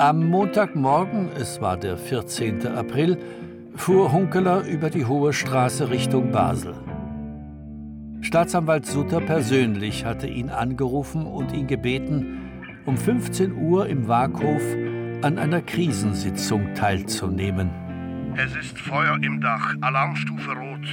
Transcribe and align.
Am 0.00 0.28
Montagmorgen, 0.28 1.28
es 1.36 1.60
war 1.60 1.76
der 1.76 1.96
14. 1.96 2.68
April, 2.68 3.18
fuhr 3.74 4.12
Hunkeler 4.12 4.64
über 4.64 4.90
die 4.90 5.04
Hohe 5.04 5.32
Straße 5.32 5.90
Richtung 5.90 6.30
Basel. 6.30 6.72
Staatsanwalt 8.20 8.86
Sutter 8.86 9.20
persönlich 9.20 10.04
hatte 10.04 10.28
ihn 10.28 10.50
angerufen 10.50 11.26
und 11.26 11.52
ihn 11.52 11.66
gebeten, 11.66 12.48
um 12.86 12.96
15 12.96 13.56
Uhr 13.56 13.88
im 13.88 14.06
Waaghof 14.06 14.62
an 15.22 15.36
einer 15.36 15.62
Krisensitzung 15.62 16.74
teilzunehmen. 16.74 17.68
Es 18.36 18.54
ist 18.54 18.78
Feuer 18.78 19.18
im 19.20 19.40
Dach, 19.40 19.74
Alarmstufe 19.80 20.52
rot. 20.52 20.86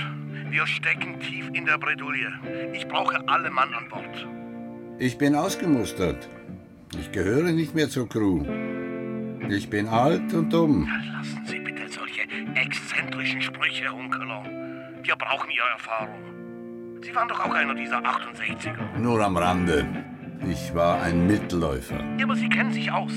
Wir 0.49 0.65
stecken 0.65 1.19
tief 1.19 1.47
in 1.53 1.67
der 1.67 1.77
Bredouille. 1.77 2.31
Ich 2.73 2.87
brauche 2.87 3.19
alle 3.27 3.51
Mann 3.51 3.71
an 3.71 3.87
Bord. 3.87 4.27
Ich 4.97 5.19
bin 5.19 5.35
ausgemustert. 5.35 6.27
Ich 6.99 7.11
gehöre 7.11 7.51
nicht 7.51 7.75
mehr 7.75 7.89
zur 7.89 8.09
Crew. 8.09 8.43
Ich 9.49 9.69
bin 9.69 9.87
alt 9.87 10.33
und 10.33 10.51
dumm. 10.51 10.87
Lassen 11.13 11.41
Sie 11.45 11.59
bitte 11.59 11.87
solche 11.89 12.21
exzentrischen 12.55 13.41
Sprüche, 13.41 13.89
Hunkeler. 13.89 14.43
Wir 15.03 15.15
brauchen 15.15 15.49
Ihre 15.51 15.69
Erfahrung. 15.73 16.19
Sie 17.03 17.13
waren 17.13 17.27
doch 17.27 17.39
auch 17.39 17.53
einer 17.53 17.75
dieser 17.75 17.99
68er. 17.99 18.97
Nur 18.97 19.23
am 19.23 19.37
Rande. 19.37 19.85
Ich 20.49 20.73
war 20.73 21.01
ein 21.01 21.27
Mittelläufer. 21.27 22.03
Ja, 22.17 22.25
aber 22.25 22.35
Sie 22.35 22.49
kennen 22.49 22.71
sich 22.71 22.91
aus. 22.91 23.13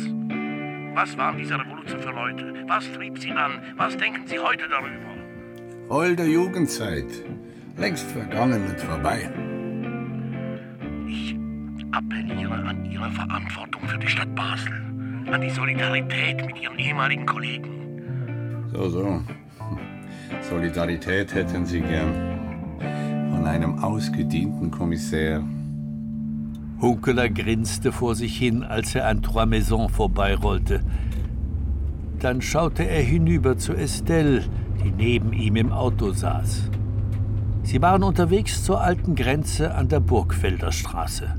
Was 0.94 1.16
waren 1.16 1.38
diese 1.38 1.58
Revolution 1.58 2.00
für 2.02 2.10
Leute? 2.10 2.54
Was 2.66 2.92
trieb 2.92 3.18
sie 3.18 3.30
an? 3.30 3.62
Was 3.76 3.96
denken 3.96 4.26
Sie 4.26 4.38
heute 4.38 4.68
darüber? 4.68 5.88
Holde 5.88 6.24
Jugendzeit. 6.24 7.24
Längst 7.76 8.10
vergangen 8.10 8.66
und 8.68 8.80
vorbei. 8.80 9.30
Ich 11.06 11.36
appelliere 11.92 12.54
an 12.54 12.84
Ihre 12.84 13.10
Verantwortung 13.12 13.88
für 13.88 13.98
die 13.98 14.08
Stadt 14.08 14.34
Basel. 14.34 14.87
An 15.30 15.42
die 15.42 15.50
Solidarität 15.50 16.46
mit 16.46 16.58
Ihren 16.58 16.78
ehemaligen 16.78 17.26
Kollegen. 17.26 18.70
So, 18.72 18.88
so. 18.88 19.20
Solidarität 20.48 21.34
hätten 21.34 21.66
Sie 21.66 21.82
gern. 21.82 22.14
Von 23.30 23.46
einem 23.46 23.78
ausgedienten 23.78 24.70
Kommissär. 24.70 25.42
Hunkeler 26.80 27.28
grinste 27.28 27.92
vor 27.92 28.14
sich 28.14 28.38
hin, 28.38 28.62
als 28.62 28.94
er 28.94 29.06
an 29.06 29.22
Trois 29.22 29.44
Maisons 29.44 29.92
vorbeirollte. 29.92 30.80
Dann 32.20 32.40
schaute 32.40 32.84
er 32.88 33.02
hinüber 33.02 33.58
zu 33.58 33.74
Estelle, 33.74 34.44
die 34.82 34.90
neben 34.90 35.34
ihm 35.34 35.56
im 35.56 35.72
Auto 35.72 36.12
saß. 36.12 36.70
Sie 37.64 37.82
waren 37.82 38.02
unterwegs 38.02 38.64
zur 38.64 38.80
alten 38.80 39.14
Grenze 39.14 39.74
an 39.74 39.88
der 39.88 40.00
Burgfelder 40.00 40.72
Straße. 40.72 41.34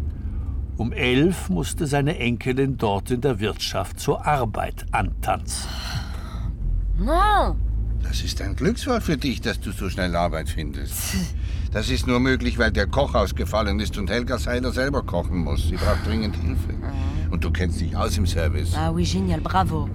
Um 0.80 0.94
elf 0.94 1.49
musste 1.49 1.88
seine 1.88 2.17
Enkelin 2.19 2.77
dort 2.77 3.11
in 3.11 3.19
der 3.19 3.41
Wirtschaft 3.41 3.99
zur 3.99 4.25
Arbeit 4.25 4.85
antanzen. 4.91 5.69
No. 6.97 7.58
Das 8.02 8.23
ist 8.23 8.41
ein 8.41 8.55
Glücksfall 8.55 9.02
für 9.02 9.17
dich, 9.17 9.41
dass 9.41 9.59
du 9.59 9.73
so 9.73 9.89
schnell 9.89 10.16
Arbeit 10.16 10.47
findest. 10.47 11.17
Das 11.73 11.89
ist 11.89 12.07
nur 12.07 12.22
möglich, 12.22 12.57
weil 12.57 12.72
der 12.72 12.88
Koch 12.88 13.13
ausgefallen 13.13 13.81
ist 13.81 13.97
und 13.97 14.09
Helga 14.09 14.38
Seiler 14.38 14.72
selber 14.72 15.03
kochen 15.03 15.39
muss. 15.39 15.67
Sie 15.67 15.75
braucht 15.75 16.07
dringend 16.07 16.38
Hilfe. 16.38 16.73
Und 17.30 17.44
du 17.44 17.52
kennst 17.52 17.81
dich 17.81 17.94
aus 17.94 18.17
im 18.17 18.25
Service. 18.25 18.73
Ah 18.73 18.89
oui, 18.89 19.03
génial, 19.03 19.41
bravo. 19.41 19.89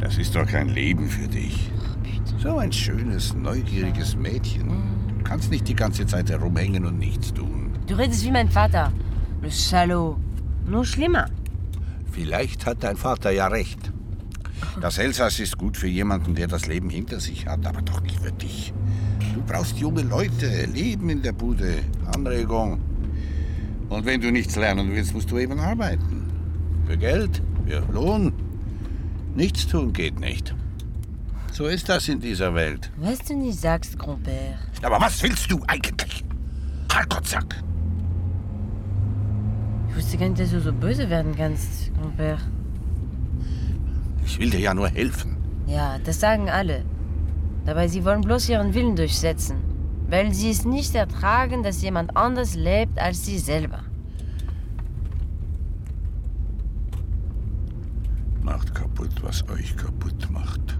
Das 0.00 0.18
ist 0.18 0.34
doch 0.34 0.44
kein 0.44 0.70
Leben 0.70 1.08
für 1.08 1.28
dich. 1.28 1.70
So 2.38 2.58
ein 2.58 2.72
schönes, 2.72 3.32
neugieriges 3.32 4.16
Mädchen. 4.16 4.70
Du 5.18 5.22
kannst 5.22 5.52
nicht 5.52 5.68
die 5.68 5.76
ganze 5.76 6.04
Zeit 6.04 6.30
herumhängen 6.30 6.84
und 6.84 6.98
nichts 6.98 7.32
tun. 7.32 7.70
Du 7.86 7.94
redest 7.94 8.24
wie 8.24 8.32
mein 8.32 8.48
Vater. 8.48 8.92
Le 9.44 9.50
Salaud. 9.50 10.16
Nur 10.66 10.86
schlimmer. 10.86 11.26
Vielleicht 12.10 12.64
hat 12.64 12.82
dein 12.82 12.96
Vater 12.96 13.30
ja 13.30 13.48
recht. 13.48 13.92
Das 14.80 14.96
Elsass 14.96 15.38
ist 15.38 15.58
gut 15.58 15.76
für 15.76 15.86
jemanden, 15.86 16.34
der 16.34 16.46
das 16.46 16.66
Leben 16.66 16.88
hinter 16.88 17.20
sich 17.20 17.46
hat, 17.46 17.66
aber 17.66 17.82
doch 17.82 18.00
nicht 18.00 18.18
für 18.18 18.32
dich. 18.32 18.72
Du 19.34 19.42
brauchst 19.42 19.76
junge 19.76 20.00
Leute, 20.00 20.64
Leben 20.64 21.10
in 21.10 21.20
der 21.20 21.32
Bude, 21.32 21.74
Anregung. 22.14 22.80
Und 23.90 24.06
wenn 24.06 24.22
du 24.22 24.32
nichts 24.32 24.56
lernen 24.56 24.90
willst, 24.94 25.12
musst 25.12 25.30
du 25.30 25.36
eben 25.36 25.60
arbeiten. 25.60 26.22
Für 26.86 26.96
Geld, 26.96 27.42
für 27.66 27.84
Lohn. 27.92 28.32
Nichts 29.34 29.66
tun 29.66 29.92
geht 29.92 30.20
nicht. 30.20 30.54
So 31.52 31.66
ist 31.66 31.90
das 31.90 32.08
in 32.08 32.18
dieser 32.18 32.54
Welt. 32.54 32.90
Was 32.96 33.18
du 33.18 33.36
nicht 33.36 33.60
sagst, 33.60 33.98
Grand-Père. 33.98 34.56
Aber 34.80 34.98
was 35.02 35.22
willst 35.22 35.52
du 35.52 35.62
eigentlich? 35.66 36.24
Herrgottsack! 36.90 37.62
Ich 39.94 40.02
wusste 40.02 40.18
gar 40.18 40.28
nicht, 40.28 40.40
dass 40.40 40.50
du 40.50 40.60
so 40.60 40.72
böse 40.72 41.08
werden 41.08 41.36
kannst, 41.36 41.92
Grand-Père. 41.94 42.38
Ich 44.26 44.40
will 44.40 44.50
dir 44.50 44.58
ja 44.58 44.74
nur 44.74 44.88
helfen. 44.88 45.36
Ja, 45.68 45.98
das 46.04 46.18
sagen 46.18 46.50
alle. 46.50 46.84
Dabei, 47.64 47.86
sie 47.86 48.04
wollen 48.04 48.22
bloß 48.22 48.48
ihren 48.48 48.74
Willen 48.74 48.96
durchsetzen. 48.96 49.58
Weil 50.08 50.34
sie 50.34 50.50
es 50.50 50.64
nicht 50.64 50.96
ertragen, 50.96 51.62
dass 51.62 51.80
jemand 51.80 52.16
anders 52.16 52.56
lebt 52.56 52.98
als 52.98 53.24
sie 53.24 53.38
selber. 53.38 53.84
Macht 58.42 58.74
kaputt, 58.74 59.12
was 59.22 59.48
euch 59.48 59.76
kaputt 59.76 60.28
macht. 60.32 60.76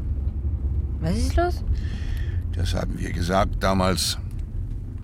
Was 1.01 1.17
ist 1.17 1.37
los? 1.37 1.63
Das 2.57 2.75
haben 2.75 2.99
wir 2.99 3.13
gesagt 3.13 3.63
damals, 3.63 4.19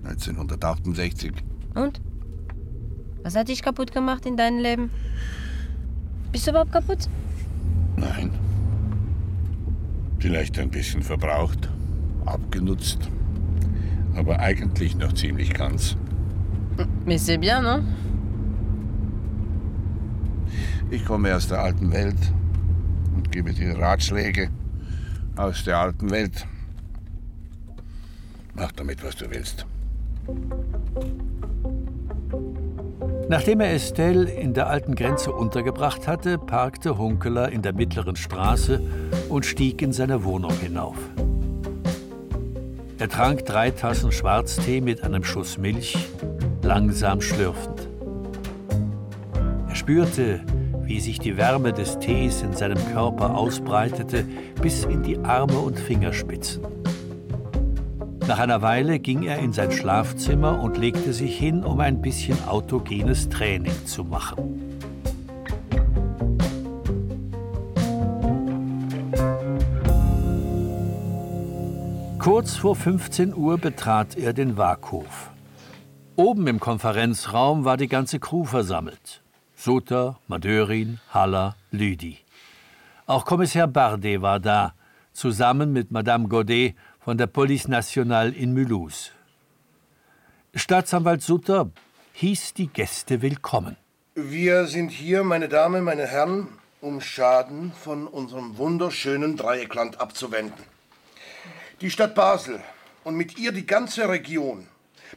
1968. 0.03 1.31
Und? 1.75 2.01
Was 3.23 3.35
hat 3.35 3.47
dich 3.47 3.61
kaputt 3.61 3.91
gemacht 3.91 4.25
in 4.25 4.35
deinem 4.35 4.59
Leben? 4.59 4.89
Bist 6.31 6.47
du 6.47 6.51
überhaupt 6.51 6.71
kaputt? 6.71 7.09
Nein. 7.97 8.31
Vielleicht 10.19 10.57
ein 10.59 10.69
bisschen 10.69 11.01
verbraucht, 11.01 11.69
abgenutzt, 12.25 13.09
aber 14.15 14.39
eigentlich 14.39 14.95
noch 14.95 15.13
ziemlich 15.13 15.53
ganz. 15.53 15.95
Mais 17.05 17.25
c'est 17.25 17.37
bien, 17.37 17.63
non? 17.63 17.83
Ich 20.89 21.05
komme 21.05 21.35
aus 21.35 21.47
der 21.47 21.59
alten 21.59 21.91
Welt 21.91 22.17
und 23.15 23.31
gebe 23.31 23.53
dir 23.53 23.77
Ratschläge 23.77 24.49
aus 25.35 25.63
der 25.63 25.77
alten 25.79 26.09
Welt. 26.11 26.45
Mach 28.55 28.71
damit, 28.73 29.03
was 29.03 29.15
du 29.15 29.29
willst. 29.29 29.65
Nachdem 33.31 33.61
er 33.61 33.73
Estelle 33.73 34.29
in 34.29 34.53
der 34.53 34.67
alten 34.67 34.93
Grenze 34.93 35.31
untergebracht 35.31 36.05
hatte, 36.05 36.37
parkte 36.37 36.97
Hunkeler 36.97 37.49
in 37.49 37.61
der 37.61 37.71
mittleren 37.71 38.17
Straße 38.17 38.81
und 39.29 39.45
stieg 39.45 39.81
in 39.81 39.93
seine 39.93 40.25
Wohnung 40.25 40.51
hinauf. 40.59 40.97
Er 42.99 43.07
trank 43.07 43.45
drei 43.45 43.71
Tassen 43.71 44.11
Schwarztee 44.11 44.81
mit 44.81 45.05
einem 45.05 45.23
Schuss 45.23 45.57
Milch, 45.57 46.09
langsam 46.61 47.21
schlürfend. 47.21 47.87
Er 49.69 49.75
spürte, 49.75 50.41
wie 50.81 50.99
sich 50.99 51.17
die 51.17 51.37
Wärme 51.37 51.71
des 51.71 51.99
Tees 51.99 52.41
in 52.41 52.51
seinem 52.51 52.85
Körper 52.91 53.37
ausbreitete 53.37 54.25
bis 54.61 54.83
in 54.83 55.03
die 55.03 55.17
Arme 55.19 55.57
und 55.57 55.79
Fingerspitzen. 55.79 56.80
Nach 58.31 58.39
einer 58.39 58.61
Weile 58.61 58.99
ging 58.99 59.23
er 59.23 59.39
in 59.39 59.51
sein 59.51 59.73
Schlafzimmer 59.73 60.61
und 60.61 60.77
legte 60.77 61.11
sich 61.11 61.37
hin, 61.37 61.65
um 61.65 61.81
ein 61.81 62.01
bisschen 62.01 62.41
autogenes 62.47 63.27
Training 63.27 63.73
zu 63.85 64.05
machen. 64.05 64.79
Kurz 72.19 72.55
vor 72.55 72.77
15 72.77 73.35
Uhr 73.35 73.57
betrat 73.57 74.15
er 74.15 74.31
den 74.31 74.55
Waaghof. 74.55 75.31
Oben 76.15 76.47
im 76.47 76.61
Konferenzraum 76.61 77.65
war 77.65 77.75
die 77.75 77.89
ganze 77.89 78.21
Crew 78.21 78.45
versammelt. 78.45 79.21
Suter, 79.55 80.19
Madörin, 80.29 81.01
Haller, 81.09 81.57
Lüdi. 81.71 82.19
Auch 83.07 83.25
Kommissar 83.25 83.67
Bardet 83.67 84.21
war 84.21 84.39
da, 84.39 84.73
zusammen 85.11 85.73
mit 85.73 85.91
Madame 85.91 86.29
Godet 86.29 86.75
von 87.03 87.17
der 87.17 87.25
Police 87.27 87.67
Nationale 87.67 88.29
in 88.29 88.53
Mulhouse. 88.53 89.11
Staatsanwalt 90.53 91.23
Sutter 91.23 91.71
hieß 92.13 92.53
die 92.53 92.67
Gäste 92.67 93.23
willkommen. 93.23 93.75
Wir 94.13 94.67
sind 94.67 94.89
hier, 94.89 95.23
meine 95.23 95.49
Damen, 95.49 95.83
meine 95.83 96.05
Herren, 96.05 96.47
um 96.79 97.01
Schaden 97.01 97.71
von 97.73 98.05
unserem 98.05 98.57
wunderschönen 98.57 99.35
Dreieckland 99.35 99.99
abzuwenden. 99.99 100.63
Die 101.81 101.89
Stadt 101.89 102.13
Basel 102.13 102.61
und 103.03 103.15
mit 103.15 103.39
ihr 103.39 103.51
die 103.51 103.65
ganze 103.65 104.07
Region 104.07 104.67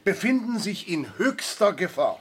befinden 0.03 0.57
sich 0.57 0.87
in 0.89 1.19
höchster 1.19 1.73
Gefahr. 1.73 2.19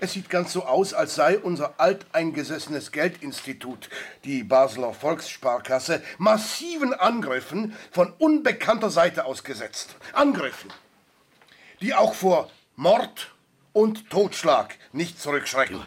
Es 0.00 0.12
sieht 0.12 0.28
ganz 0.30 0.52
so 0.52 0.64
aus, 0.64 0.94
als 0.94 1.14
sei 1.14 1.38
unser 1.38 1.74
alteingesessenes 1.78 2.92
Geldinstitut, 2.92 3.88
die 4.24 4.42
Basler 4.42 4.92
Volkssparkasse, 4.92 6.02
massiven 6.18 6.94
Angriffen 6.94 7.74
von 7.90 8.12
unbekannter 8.18 8.90
Seite 8.90 9.24
ausgesetzt. 9.24 9.96
Angriffen, 10.12 10.72
die 11.80 11.94
auch 11.94 12.14
vor 12.14 12.50
Mord 12.76 13.34
und 13.72 14.10
Totschlag 14.10 14.76
nicht 14.92 15.20
zurückschrecken. 15.20 15.80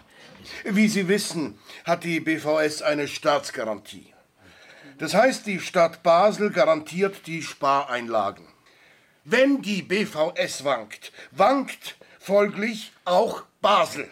Wie 0.63 0.88
Sie 0.88 1.07
wissen, 1.07 1.57
hat 1.83 2.04
die 2.04 2.19
BVS 2.19 2.81
eine 2.81 3.07
Staatsgarantie. 3.07 4.13
Das 4.98 5.13
heißt, 5.13 5.45
die 5.45 5.59
Stadt 5.59 6.01
Basel 6.04 6.50
garantiert 6.50 7.27
die 7.27 7.44
Spareinlagen. 7.44 8.45
Wenn 9.25 9.62
die 9.62 9.81
BVS 9.81 10.63
wankt, 10.63 11.12
wankt 11.31 11.98
folglich 12.28 12.92
auch 13.06 13.44
Basel. 13.62 14.10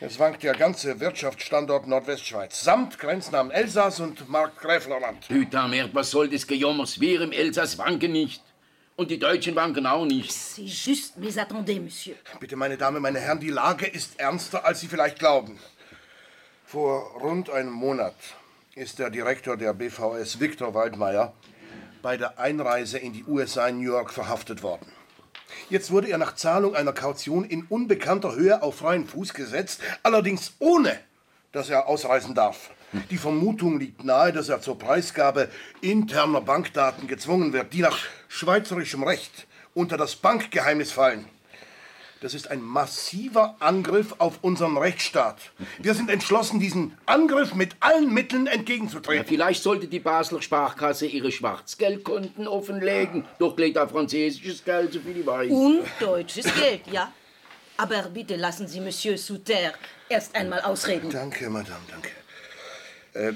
Es 0.00 0.18
wankt 0.18 0.42
der 0.42 0.52
ganze 0.52 1.00
Wirtschaftsstandort 1.00 1.86
Nordwestschweiz, 1.86 2.62
samt 2.62 2.98
Grenznamen 2.98 3.50
Elsass 3.50 4.00
und 4.00 4.28
Markgräflerland. 4.28 5.26
Hütamer, 5.30 5.88
was 5.94 6.10
soll 6.10 6.28
das 6.28 6.46
Gejommers? 6.46 7.00
Wir 7.00 7.22
im 7.22 7.32
Elsass 7.32 7.78
wanken 7.78 8.12
nicht. 8.12 8.42
Und 8.96 9.10
die 9.10 9.18
Deutschen 9.18 9.56
wanken 9.56 9.86
auch 9.86 10.04
nicht. 10.04 10.30
C'est 10.30 10.66
juste, 10.66 11.18
mais 11.18 11.38
attendez, 11.38 11.80
Monsieur. 11.80 12.16
Bitte, 12.38 12.54
meine 12.54 12.76
Damen, 12.76 13.00
meine 13.00 13.18
Herren, 13.18 13.40
die 13.40 13.48
Lage 13.48 13.86
ist 13.86 14.20
ernster, 14.20 14.66
als 14.66 14.80
Sie 14.80 14.88
vielleicht 14.88 15.18
glauben. 15.18 15.58
Vor 16.66 17.18
rund 17.22 17.48
einem 17.48 17.72
Monat 17.72 18.16
ist 18.74 18.98
der 18.98 19.08
Direktor 19.08 19.56
der 19.56 19.72
BVS, 19.72 20.38
Viktor 20.38 20.74
Waldmeier, 20.74 21.32
bei 22.02 22.18
der 22.18 22.38
Einreise 22.38 22.98
in 22.98 23.14
die 23.14 23.24
USA 23.24 23.68
in 23.68 23.78
New 23.78 23.90
York 23.90 24.12
verhaftet 24.12 24.62
worden. 24.62 24.92
Jetzt 25.70 25.90
wurde 25.90 26.08
er 26.08 26.18
nach 26.18 26.34
Zahlung 26.34 26.74
einer 26.74 26.92
Kaution 26.92 27.44
in 27.44 27.66
unbekannter 27.68 28.34
Höhe 28.34 28.62
auf 28.62 28.76
freien 28.76 29.06
Fuß 29.06 29.34
gesetzt, 29.34 29.80
allerdings 30.02 30.54
ohne, 30.58 30.98
dass 31.52 31.70
er 31.70 31.86
ausreisen 31.86 32.34
darf. 32.34 32.70
Die 33.10 33.18
Vermutung 33.18 33.78
liegt 33.78 34.04
nahe, 34.04 34.32
dass 34.32 34.48
er 34.48 34.60
zur 34.60 34.78
Preisgabe 34.78 35.48
interner 35.80 36.40
Bankdaten 36.40 37.08
gezwungen 37.08 37.52
wird, 37.52 37.72
die 37.72 37.82
nach 37.82 37.98
schweizerischem 38.28 39.02
Recht 39.02 39.46
unter 39.74 39.96
das 39.96 40.16
Bankgeheimnis 40.16 40.92
fallen. 40.92 41.26
Das 42.20 42.32
ist 42.32 42.50
ein 42.50 42.62
massiver 42.62 43.56
Angriff 43.60 44.14
auf 44.18 44.38
unseren 44.40 44.78
Rechtsstaat. 44.78 45.36
Wir 45.78 45.94
sind 45.94 46.08
entschlossen, 46.10 46.60
diesen 46.60 46.96
Angriff 47.04 47.54
mit 47.54 47.76
allen 47.80 48.12
Mitteln 48.12 48.46
Ja, 48.46 48.52
entgegenzutreten. 48.52 49.26
vielleicht 49.26 49.62
sollte 49.62 49.86
die 49.86 50.00
Basler 50.00 50.40
Sparkasse 50.40 51.06
ihre 51.06 51.30
Schwarzgeldkonten 51.30 52.48
offenlegen. 52.48 53.26
Doch 53.38 53.56
legt 53.58 53.76
da 53.76 53.86
französisches 53.86 54.64
Geld, 54.64 54.94
so 54.94 55.00
viel 55.00 55.18
ich 55.18 55.26
weiß. 55.26 55.50
Und 55.52 55.84
deutsches 56.00 56.46
Geld, 56.54 56.82
ja. 56.90 57.12
Aber 57.76 58.02
bitte 58.04 58.36
lassen 58.36 58.66
Sie 58.66 58.80
Monsieur 58.80 59.18
Souter 59.18 59.74
erst 60.08 60.34
einmal 60.34 60.62
ausreden. 60.62 61.10
Danke, 61.10 61.50
Madame, 61.50 61.80
danke. 61.90 62.08
Äh, 63.12 63.28
äh, 63.28 63.34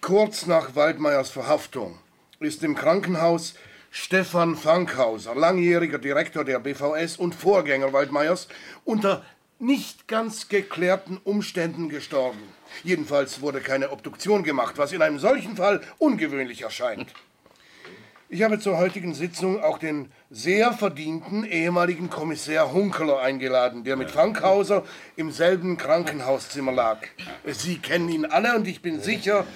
kurz 0.00 0.46
nach 0.46 0.74
Waldmeiers 0.74 1.28
Verhaftung 1.28 1.98
ist 2.40 2.62
im 2.64 2.74
Krankenhaus 2.74 3.54
Stefan 3.94 4.56
Fankhauser, 4.56 5.34
langjähriger 5.34 5.98
Direktor 5.98 6.44
der 6.44 6.60
BVS 6.60 7.18
und 7.18 7.34
Vorgänger 7.34 7.92
Waldmeiers, 7.92 8.48
unter 8.86 9.22
nicht 9.58 10.08
ganz 10.08 10.48
geklärten 10.48 11.20
Umständen 11.24 11.90
gestorben. 11.90 12.40
Jedenfalls 12.84 13.42
wurde 13.42 13.60
keine 13.60 13.90
Obduktion 13.90 14.44
gemacht, 14.44 14.78
was 14.78 14.92
in 14.92 15.02
einem 15.02 15.18
solchen 15.18 15.56
Fall 15.56 15.82
ungewöhnlich 15.98 16.62
erscheint. 16.62 17.12
Ich 18.30 18.42
habe 18.42 18.58
zur 18.58 18.78
heutigen 18.78 19.12
Sitzung 19.12 19.62
auch 19.62 19.76
den 19.76 20.10
sehr 20.30 20.72
verdienten 20.72 21.44
ehemaligen 21.44 22.08
Kommissär 22.08 22.72
Hunkeler 22.72 23.20
eingeladen, 23.20 23.84
der 23.84 23.96
mit 23.96 24.10
Fankhauser 24.10 24.84
im 25.16 25.30
selben 25.30 25.76
Krankenhauszimmer 25.76 26.72
lag. 26.72 27.00
Sie 27.44 27.76
kennen 27.76 28.08
ihn 28.08 28.24
alle 28.24 28.56
und 28.56 28.66
ich 28.66 28.80
bin 28.80 29.02
sicher, 29.02 29.46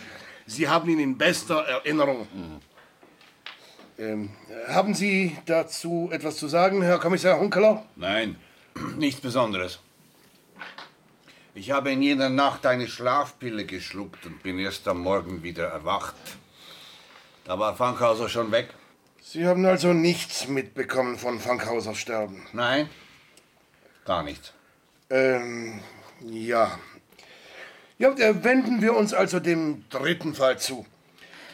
Sie 0.44 0.68
haben 0.68 0.90
ihn 0.90 1.00
in 1.00 1.16
bester 1.16 1.62
Erinnerung. 1.62 2.28
Ähm, 3.98 4.30
haben 4.68 4.94
Sie 4.94 5.36
dazu 5.46 6.10
etwas 6.12 6.36
zu 6.36 6.48
sagen, 6.48 6.82
Herr 6.82 6.98
Kommissar 6.98 7.38
Hunkeler? 7.38 7.84
Nein, 7.96 8.36
nichts 8.96 9.20
Besonderes. 9.20 9.80
Ich 11.54 11.70
habe 11.70 11.90
in 11.90 12.02
jener 12.02 12.28
Nacht 12.28 12.66
eine 12.66 12.86
Schlafpille 12.86 13.64
geschluckt 13.64 14.26
und 14.26 14.42
bin 14.42 14.58
erst 14.58 14.86
am 14.88 15.00
Morgen 15.00 15.42
wieder 15.42 15.68
erwacht. 15.68 16.14
Da 17.44 17.58
war 17.58 17.74
Fankhauser 17.74 18.28
schon 18.28 18.52
weg. 18.52 18.74
Sie 19.22 19.46
haben 19.46 19.64
also 19.64 19.94
nichts 19.94 20.48
mitbekommen 20.48 21.16
von 21.16 21.40
Fankhausers 21.40 21.96
Sterben. 21.96 22.46
Nein, 22.52 22.90
gar 24.04 24.22
nichts. 24.22 24.52
Ähm, 25.08 25.80
ja. 26.20 26.78
Ja, 27.98 28.10
äh, 28.10 28.44
wenden 28.44 28.82
wir 28.82 28.94
uns 28.94 29.14
also 29.14 29.40
dem 29.40 29.84
dritten 29.88 30.34
Fall 30.34 30.58
zu. 30.58 30.84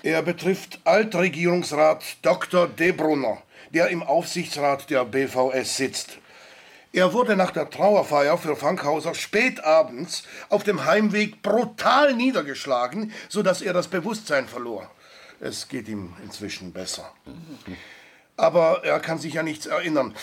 Er 0.03 0.23
betrifft 0.23 0.81
Altregierungsrat 0.83 2.03
Dr. 2.23 2.67
Debrunner, 2.67 3.41
der 3.71 3.89
im 3.89 4.03
Aufsichtsrat 4.03 4.91
der 4.91 5.05
BVS 5.05 5.77
sitzt. 5.77 6.19
Er 6.93 7.13
wurde 7.13 7.37
nach 7.37 7.53
der 7.53 7.71
Trauerfeier 7.71 8.37
für 8.37 8.57
Fankhauser 8.57 9.15
spät 9.15 9.63
abends 9.63 10.25
auf 10.49 10.65
dem 10.65 10.85
Heimweg 10.85 11.41
brutal 11.41 12.15
niedergeschlagen, 12.15 13.13
sodass 13.29 13.63
er 13.63 13.73
das 13.73 13.87
Bewusstsein 13.87 14.49
verlor. 14.49 14.91
Es 15.39 15.69
geht 15.69 15.89
ihm 15.89 16.15
inzwischen 16.25 16.73
besser. 16.73 17.13
Aber 18.37 18.85
er 18.85 18.99
kann 18.99 19.19
sich 19.19 19.35
ja 19.35 19.45
nichts 19.45 19.67
erinnern. 19.67 20.15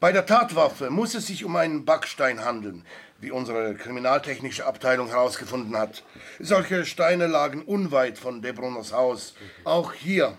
Bei 0.00 0.10
der 0.10 0.26
Tatwaffe 0.26 0.90
muss 0.90 1.14
es 1.14 1.28
sich 1.28 1.44
um 1.44 1.54
einen 1.56 1.84
Backstein 1.84 2.44
handeln, 2.44 2.84
wie 3.18 3.30
unsere 3.30 3.74
kriminaltechnische 3.74 4.64
Abteilung 4.64 5.08
herausgefunden 5.08 5.76
hat. 5.76 6.02
Solche 6.38 6.84
Steine 6.86 7.26
lagen 7.26 7.62
unweit 7.62 8.18
von 8.18 8.42
Debrunners 8.42 8.92
Haus. 8.92 9.34
Auch 9.64 9.92
hier 9.92 10.36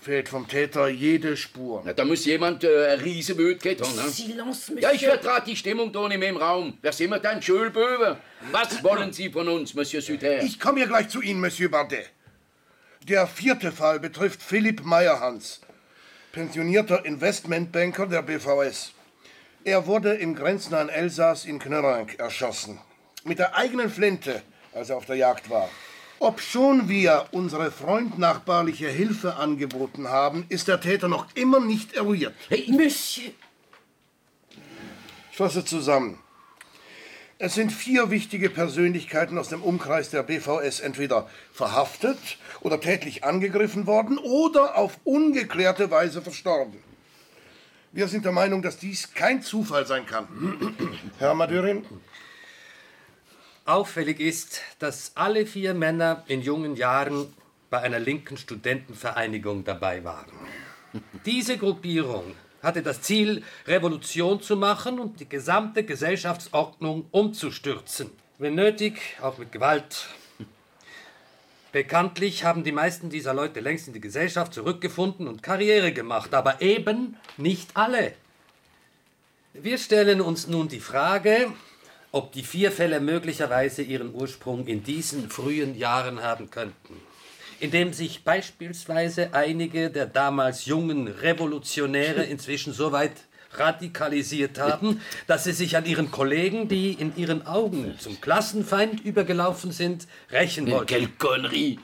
fehlt 0.00 0.28
vom 0.28 0.46
Täter 0.48 0.88
jede 0.88 1.36
Spur. 1.36 1.82
Na, 1.84 1.92
da 1.92 2.04
muss 2.04 2.24
jemand 2.24 2.64
äh, 2.64 2.86
eine 2.88 3.04
riese 3.04 3.34
gehabt 3.34 3.82
haben, 3.82 3.96
ne? 3.96 4.08
Silence, 4.10 4.72
Ja, 4.78 4.90
ich 4.92 5.00
Monsieur. 5.02 5.10
vertrate 5.18 5.50
die 5.50 5.56
Stimmung 5.56 5.92
da 5.92 6.06
nicht 6.08 6.18
mehr 6.18 6.28
im 6.28 6.36
Raum. 6.36 6.78
Wer 6.82 6.92
sind 6.92 7.10
wir 7.10 7.18
denn, 7.18 7.40
Schulböwe? 7.42 8.16
Was 8.52 8.82
wollen 8.84 9.12
Sie 9.12 9.30
von 9.30 9.48
uns, 9.48 9.74
Monsieur 9.74 10.02
Suter? 10.02 10.42
Ich 10.42 10.60
komme 10.60 10.78
hier 10.78 10.86
gleich 10.88 11.08
zu 11.08 11.20
Ihnen, 11.22 11.40
Monsieur 11.40 11.70
Bardet. 11.70 12.10
Der 13.08 13.26
vierte 13.26 13.70
Fall 13.72 14.00
betrifft 14.00 14.42
Philipp 14.42 14.84
Meyerhans, 14.84 15.60
pensionierter 16.32 17.04
Investmentbanker 17.04 18.06
der 18.06 18.22
BVS. 18.22 18.92
Er 19.66 19.88
wurde 19.88 20.14
im 20.14 20.36
grenznahen 20.36 20.88
Elsass 20.88 21.44
in 21.44 21.58
Knörrank 21.58 22.20
erschossen. 22.20 22.78
Mit 23.24 23.40
der 23.40 23.56
eigenen 23.56 23.90
Flinte, 23.90 24.40
als 24.72 24.90
er 24.90 24.96
auf 24.96 25.06
der 25.06 25.16
Jagd 25.16 25.50
war. 25.50 25.68
Obschon 26.20 26.88
wir 26.88 27.26
unsere 27.32 27.72
freundnachbarliche 27.72 28.86
Hilfe 28.86 29.34
angeboten 29.34 30.08
haben, 30.08 30.46
ist 30.50 30.68
der 30.68 30.80
Täter 30.80 31.08
noch 31.08 31.26
immer 31.34 31.58
nicht 31.58 31.94
eruiert. 31.94 32.32
Monsieur. 32.68 33.32
Ich 35.32 35.36
fasse 35.36 35.64
zusammen. 35.64 36.20
Es 37.40 37.54
sind 37.54 37.72
vier 37.72 38.12
wichtige 38.12 38.50
Persönlichkeiten 38.50 39.36
aus 39.36 39.48
dem 39.48 39.64
Umkreis 39.64 40.10
der 40.10 40.22
BVS 40.22 40.78
entweder 40.78 41.28
verhaftet 41.52 42.38
oder 42.60 42.80
tätlich 42.80 43.24
angegriffen 43.24 43.88
worden 43.88 44.18
oder 44.18 44.76
auf 44.78 45.00
ungeklärte 45.02 45.90
Weise 45.90 46.22
verstorben. 46.22 46.78
Wir 47.92 48.08
sind 48.08 48.24
der 48.24 48.32
Meinung, 48.32 48.62
dass 48.62 48.78
dies 48.78 49.14
kein 49.14 49.42
Zufall 49.42 49.86
sein 49.86 50.06
kann. 50.06 50.26
Herr 51.18 51.34
Madurin? 51.34 51.84
Auffällig 53.64 54.20
ist, 54.20 54.60
dass 54.78 55.12
alle 55.16 55.46
vier 55.46 55.74
Männer 55.74 56.24
in 56.28 56.40
jungen 56.42 56.76
Jahren 56.76 57.32
bei 57.70 57.80
einer 57.80 57.98
linken 57.98 58.36
Studentenvereinigung 58.36 59.64
dabei 59.64 60.04
waren. 60.04 60.30
Diese 61.24 61.58
Gruppierung 61.58 62.34
hatte 62.62 62.82
das 62.82 63.02
Ziel, 63.02 63.42
Revolution 63.66 64.40
zu 64.40 64.56
machen 64.56 64.98
und 64.98 65.20
die 65.20 65.28
gesamte 65.28 65.84
Gesellschaftsordnung 65.84 67.06
umzustürzen. 67.10 68.10
Wenn 68.38 68.54
nötig, 68.54 69.00
auch 69.20 69.38
mit 69.38 69.52
Gewalt. 69.52 70.08
Bekanntlich 71.76 72.42
haben 72.42 72.64
die 72.64 72.72
meisten 72.72 73.10
dieser 73.10 73.34
Leute 73.34 73.60
längst 73.60 73.86
in 73.86 73.92
die 73.92 74.00
Gesellschaft 74.00 74.54
zurückgefunden 74.54 75.28
und 75.28 75.42
Karriere 75.42 75.92
gemacht, 75.92 76.32
aber 76.32 76.62
eben 76.62 77.18
nicht 77.36 77.68
alle. 77.74 78.14
Wir 79.52 79.76
stellen 79.76 80.22
uns 80.22 80.46
nun 80.46 80.68
die 80.68 80.80
Frage, 80.80 81.52
ob 82.12 82.32
die 82.32 82.44
vier 82.44 82.72
Fälle 82.72 82.98
möglicherweise 82.98 83.82
ihren 83.82 84.14
Ursprung 84.14 84.66
in 84.66 84.84
diesen 84.84 85.28
frühen 85.28 85.76
Jahren 85.76 86.22
haben 86.22 86.50
könnten, 86.50 86.94
indem 87.60 87.92
sich 87.92 88.24
beispielsweise 88.24 89.34
einige 89.34 89.90
der 89.90 90.06
damals 90.06 90.64
jungen 90.64 91.08
Revolutionäre 91.08 92.24
inzwischen 92.24 92.72
so 92.72 92.90
weit 92.92 93.24
radikalisiert 93.52 94.58
haben, 94.58 95.00
dass 95.26 95.44
sie 95.44 95.52
sich 95.52 95.76
an 95.76 95.86
ihren 95.86 96.10
Kollegen, 96.10 96.68
die 96.68 96.92
in 96.92 97.16
ihren 97.16 97.46
Augen 97.46 97.96
zum 97.98 98.20
Klassenfeind 98.20 99.04
übergelaufen 99.04 99.72
sind, 99.72 100.06
rächen 100.30 100.70
wollten. 100.70 100.86
Quelle 100.86 101.08
Connerie. 101.18 101.78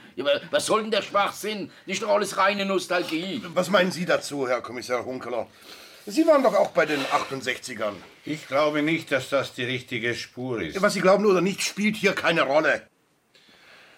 Was 0.50 0.66
soll 0.66 0.82
denn 0.82 0.90
der 0.90 1.02
Schwachsinn? 1.02 1.70
Das 1.86 1.94
ist 1.94 2.02
doch 2.02 2.10
alles 2.10 2.36
reine 2.36 2.66
Nostalgie. 2.66 3.42
Was 3.54 3.70
meinen 3.70 3.90
Sie 3.90 4.04
dazu, 4.04 4.48
Herr 4.48 4.60
Kommissar 4.60 5.04
Hunkeler? 5.04 5.46
Sie 6.06 6.26
waren 6.26 6.42
doch 6.42 6.54
auch 6.54 6.70
bei 6.70 6.84
den 6.84 7.00
68ern. 7.00 7.94
Ich 8.24 8.48
glaube 8.48 8.82
nicht, 8.82 9.12
dass 9.12 9.28
das 9.28 9.54
die 9.54 9.64
richtige 9.64 10.14
Spur 10.14 10.60
ist. 10.60 10.82
Was 10.82 10.94
Sie 10.94 11.00
glauben 11.00 11.24
oder 11.26 11.40
nicht, 11.40 11.62
spielt 11.62 11.96
hier 11.96 12.12
keine 12.12 12.42
Rolle. 12.42 12.82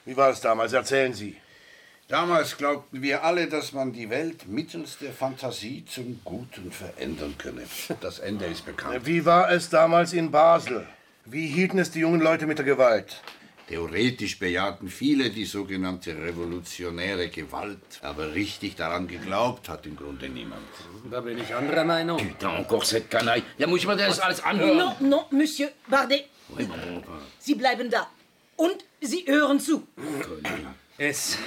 Wie 0.05 0.17
war 0.17 0.29
es 0.31 0.41
damals? 0.43 0.75
Erzählen 0.75 1.15
Sie. 1.15 1.37
Damals 2.09 2.59
glaubten 2.59 3.01
wir 3.01 3.25
alle, 3.25 3.47
dass 3.47 3.73
man 3.73 3.93
die 3.93 4.11
Welt 4.11 4.47
mittels 4.47 4.99
der 4.99 5.13
Fantasie 5.13 5.85
zum 5.87 6.21
Guten 6.23 6.71
verändern 6.71 7.35
könne. 7.39 7.63
Das 8.03 8.19
Ende 8.19 8.45
ist 8.45 8.67
bekannt. 8.67 9.07
Wie 9.07 9.25
war 9.25 9.51
es 9.51 9.71
damals 9.71 10.13
in 10.13 10.31
Basel? 10.31 10.87
Wie 11.25 11.47
hielten 11.47 11.79
es 11.79 11.91
die 11.91 12.01
jungen 12.01 12.21
Leute 12.21 12.47
mit 12.47 12.59
der 12.59 12.67
Gewalt? 12.67 13.23
Theoretisch 13.69 14.39
bejahten 14.39 14.91
viele 14.91 15.31
die 15.31 15.47
sogenannte 15.47 16.15
revolutionäre 16.15 17.31
Gewalt. 17.31 17.79
Aber 18.03 18.35
richtig 18.35 18.77
daran 18.77 19.09
geglaubt 19.09 19.71
hat 19.71 19.87
im 19.87 19.97
Grunde 19.97 20.29
niemand. 20.29 20.61
Da 21.11 21.23
bin 21.23 21.39
ich 21.39 21.55
anderer 21.55 21.85
Meinung. 21.85 22.19
Putain, 22.19 22.57
encore 22.59 22.85
cette 22.85 23.09
canaille. 23.09 23.43
Ja, 23.57 23.67
muss 23.67 23.81
ich 23.81 23.87
mir 23.87 23.97
das 23.97 24.21
alles 24.21 24.43
anhören? 24.45 24.77
Non, 24.77 24.95
non, 25.01 25.25
Monsieur 25.31 25.71
Bardet. 25.89 26.27
Sie 27.39 27.55
bleiben 27.55 27.89
da. 27.89 28.07
Und 28.57 28.85
Sie 29.01 29.25
hören 29.27 29.59
zu. 29.59 29.87
Es 30.97 31.39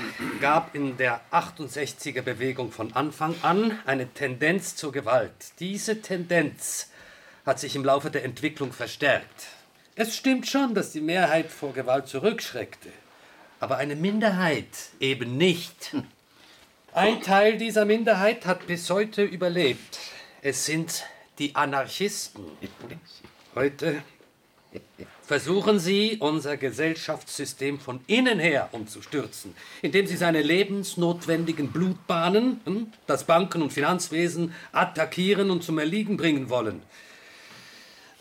gab 0.41 0.75
in 0.75 0.97
der 0.97 1.21
68er 1.31 2.21
Bewegung 2.21 2.69
von 2.69 2.91
Anfang 2.91 3.33
an 3.43 3.79
eine 3.85 4.13
Tendenz 4.13 4.75
zur 4.75 4.91
Gewalt. 4.91 5.31
Diese 5.61 6.01
Tendenz 6.01 6.89
hat 7.45 7.57
sich 7.57 7.73
im 7.77 7.85
Laufe 7.85 8.11
der 8.11 8.25
Entwicklung 8.25 8.73
verstärkt. 8.73 9.47
Es 9.95 10.17
stimmt 10.17 10.47
schon, 10.47 10.75
dass 10.75 10.91
die 10.91 10.99
Mehrheit 10.99 11.49
vor 11.49 11.71
Gewalt 11.71 12.09
zurückschreckte, 12.09 12.89
aber 13.61 13.77
eine 13.77 13.95
Minderheit 13.95 14.67
eben 14.99 15.37
nicht. 15.37 15.95
Ein 16.91 17.21
Teil 17.21 17.57
dieser 17.57 17.85
Minderheit 17.85 18.45
hat 18.45 18.67
bis 18.67 18.89
heute 18.89 19.23
überlebt. 19.23 19.97
Es 20.41 20.65
sind 20.65 21.05
die 21.39 21.55
Anarchisten. 21.55 22.43
Heute 23.55 24.03
versuchen 25.27 25.77
sie, 25.77 26.17
unser 26.21 26.55
Gesellschaftssystem 26.55 27.79
von 27.81 27.99
innen 28.07 28.39
her 28.39 28.69
umzustürzen, 28.71 29.53
indem 29.81 30.07
sie 30.07 30.15
seine 30.15 30.41
lebensnotwendigen 30.41 31.73
Blutbahnen, 31.73 32.61
hm, 32.63 32.93
das 33.07 33.25
Banken- 33.25 33.61
und 33.61 33.73
Finanzwesen, 33.73 34.53
attackieren 34.71 35.51
und 35.51 35.63
zum 35.63 35.79
Erliegen 35.79 36.15
bringen 36.15 36.49
wollen. 36.49 36.81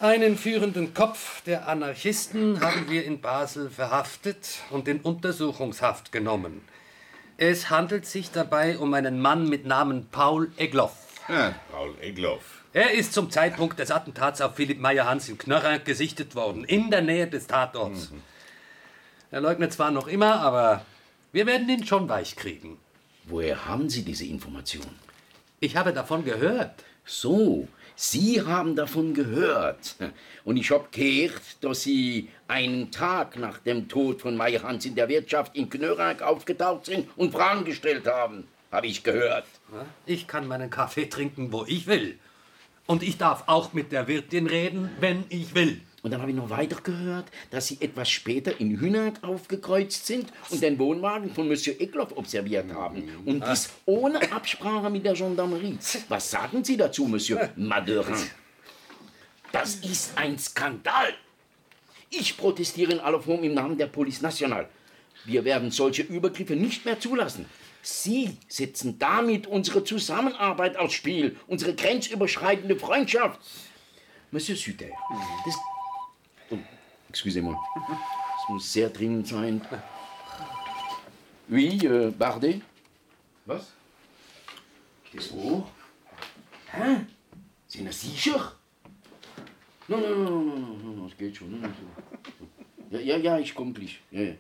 Einen 0.01 0.37
führenden 0.37 0.95
Kopf 0.95 1.43
der 1.43 1.69
Anarchisten 1.69 2.61
haben 2.61 2.91
wir 2.91 3.05
in 3.05 3.21
Basel 3.21 3.71
verhaftet 3.71 4.59
und 4.71 4.89
in 4.89 5.01
Untersuchungshaft 5.01 6.11
genommen. 6.11 6.61
Es 7.39 7.71
handelt 7.71 8.05
sich 8.05 8.33
dabei 8.33 8.79
um 8.79 8.93
einen 8.95 9.21
Mann 9.21 9.49
mit 9.49 9.65
Namen 9.65 10.09
Paul 10.11 10.51
Egloff. 10.57 11.23
Ja, 11.29 11.55
Paul 11.71 11.95
Egloff. 12.01 12.56
Er 12.73 12.93
ist 12.93 13.13
zum 13.13 13.31
Zeitpunkt 13.31 13.79
des 13.79 13.91
Attentats 13.91 14.41
auf 14.41 14.57
Philipp 14.57 14.81
Meyer-Hans 14.81 15.29
in 15.29 15.39
Knörrer 15.39 15.79
gesichtet 15.79 16.35
worden, 16.35 16.65
in 16.65 16.91
der 16.91 17.01
Nähe 17.01 17.27
des 17.27 17.47
Tatorts. 17.47 18.13
Er 19.31 19.41
leugnet 19.41 19.73
zwar 19.73 19.91
noch 19.91 20.09
immer, 20.09 20.41
aber 20.41 20.85
wir 21.33 21.47
werden 21.47 21.69
ihn 21.69 21.87
schon 21.87 22.09
weich 22.09 22.37
kriegen. 22.37 22.79
Woher 23.25 23.67
haben 23.67 23.89
Sie 23.89 24.03
diese 24.03 24.27
Information? 24.27 24.87
Ich 25.59 25.77
habe 25.77 25.93
davon 25.93 26.25
gehört. 26.25 26.85
So, 27.05 27.67
Sie 27.95 28.43
haben 28.43 28.77
davon 28.77 29.15
gehört. 29.15 29.97
Und 30.45 30.59
ich 30.59 30.71
habe 30.71 30.87
gehört, 30.91 31.43
dass 31.63 31.83
Sie 31.83 32.29
einen 32.47 32.91
Tag 32.91 33.39
nach 33.39 33.59
dem 33.59 33.89
Tod 33.89 34.21
von 34.21 34.37
Meyer 34.37 34.63
Hans 34.63 34.85
in 34.85 34.95
der 34.95 35.09
Wirtschaft 35.09 35.57
in 35.57 35.71
Knörrag 35.71 36.21
aufgetaucht 36.21 36.87
sind 36.87 37.09
und 37.17 37.33
Fragen 37.33 37.65
gestellt 37.65 38.07
haben. 38.07 38.47
Habe 38.71 38.87
ich 38.87 39.03
gehört. 39.03 39.47
Ich 40.05 40.27
kann 40.27 40.47
meinen 40.47 40.69
Kaffee 40.69 41.07
trinken, 41.07 41.53
wo 41.53 41.65
ich 41.67 41.87
will. 41.87 42.19
Und 42.87 43.03
ich 43.03 43.19
darf 43.19 43.45
auch 43.47 43.73
mit 43.73 43.93
der 43.93 44.07
Wirtin 44.07 44.47
reden, 44.47 44.91
wenn 45.01 45.25
ich 45.29 45.55
will. 45.55 45.81
Und 46.03 46.13
dann 46.13 46.21
habe 46.21 46.31
ich 46.31 46.37
noch 46.37 46.51
weiter 46.51 46.77
gehört, 46.83 47.27
dass 47.51 47.67
Sie 47.67 47.79
etwas 47.81 48.09
später 48.09 48.61
in 48.61 48.79
Hünag 48.79 49.15
aufgekreuzt 49.23 50.07
sind 50.07 50.33
und 50.51 50.63
den 50.63 50.79
Wohnwagen 50.79 51.35
von 51.35 51.49
Monsieur 51.49 51.81
Egloff 51.81 52.17
observiert 52.17 52.73
haben. 52.73 53.03
Und 53.25 53.45
dies 53.45 53.71
ohne 53.87 54.21
Absprache 54.31 54.89
mit 54.89 55.05
der 55.05 55.15
Gendarmerie. 55.15 55.77
Was 56.09 56.31
sagen 56.31 56.63
Sie 56.63 56.77
dazu, 56.77 57.07
Monsieur 57.07 57.51
Madurin? 57.57 58.15
Das 59.51 59.77
ist 59.77 60.17
ein 60.17 60.39
Skandal. 60.39 61.13
Ich 62.11 62.37
protestiere 62.37 62.93
in 62.93 63.01
aller 63.01 63.21
Form 63.21 63.43
im 63.43 63.55
Namen 63.55 63.77
der 63.77 63.89
Police 63.89 64.23
Nationale. 64.23 64.69
Wir 65.25 65.45
werden 65.45 65.73
solche 65.73 66.03
Übergriffe 66.03 66.55
nicht 66.55 66.85
mehr 66.85 67.01
zulassen. 67.01 67.47
Sie 67.87 68.37
setzen 68.49 68.99
damit 68.99 69.47
unsere 69.47 69.85
Zusammenarbeit 69.85 70.77
aufs 70.77 70.95
Spiel, 70.95 71.37
unsere 71.47 71.73
grenzüberschreitende 71.73 72.75
Freundschaft. 72.75 73.39
Monsieur 74.33 74.57
Suter, 74.57 74.87
das... 75.45 75.55
Oh, 76.51 76.59
excusez-moi. 77.09 77.55
Das 77.77 78.49
muss 78.49 78.73
sehr 78.73 78.91
dringend 78.91 79.29
sein. 79.29 79.61
Oui, 81.49 81.79
euh, 81.85 82.11
Bardet? 82.11 82.61
Was? 83.45 83.73
Que 85.13 85.21
Hä? 86.73 87.07
Sind 87.69 87.93
Sie 87.95 88.09
sicher? 88.09 88.53
Nein, 89.87 90.01
nein, 90.01 90.25
nein, 90.25 90.25
nein, 90.25 90.45
nein, 90.45 90.81
nein, 90.83 91.09
das 91.09 91.17
geht 91.17 91.37
schon. 91.37 91.61
Nein, 91.61 91.73
so. 92.91 92.97
Ja, 92.97 93.01
ja, 93.01 93.17
ja, 93.17 93.39
ich 93.39 93.55
komme 93.55 93.73
gleich. 93.73 94.01
Ja, 94.11 94.23
ja. 94.23 94.35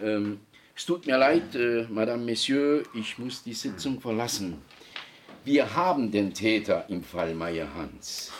Ähm, 0.00 0.40
es 0.78 0.86
tut 0.86 1.08
mir 1.08 1.18
leid, 1.18 1.56
äh, 1.56 1.86
Madame, 1.90 2.24
Messieurs, 2.24 2.86
ich 2.94 3.18
muss 3.18 3.42
die 3.42 3.52
Sitzung 3.52 4.00
verlassen. 4.00 4.62
Wir 5.44 5.74
haben 5.74 6.12
den 6.12 6.32
Täter 6.32 6.84
im 6.88 7.02
Fall 7.02 7.34
Meyer 7.34 7.66
Hans. 7.74 8.30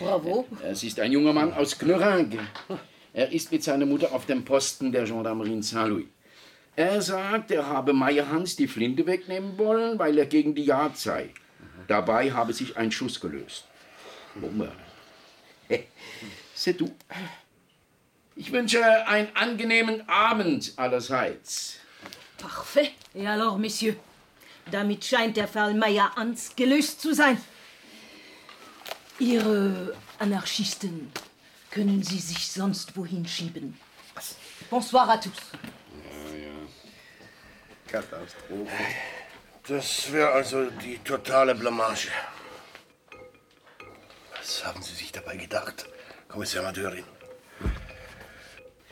Bravo. 0.00 0.48
Es 0.64 0.82
ist 0.88 0.98
ein 0.98 1.12
junger 1.12 1.32
Mann 1.32 1.52
aus 1.52 1.78
Knurrange. 1.78 2.40
Er 3.12 3.30
ist 3.30 3.52
mit 3.52 3.62
seiner 3.62 3.86
Mutter 3.86 4.12
auf 4.12 4.26
dem 4.26 4.44
Posten 4.44 4.90
der 4.90 5.04
Gendarmerie 5.04 5.52
in 5.52 5.62
Saint-Louis. 5.62 6.06
Er 6.74 7.00
sagt, 7.00 7.52
er 7.52 7.68
habe 7.68 7.92
Meyer 7.92 8.28
Hans 8.28 8.56
die 8.56 8.66
Flinte 8.66 9.06
wegnehmen 9.06 9.56
wollen, 9.58 10.00
weil 10.00 10.18
er 10.18 10.26
gegen 10.26 10.56
die 10.56 10.64
Jagd 10.64 10.98
sei. 10.98 11.30
Dabei 11.86 12.32
habe 12.32 12.52
sich 12.52 12.76
ein 12.76 12.90
Schuss 12.90 13.20
gelöst. 13.20 13.68
Bombe. 14.34 14.72
C'est 16.52 16.76
tout. 16.76 16.92
Ich 18.38 18.52
wünsche 18.52 18.84
einen 19.06 19.34
angenehmen 19.34 20.06
Abend 20.08 20.74
allerseits. 20.76 21.76
Parfait. 22.36 22.92
Et 23.14 23.26
alors, 23.26 23.56
Messieurs? 23.56 23.96
Damit 24.70 25.04
scheint 25.04 25.36
der 25.38 25.48
Fall 25.48 25.72
Meyer-Ans 25.72 26.54
gelöst 26.54 27.00
zu 27.00 27.14
sein. 27.14 27.40
Ihre 29.18 29.96
Anarchisten 30.18 31.10
können 31.70 32.02
Sie 32.02 32.18
sich 32.18 32.52
sonst 32.52 32.94
wohin 32.94 33.26
schieben. 33.26 33.80
Bonsoir 34.68 35.08
à 35.08 35.16
tous. 35.16 35.32
Katastrophe. 37.86 38.70
Das 39.66 40.12
wäre 40.12 40.32
also 40.32 40.68
die 40.70 40.98
totale 40.98 41.54
Blamage. 41.54 42.08
Was 44.36 44.64
haben 44.64 44.82
Sie 44.82 44.94
sich 44.94 45.10
dabei 45.10 45.36
gedacht, 45.36 45.86
Kommissar 46.28 46.62
Madörin? 46.62 47.15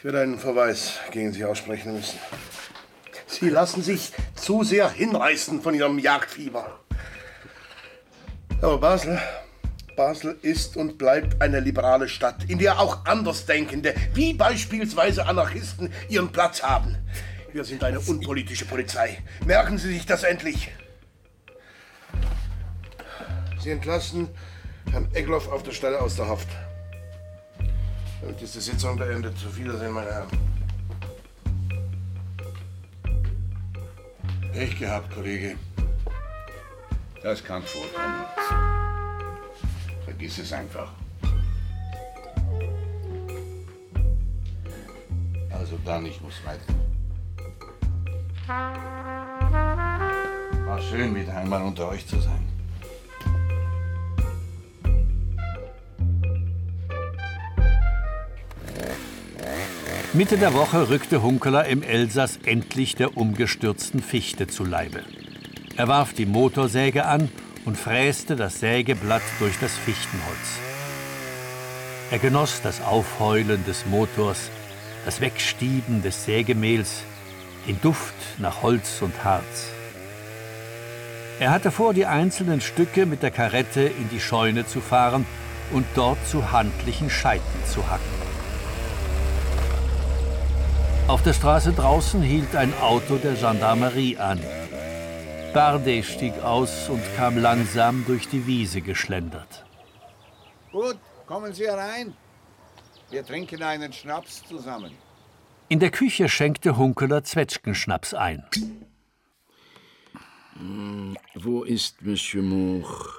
Ich 0.04 0.12
werde 0.12 0.20
einen 0.20 0.38
Verweis 0.38 0.98
gegen 1.12 1.32
Sie 1.32 1.46
aussprechen 1.46 1.94
müssen. 1.94 2.18
Sie 3.26 3.48
lassen 3.48 3.82
sich 3.82 4.12
zu 4.34 4.62
sehr 4.62 4.90
hinreißen 4.90 5.62
von 5.62 5.72
Ihrem 5.72 5.98
Jagdfieber. 5.98 6.78
Aber 8.60 8.76
Basel, 8.76 9.18
Basel 9.96 10.36
ist 10.42 10.76
und 10.76 10.98
bleibt 10.98 11.40
eine 11.40 11.58
liberale 11.58 12.06
Stadt, 12.10 12.44
in 12.48 12.58
der 12.58 12.80
auch 12.80 13.06
Andersdenkende, 13.06 13.94
wie 14.12 14.34
beispielsweise 14.34 15.24
Anarchisten, 15.24 15.90
ihren 16.10 16.30
Platz 16.30 16.62
haben. 16.62 16.98
Wir 17.54 17.64
sind 17.64 17.82
eine 17.82 17.98
unpolitische 17.98 18.66
Polizei. 18.66 19.22
Merken 19.46 19.78
Sie 19.78 19.90
sich 19.90 20.04
das 20.04 20.22
endlich. 20.22 20.70
Sie 23.58 23.70
entlassen 23.70 24.28
Herrn 24.90 25.08
Egloff 25.14 25.50
auf 25.50 25.62
der 25.62 25.72
Stelle 25.72 25.98
aus 26.02 26.16
der 26.16 26.28
Haft. 26.28 26.48
Damit 28.24 28.40
ist 28.40 28.54
die 28.54 28.60
Sitzung 28.60 28.96
beendet. 28.96 29.34
Auf 29.46 29.54
Wiedersehen, 29.54 29.92
meine 29.92 30.10
Herren. 30.10 30.28
Pech 34.50 34.78
gehabt, 34.78 35.14
Kollege. 35.14 35.56
Das 37.22 37.44
kann 37.44 37.62
vorkommen. 37.62 38.24
Vergiss 40.06 40.38
es 40.38 40.54
einfach. 40.54 40.90
Also 45.50 45.78
dann, 45.84 46.06
ich 46.06 46.18
muss 46.22 46.40
weiter. 46.46 46.72
War 50.64 50.80
schön, 50.80 51.14
wieder 51.14 51.36
einmal 51.36 51.60
unter 51.60 51.88
euch 51.88 52.06
zu 52.06 52.18
sein. 52.20 52.53
Mitte 60.14 60.38
der 60.38 60.54
Woche 60.54 60.90
rückte 60.90 61.22
Hunkeler 61.22 61.64
im 61.64 61.82
Elsass 61.82 62.38
endlich 62.44 62.94
der 62.94 63.16
umgestürzten 63.16 64.00
Fichte 64.00 64.46
zu 64.46 64.64
Leibe. 64.64 65.02
Er 65.76 65.88
warf 65.88 66.12
die 66.12 66.24
Motorsäge 66.24 67.04
an 67.04 67.28
und 67.64 67.76
fräste 67.76 68.36
das 68.36 68.60
Sägeblatt 68.60 69.24
durch 69.40 69.58
das 69.60 69.72
Fichtenholz. 69.72 70.60
Er 72.12 72.20
genoss 72.20 72.60
das 72.62 72.80
Aufheulen 72.80 73.64
des 73.66 73.86
Motors, 73.86 74.50
das 75.04 75.20
Wegstieben 75.20 76.04
des 76.04 76.24
Sägemehls, 76.24 77.02
den 77.66 77.80
Duft 77.80 78.14
nach 78.38 78.62
Holz 78.62 79.02
und 79.02 79.24
Harz. 79.24 79.70
Er 81.40 81.50
hatte 81.50 81.72
vor, 81.72 81.92
die 81.92 82.06
einzelnen 82.06 82.60
Stücke 82.60 83.04
mit 83.04 83.24
der 83.24 83.32
Karette 83.32 83.80
in 83.80 84.08
die 84.10 84.20
Scheune 84.20 84.64
zu 84.64 84.80
fahren 84.80 85.26
und 85.72 85.86
dort 85.96 86.24
zu 86.28 86.52
handlichen 86.52 87.10
Scheiten 87.10 87.64
zu 87.68 87.90
hacken. 87.90 88.13
Auf 91.06 91.22
der 91.22 91.34
Straße 91.34 91.72
draußen 91.74 92.22
hielt 92.22 92.56
ein 92.56 92.72
Auto 92.80 93.18
der 93.18 93.34
Gendarmerie 93.34 94.16
an. 94.16 94.40
Bardet 95.52 96.06
stieg 96.06 96.32
aus 96.42 96.88
und 96.88 97.02
kam 97.14 97.36
langsam 97.36 98.06
durch 98.06 98.26
die 98.26 98.46
Wiese 98.46 98.80
geschlendert. 98.80 99.66
Gut, 100.72 100.96
kommen 101.26 101.52
Sie 101.52 101.66
herein. 101.66 102.14
Wir 103.10 103.24
trinken 103.24 103.62
einen 103.62 103.92
Schnaps 103.92 104.44
zusammen. 104.48 104.92
In 105.68 105.78
der 105.78 105.90
Küche 105.90 106.26
schenkte 106.30 106.78
Hunkeler 106.78 107.22
Zwetschgenschnaps 107.22 108.14
ein. 108.14 108.42
Wo 111.34 111.64
ist 111.64 112.00
Monsieur 112.00 112.42
Moore? 112.42 113.10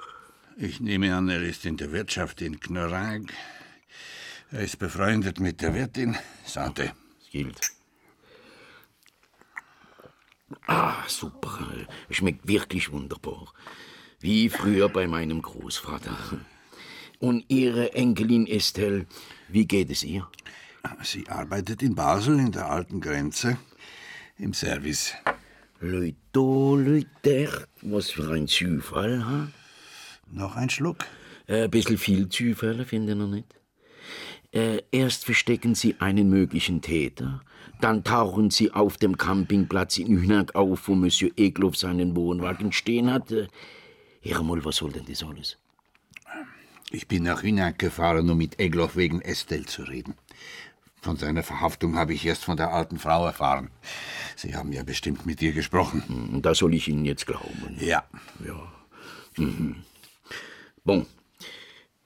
Ich 0.56 0.80
nehme 0.80 1.14
an, 1.14 1.28
er 1.28 1.42
ist 1.42 1.64
in 1.64 1.76
der 1.76 1.92
Wirtschaft 1.92 2.40
in 2.40 2.58
Knorag. 2.58 3.22
Er 4.50 4.60
ist 4.60 4.80
befreundet 4.80 5.38
mit 5.38 5.62
der 5.62 5.72
Wirtin 5.72 6.16
Sante. 6.44 6.92
Gilt. 7.30 7.75
Ah, 10.66 11.02
super. 11.08 11.66
Schmeckt 12.10 12.46
wirklich 12.46 12.92
wunderbar. 12.92 13.52
Wie 14.20 14.48
früher 14.48 14.88
bei 14.88 15.06
meinem 15.06 15.42
Großvater. 15.42 16.16
Und 17.18 17.44
Ihre 17.48 17.94
Enkelin 17.94 18.46
Estelle, 18.46 19.06
wie 19.48 19.66
geht 19.66 19.90
es 19.90 20.04
ihr? 20.04 20.28
Sie 21.02 21.28
arbeitet 21.28 21.82
in 21.82 21.94
Basel 21.94 22.38
in 22.38 22.52
der 22.52 22.70
alten 22.70 23.00
Grenze 23.00 23.58
im 24.38 24.54
Service. 24.54 25.14
Leute, 25.80 26.16
Leute, 26.34 27.66
was 27.82 28.10
für 28.10 28.32
ein 28.32 28.46
Zufall, 28.46 29.24
ha? 29.24 29.48
Noch 30.30 30.56
ein 30.56 30.70
Schluck? 30.70 31.04
Äh, 31.46 31.64
Ein 31.64 31.70
bisschen 31.70 31.98
viel 31.98 32.28
Zufälle, 32.28 32.84
finden 32.84 33.20
Sie 33.20 33.26
nicht? 33.36 33.54
Äh, 34.56 34.82
erst 34.90 35.26
verstecken 35.26 35.74
Sie 35.74 35.96
einen 36.00 36.30
möglichen 36.30 36.80
Täter, 36.80 37.42
dann 37.82 38.04
tauchen 38.04 38.48
Sie 38.50 38.72
auf 38.72 38.96
dem 38.96 39.18
Campingplatz 39.18 39.98
in 39.98 40.16
Hühnag 40.16 40.54
auf, 40.54 40.88
wo 40.88 40.94
Monsieur 40.94 41.30
Egloff 41.36 41.76
seinen 41.76 42.16
Wohnwagen 42.16 42.72
stehen 42.72 43.12
hat. 43.12 43.30
Hör 44.22 44.42
mal, 44.42 44.64
was 44.64 44.76
soll 44.76 44.92
denn 44.92 45.04
das 45.06 45.22
alles? 45.22 45.58
Ich 46.90 47.06
bin 47.06 47.24
nach 47.24 47.42
Hünak 47.42 47.78
gefahren, 47.78 48.30
um 48.30 48.38
mit 48.38 48.58
Egloff 48.58 48.96
wegen 48.96 49.20
Estelle 49.20 49.66
zu 49.66 49.82
reden. 49.82 50.14
Von 51.02 51.18
seiner 51.18 51.42
Verhaftung 51.42 51.96
habe 51.96 52.14
ich 52.14 52.24
erst 52.24 52.44
von 52.44 52.56
der 52.56 52.72
alten 52.72 52.98
Frau 52.98 53.26
erfahren. 53.26 53.68
Sie 54.36 54.54
haben 54.54 54.72
ja 54.72 54.84
bestimmt 54.84 55.26
mit 55.26 55.42
ihr 55.42 55.52
gesprochen. 55.52 56.02
Hm, 56.06 56.40
Da 56.40 56.54
soll 56.54 56.72
ich 56.72 56.88
Ihnen 56.88 57.04
jetzt 57.04 57.26
glauben. 57.26 57.76
Ja. 57.78 58.04
Bon. 60.82 61.04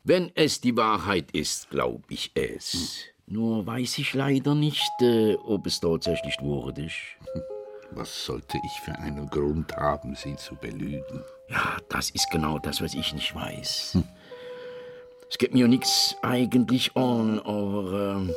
Wenn 0.02 0.32
es 0.34 0.62
die 0.62 0.76
Wahrheit 0.78 1.30
ist, 1.32 1.68
glaube 1.68 2.04
ich 2.08 2.30
es. 2.34 3.04
Nur 3.26 3.66
weiß 3.66 3.98
ich 3.98 4.14
leider 4.14 4.54
nicht, 4.54 4.90
äh, 5.02 5.34
ob 5.34 5.66
es 5.66 5.78
tatsächlich 5.78 6.36
ist. 6.76 6.94
Was 7.92 8.24
sollte 8.24 8.58
ich 8.64 8.80
für 8.80 8.98
einen 8.98 9.28
Grund 9.28 9.76
haben, 9.76 10.14
Sie 10.14 10.36
zu 10.36 10.54
belügen? 10.56 11.22
Ja, 11.50 11.76
das 11.90 12.10
ist 12.10 12.30
genau 12.30 12.58
das, 12.58 12.80
was 12.80 12.94
ich 12.94 13.12
nicht 13.12 13.34
weiß. 13.34 13.98
Es 15.28 15.38
geht 15.38 15.52
mir 15.52 15.66
nichts 15.66 16.16
eigentlich 16.22 16.96
an, 16.96 17.40
aber 17.40 18.16
ähm, 18.16 18.34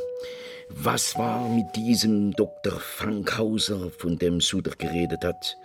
was 0.70 1.15
war 1.15 1.48
mit 1.50 1.75
diesem 1.75 2.32
Dr. 2.32 2.79
Fankhauser, 2.79 3.91
von 3.91 4.17
dem 4.17 4.41
Suter 4.41 4.72
geredet 4.75 5.24
hat? 5.24 5.55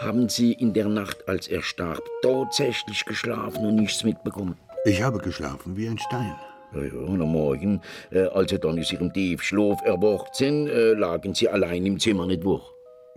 Haben 0.00 0.28
Sie 0.28 0.52
in 0.52 0.74
der 0.74 0.88
Nacht, 0.88 1.28
als 1.28 1.46
er 1.48 1.62
starb, 1.62 2.02
tatsächlich 2.22 3.04
geschlafen 3.04 3.64
und 3.64 3.76
nichts 3.76 4.02
mitbekommen? 4.02 4.56
Ich 4.84 5.02
habe 5.02 5.18
geschlafen 5.18 5.76
wie 5.76 5.88
ein 5.88 5.98
Stein. 5.98 6.34
Ja, 6.74 6.82
ja, 6.82 6.92
und 6.92 7.20
am 7.22 7.32
Morgen, 7.32 7.80
äh, 8.10 8.24
als 8.26 8.50
Sie 8.50 8.58
dann 8.58 8.78
aus 8.78 8.92
Ihrem 8.92 9.12
Tiefschlaf 9.12 9.80
erwacht 9.84 10.34
sind, 10.34 10.68
äh, 10.68 10.92
lagen 10.92 11.34
Sie 11.34 11.48
allein 11.48 11.86
im 11.86 11.98
Zimmer, 11.98 12.26
nicht 12.26 12.44
wahr? 12.44 12.60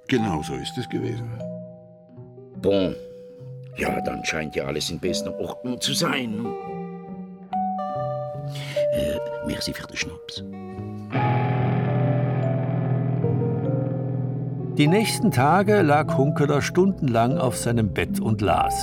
Genau 0.07 0.41
so 0.41 0.53
ist 0.55 0.77
es 0.77 0.89
gewesen. 0.89 1.29
Bon. 2.61 2.95
Ja, 3.77 4.01
dann 4.01 4.23
scheint 4.25 4.55
ja 4.55 4.65
alles 4.65 4.89
in 4.89 4.99
bester 4.99 5.37
Ordnung 5.39 5.79
zu 5.79 5.93
sein. 5.93 6.45
Äh, 8.93 9.17
merci 9.47 9.73
für 9.73 9.87
den 9.87 9.97
Schnaps. 9.97 10.43
Die 14.77 14.87
nächsten 14.87 15.31
Tage 15.31 15.81
lag 15.81 16.17
Hunkeler 16.17 16.61
stundenlang 16.61 17.37
auf 17.37 17.57
seinem 17.57 17.93
Bett 17.93 18.19
und 18.19 18.41
las. 18.41 18.73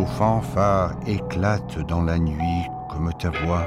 Nos 0.00 0.06
fanfares 0.06 0.94
éclatent 1.06 1.78
dans 1.86 2.00
la 2.00 2.18
nuit 2.18 2.64
comme 2.88 3.12
ta 3.18 3.28
voix. 3.28 3.66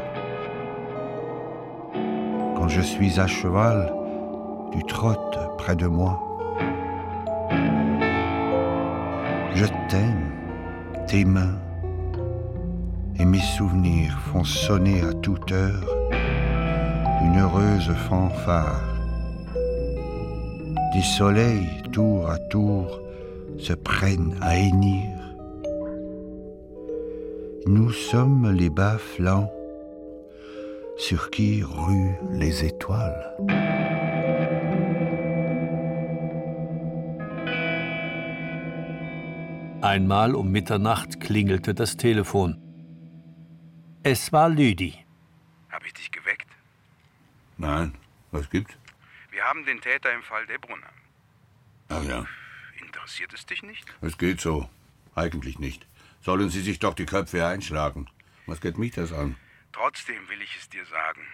Quand 2.56 2.68
je 2.68 2.82
suis 2.82 3.20
à 3.20 3.28
cheval, 3.28 3.94
tu 4.72 4.82
trottes 4.86 5.38
près 5.60 5.76
de 5.76 5.86
moi. 5.86 6.20
Je 9.54 9.66
t'aime, 9.90 10.32
tes 11.06 11.24
mains 11.24 11.60
et 13.20 13.26
mes 13.26 13.46
souvenirs 13.56 14.18
font 14.32 14.44
sonner 14.44 15.02
à 15.02 15.14
toute 15.14 15.52
heure 15.52 15.86
une 17.22 17.42
heureuse 17.42 17.94
fanfare. 18.10 18.82
Des 20.96 21.04
soleils 21.04 21.84
tour 21.92 22.28
à 22.28 22.40
tour 22.50 23.00
se 23.60 23.74
prennent 23.74 24.36
à 24.42 24.58
hennir. 24.58 25.13
Nous 27.66 27.92
sommes 27.92 28.52
les 28.52 28.70
bas 28.70 28.98
flancs 28.98 29.50
sur 30.98 31.30
qui 31.32 31.64
ruent 31.64 32.18
les 32.32 32.66
étoiles. 32.66 33.36
Einmal 39.82 40.36
um 40.36 40.50
Mitternacht 40.52 41.20
klingelte 41.20 41.74
das 41.74 41.98
Telefon. 41.98 42.58
Es 44.04 44.32
war 44.32 44.50
Lüdi. 44.50 44.94
Habe 45.70 45.88
ich 45.88 45.94
dich 45.94 46.12
geweckt? 46.12 46.48
Nein, 47.58 47.94
was 48.32 48.50
gibt's? 48.50 48.76
Wir 49.32 49.44
haben 49.44 49.66
den 49.66 49.82
Täter 49.82 50.14
im 50.14 50.22
Fall 50.22 50.46
Debrunner. 50.48 50.92
Ach 51.90 52.04
ja, 52.04 52.26
Interessiert 52.82 53.34
es 53.34 53.46
dich 53.46 53.64
nicht? 53.64 53.86
es 54.02 54.18
geht 54.18 54.40
so. 54.42 54.70
Eigentlich 55.16 55.60
nicht. 55.60 55.86
Sollen 56.24 56.50
Sie 56.50 56.62
sich 56.62 56.80
doch 56.80 56.94
die 56.94 57.06
Köpfe 57.06 57.46
einschlagen. 57.46 58.10
Was 58.46 58.62
geht 58.62 58.78
mich 58.78 58.94
das 58.94 59.12
an? 59.12 59.36
Trotzdem 59.74 60.30
will 60.30 60.42
ich 60.42 60.56
es 60.58 60.70
dir 60.70 60.86
sagen. 60.86 61.28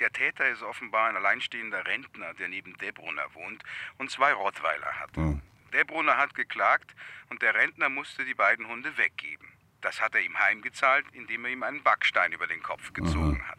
Der 0.00 0.12
Täter 0.12 0.48
ist 0.50 0.62
offenbar 0.62 1.08
ein 1.08 1.16
alleinstehender 1.16 1.86
Rentner, 1.86 2.34
der 2.34 2.48
neben 2.48 2.76
Debrunner 2.76 3.34
wohnt 3.34 3.62
und 3.96 4.10
zwei 4.10 4.32
Rottweiler 4.34 5.00
hat. 5.00 5.16
Hm. 5.16 5.40
Debrunner 5.72 6.18
hat 6.18 6.34
geklagt 6.34 6.94
und 7.30 7.40
der 7.40 7.54
Rentner 7.54 7.88
musste 7.88 8.26
die 8.26 8.34
beiden 8.34 8.68
Hunde 8.68 8.96
weggeben. 8.98 9.48
Das 9.80 10.00
hat 10.00 10.14
er 10.14 10.20
ihm 10.20 10.38
heimgezahlt, 10.38 11.06
indem 11.12 11.46
er 11.46 11.52
ihm 11.52 11.62
einen 11.62 11.82
Backstein 11.82 12.32
über 12.32 12.46
den 12.46 12.62
Kopf 12.62 12.92
gezogen 12.92 13.42
hat. 13.48 13.58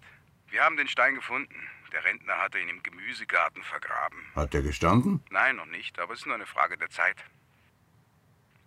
Wir 0.50 0.64
haben 0.64 0.78
den 0.78 0.88
Stein 0.88 1.16
gefunden. 1.16 1.68
Der 1.92 2.04
Rentner 2.04 2.38
hatte 2.38 2.60
ihn 2.60 2.70
im 2.70 2.84
Gemüsegarten 2.84 3.64
vergraben. 3.64 4.20
Hat 4.36 4.54
der 4.54 4.62
gestanden? 4.62 5.24
Nein, 5.32 5.56
noch 5.56 5.66
nicht, 5.66 5.98
aber 5.98 6.14
es 6.14 6.20
ist 6.20 6.26
nur 6.28 6.36
eine 6.36 6.46
Frage 6.46 6.78
der 6.78 6.90
Zeit. 6.92 7.18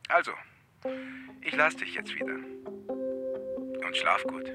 Also, 0.08 0.32
ich 1.44 1.56
lass 1.56 1.76
dich 1.76 1.94
jetzt 1.94 2.14
wieder. 2.14 2.34
Und 3.86 3.96
schlaf 3.96 4.24
gut. 4.24 4.50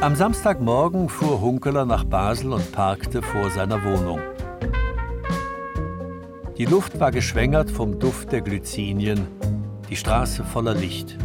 Am 0.00 0.14
Samstagmorgen 0.14 1.08
fuhr 1.08 1.40
Hunkeler 1.40 1.86
nach 1.86 2.04
Basel 2.04 2.52
und 2.52 2.70
parkte 2.72 3.22
vor 3.22 3.50
seiner 3.50 3.82
Wohnung. 3.82 4.20
Die 6.58 6.66
Luft 6.66 7.00
war 7.00 7.10
geschwängert 7.10 7.70
vom 7.70 7.98
Duft 7.98 8.32
der 8.32 8.40
Glycinien, 8.42 9.26
die 9.88 9.96
Straße 9.96 10.44
voller 10.44 10.74
Licht. 10.74 11.18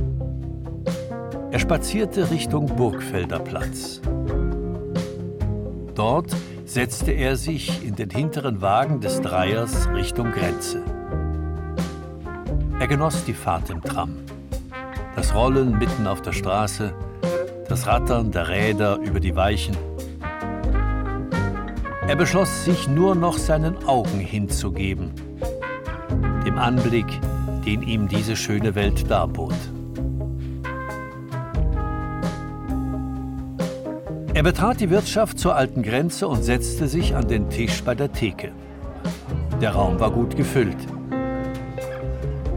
Er 1.52 1.60
spazierte 1.60 2.32
Richtung 2.32 2.66
Burgfelder 2.66 3.40
Platz. 3.40 4.02
Dort 5.96 6.36
setzte 6.72 7.12
er 7.12 7.36
sich 7.36 7.84
in 7.86 7.98
den 7.98 8.10
hinteren 8.10 8.62
Wagen 8.62 9.02
des 9.02 9.20
Dreiers 9.20 9.90
Richtung 9.90 10.32
Grenze. 10.32 10.82
Er 12.80 12.88
genoss 12.88 13.26
die 13.26 13.34
Fahrt 13.34 13.70
im 13.70 13.82
Tram. 13.82 14.16
Das 15.18 15.36
Rollen 15.36 15.78
mitten 15.78 16.08
auf 16.08 16.22
der 16.22 16.32
Straße, 16.32 16.94
das 17.68 17.88
Rattern 17.88 18.32
der 18.32 18.48
Räder 18.48 19.00
über 19.00 19.20
die 19.20 19.36
Weichen. 19.36 19.76
Er 22.08 22.16
beschloss, 22.16 22.64
sich 22.64 22.88
nur 22.88 23.16
noch 23.16 23.38
seinen 23.38 23.84
Augen 23.84 24.20
hinzugeben, 24.20 25.12
dem 26.46 26.58
Anblick, 26.58 27.20
den 27.66 27.82
ihm 27.82 28.08
diese 28.08 28.38
schöne 28.38 28.76
Welt 28.76 29.12
darbot. 29.12 29.56
Er 34.42 34.46
betrat 34.46 34.80
die 34.80 34.90
Wirtschaft 34.90 35.38
zur 35.38 35.56
alten 35.56 35.84
Grenze 35.84 36.28
und 36.28 36.42
setzte 36.42 36.88
sich 36.88 37.16
an 37.16 37.28
den 37.28 37.52
Tisch 37.52 37.84
bei 37.84 37.94
der 37.94 38.12
Theke. 38.12 38.52
Der 39.62 39.70
Raum 39.70 40.00
war 40.00 40.10
gut 40.10 40.36
gefüllt. 40.36 40.78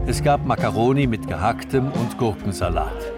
Es 0.07 0.23
gab 0.23 0.47
Makaroni 0.47 1.05
mit 1.05 1.27
gehacktem 1.27 1.91
und 1.91 2.17
Gurkensalat. 2.17 3.13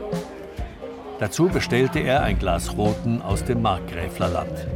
Dazu 1.17 1.47
bestellte 1.47 1.99
er 1.99 2.23
ein 2.23 2.39
Glas 2.39 2.75
Roten 2.75 3.21
aus 3.21 3.45
dem 3.45 3.61
Markgräflerland. 3.61 4.67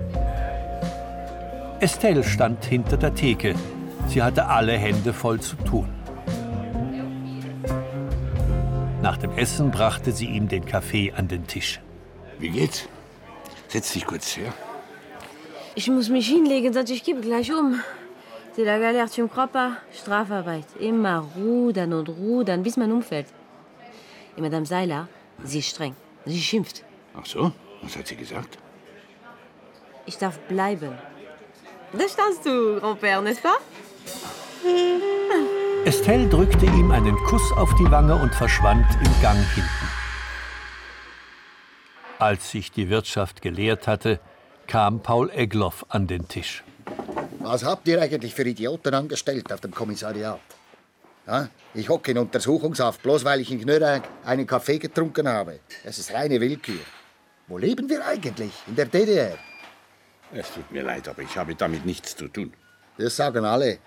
Estelle 1.81 2.23
stand 2.23 2.63
hinter 2.63 2.95
der 2.95 3.13
Theke. 3.13 3.55
Sie 4.07 4.23
hatte 4.23 4.47
alle 4.47 4.77
Hände 4.77 5.11
voll 5.11 5.41
zu 5.41 5.57
tun. 5.57 5.89
Nach 9.01 9.17
dem 9.17 9.37
Essen 9.37 9.69
brachte 9.69 10.13
sie 10.13 10.27
ihm 10.27 10.47
den 10.47 10.63
Kaffee 10.63 11.11
an 11.11 11.27
den 11.27 11.45
Tisch. 11.45 11.81
Wie 12.39 12.51
geht's? 12.51 12.87
Setz 13.71 13.93
dich 13.93 14.05
kurz 14.05 14.35
her. 14.35 14.53
Ich 15.75 15.87
muss 15.87 16.09
mich 16.09 16.27
hinlegen, 16.27 16.73
sonst 16.73 16.89
ich 16.89 17.03
gebe 17.05 17.21
gleich 17.21 17.53
um. 17.53 17.79
C'est 18.53 18.65
la 18.65 18.77
galère, 18.79 19.09
tu 19.09 19.21
me 19.21 19.29
crois 19.29 19.47
pas? 19.47 19.77
Strafarbeit. 19.93 20.65
Immer 20.77 21.25
rudern 21.37 21.93
und 21.93 22.09
rudern, 22.09 22.63
bis 22.63 22.75
man 22.75 22.91
umfällt. 22.91 23.27
Und 24.35 24.43
Madame 24.43 24.65
Seiler, 24.65 25.07
sie 25.45 25.59
ist 25.59 25.69
streng. 25.69 25.95
Sie 26.25 26.41
schimpft. 26.41 26.83
Ach 27.17 27.25
so? 27.25 27.53
Was 27.81 27.95
hat 27.95 28.07
sie 28.07 28.17
gesagt? 28.17 28.57
Ich 30.05 30.17
darf 30.17 30.37
bleiben. 30.49 30.91
Da 31.93 32.09
standst 32.09 32.45
du, 32.45 32.77
Grand-Père, 32.81 33.21
n'est-ce 33.21 33.41
pas? 33.41 33.57
Estelle 35.85 36.27
drückte 36.27 36.65
ihm 36.65 36.91
einen 36.91 37.15
Kuss 37.23 37.53
auf 37.53 37.73
die 37.75 37.89
Wange 37.89 38.15
und 38.15 38.35
verschwand 38.35 38.85
im 39.05 39.21
Gang 39.21 39.39
hinten. 39.55 39.80
Als 42.21 42.51
sich 42.51 42.71
die 42.71 42.87
Wirtschaft 42.91 43.41
geleert 43.41 43.87
hatte, 43.87 44.19
kam 44.67 45.01
Paul 45.01 45.31
Egloff 45.31 45.87
an 45.89 46.05
den 46.05 46.27
Tisch. 46.27 46.63
Was 47.39 47.63
habt 47.63 47.87
ihr 47.87 47.99
eigentlich 47.99 48.35
für 48.35 48.43
Idioten 48.43 48.93
angestellt 48.93 49.51
auf 49.51 49.59
dem 49.59 49.71
Kommissariat? 49.71 50.39
Ja? 51.25 51.49
Ich 51.73 51.89
hocke 51.89 52.11
in 52.11 52.19
Untersuchungshaft, 52.19 53.01
bloß 53.01 53.25
weil 53.25 53.39
ich 53.39 53.51
in 53.51 53.59
Knörrag 53.59 54.07
einen 54.23 54.45
Kaffee 54.45 54.77
getrunken 54.77 55.27
habe. 55.27 55.61
Es 55.83 55.97
ist 55.97 56.13
reine 56.13 56.39
Willkür. 56.39 56.81
Wo 57.47 57.57
leben 57.57 57.89
wir 57.89 58.05
eigentlich? 58.05 58.51
In 58.67 58.75
der 58.75 58.85
DDR? 58.85 59.39
Es 60.31 60.53
tut 60.53 60.71
mir 60.71 60.83
leid, 60.83 61.07
aber 61.07 61.23
ich 61.23 61.35
habe 61.35 61.55
damit 61.55 61.87
nichts 61.87 62.15
zu 62.15 62.27
tun. 62.27 62.53
Das 62.99 63.15
sagen 63.15 63.45
alle. 63.45 63.79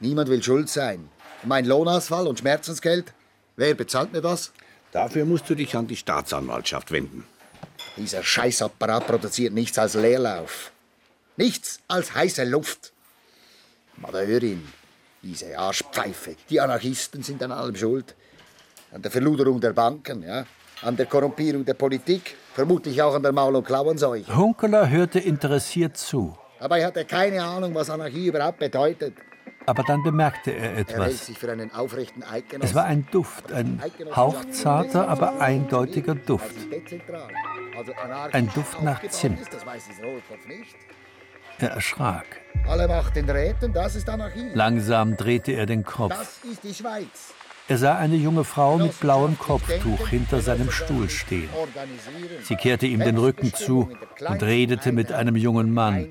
Niemand 0.00 0.30
will 0.30 0.42
schuld 0.42 0.70
sein. 0.70 1.10
Mein 1.42 1.66
Lohnausfall 1.66 2.28
und 2.28 2.38
Schmerzensgeld? 2.38 3.12
Wer 3.56 3.74
bezahlt 3.74 4.14
mir 4.14 4.22
das? 4.22 4.54
Dafür 4.90 5.26
musst 5.26 5.50
du 5.50 5.54
dich 5.54 5.76
an 5.76 5.86
die 5.86 5.96
Staatsanwaltschaft 5.96 6.92
wenden. 6.92 7.26
Dieser 7.98 8.22
Scheißapparat 8.22 9.06
produziert 9.06 9.52
nichts 9.52 9.76
als 9.76 9.94
Leerlauf. 9.94 10.70
Nichts 11.36 11.80
als 11.88 12.14
heiße 12.14 12.44
Luft. 12.44 12.92
Madeurin, 13.96 14.66
diese 15.22 15.58
Arschpfeife. 15.58 16.36
Die 16.48 16.60
Anarchisten 16.60 17.24
sind 17.24 17.42
an 17.42 17.50
allem 17.50 17.74
schuld. 17.74 18.14
An 18.92 19.02
der 19.02 19.10
Verluderung 19.10 19.60
der 19.60 19.72
Banken, 19.72 20.22
ja? 20.22 20.46
an 20.82 20.96
der 20.96 21.06
Korrumpierung 21.06 21.64
der 21.64 21.74
Politik, 21.74 22.36
vermutlich 22.54 23.02
auch 23.02 23.14
an 23.14 23.22
der 23.22 23.32
Maul- 23.32 23.56
und 23.56 23.66
Klauenseuche. 23.66 24.34
Hunkeler 24.34 24.88
hörte 24.88 25.18
interessiert 25.18 25.96
zu. 25.96 26.38
Aber 26.60 26.78
er 26.78 26.86
hatte 26.86 27.04
keine 27.04 27.42
Ahnung, 27.42 27.74
was 27.74 27.90
Anarchie 27.90 28.28
überhaupt 28.28 28.60
bedeutet. 28.60 29.14
Aber 29.68 29.82
dann 29.82 30.02
bemerkte 30.02 30.50
er 30.50 30.78
etwas. 30.78 31.30
Es 32.60 32.74
war 32.74 32.84
ein 32.84 33.06
Duft, 33.10 33.52
ein 33.52 33.82
hauchzarter, 34.16 35.08
aber 35.08 35.42
eindeutiger 35.42 36.14
Duft. 36.14 36.56
Also 37.76 37.92
Ein 38.32 38.50
Duft 38.54 38.82
nach 38.82 39.06
Zimt. 39.10 39.40
Er 41.58 41.70
erschrak. 41.70 42.24
Langsam 44.54 45.16
drehte 45.18 45.52
er 45.52 45.66
den 45.66 45.84
Kopf. 45.84 46.40
Er 47.68 47.76
sah 47.76 47.98
eine 47.98 48.16
junge 48.16 48.44
Frau 48.44 48.78
mit 48.78 48.98
blauem 48.98 49.38
Kopftuch 49.38 50.08
hinter 50.08 50.40
seinem 50.40 50.70
Stuhl 50.70 51.10
stehen. 51.10 51.50
Sie 52.42 52.56
kehrte 52.56 52.86
ihm 52.86 53.00
den 53.00 53.18
Rücken 53.18 53.52
zu 53.52 53.90
und 54.26 54.42
redete 54.42 54.92
mit 54.92 55.12
einem 55.12 55.36
jungen 55.36 55.74
Mann. 55.74 56.08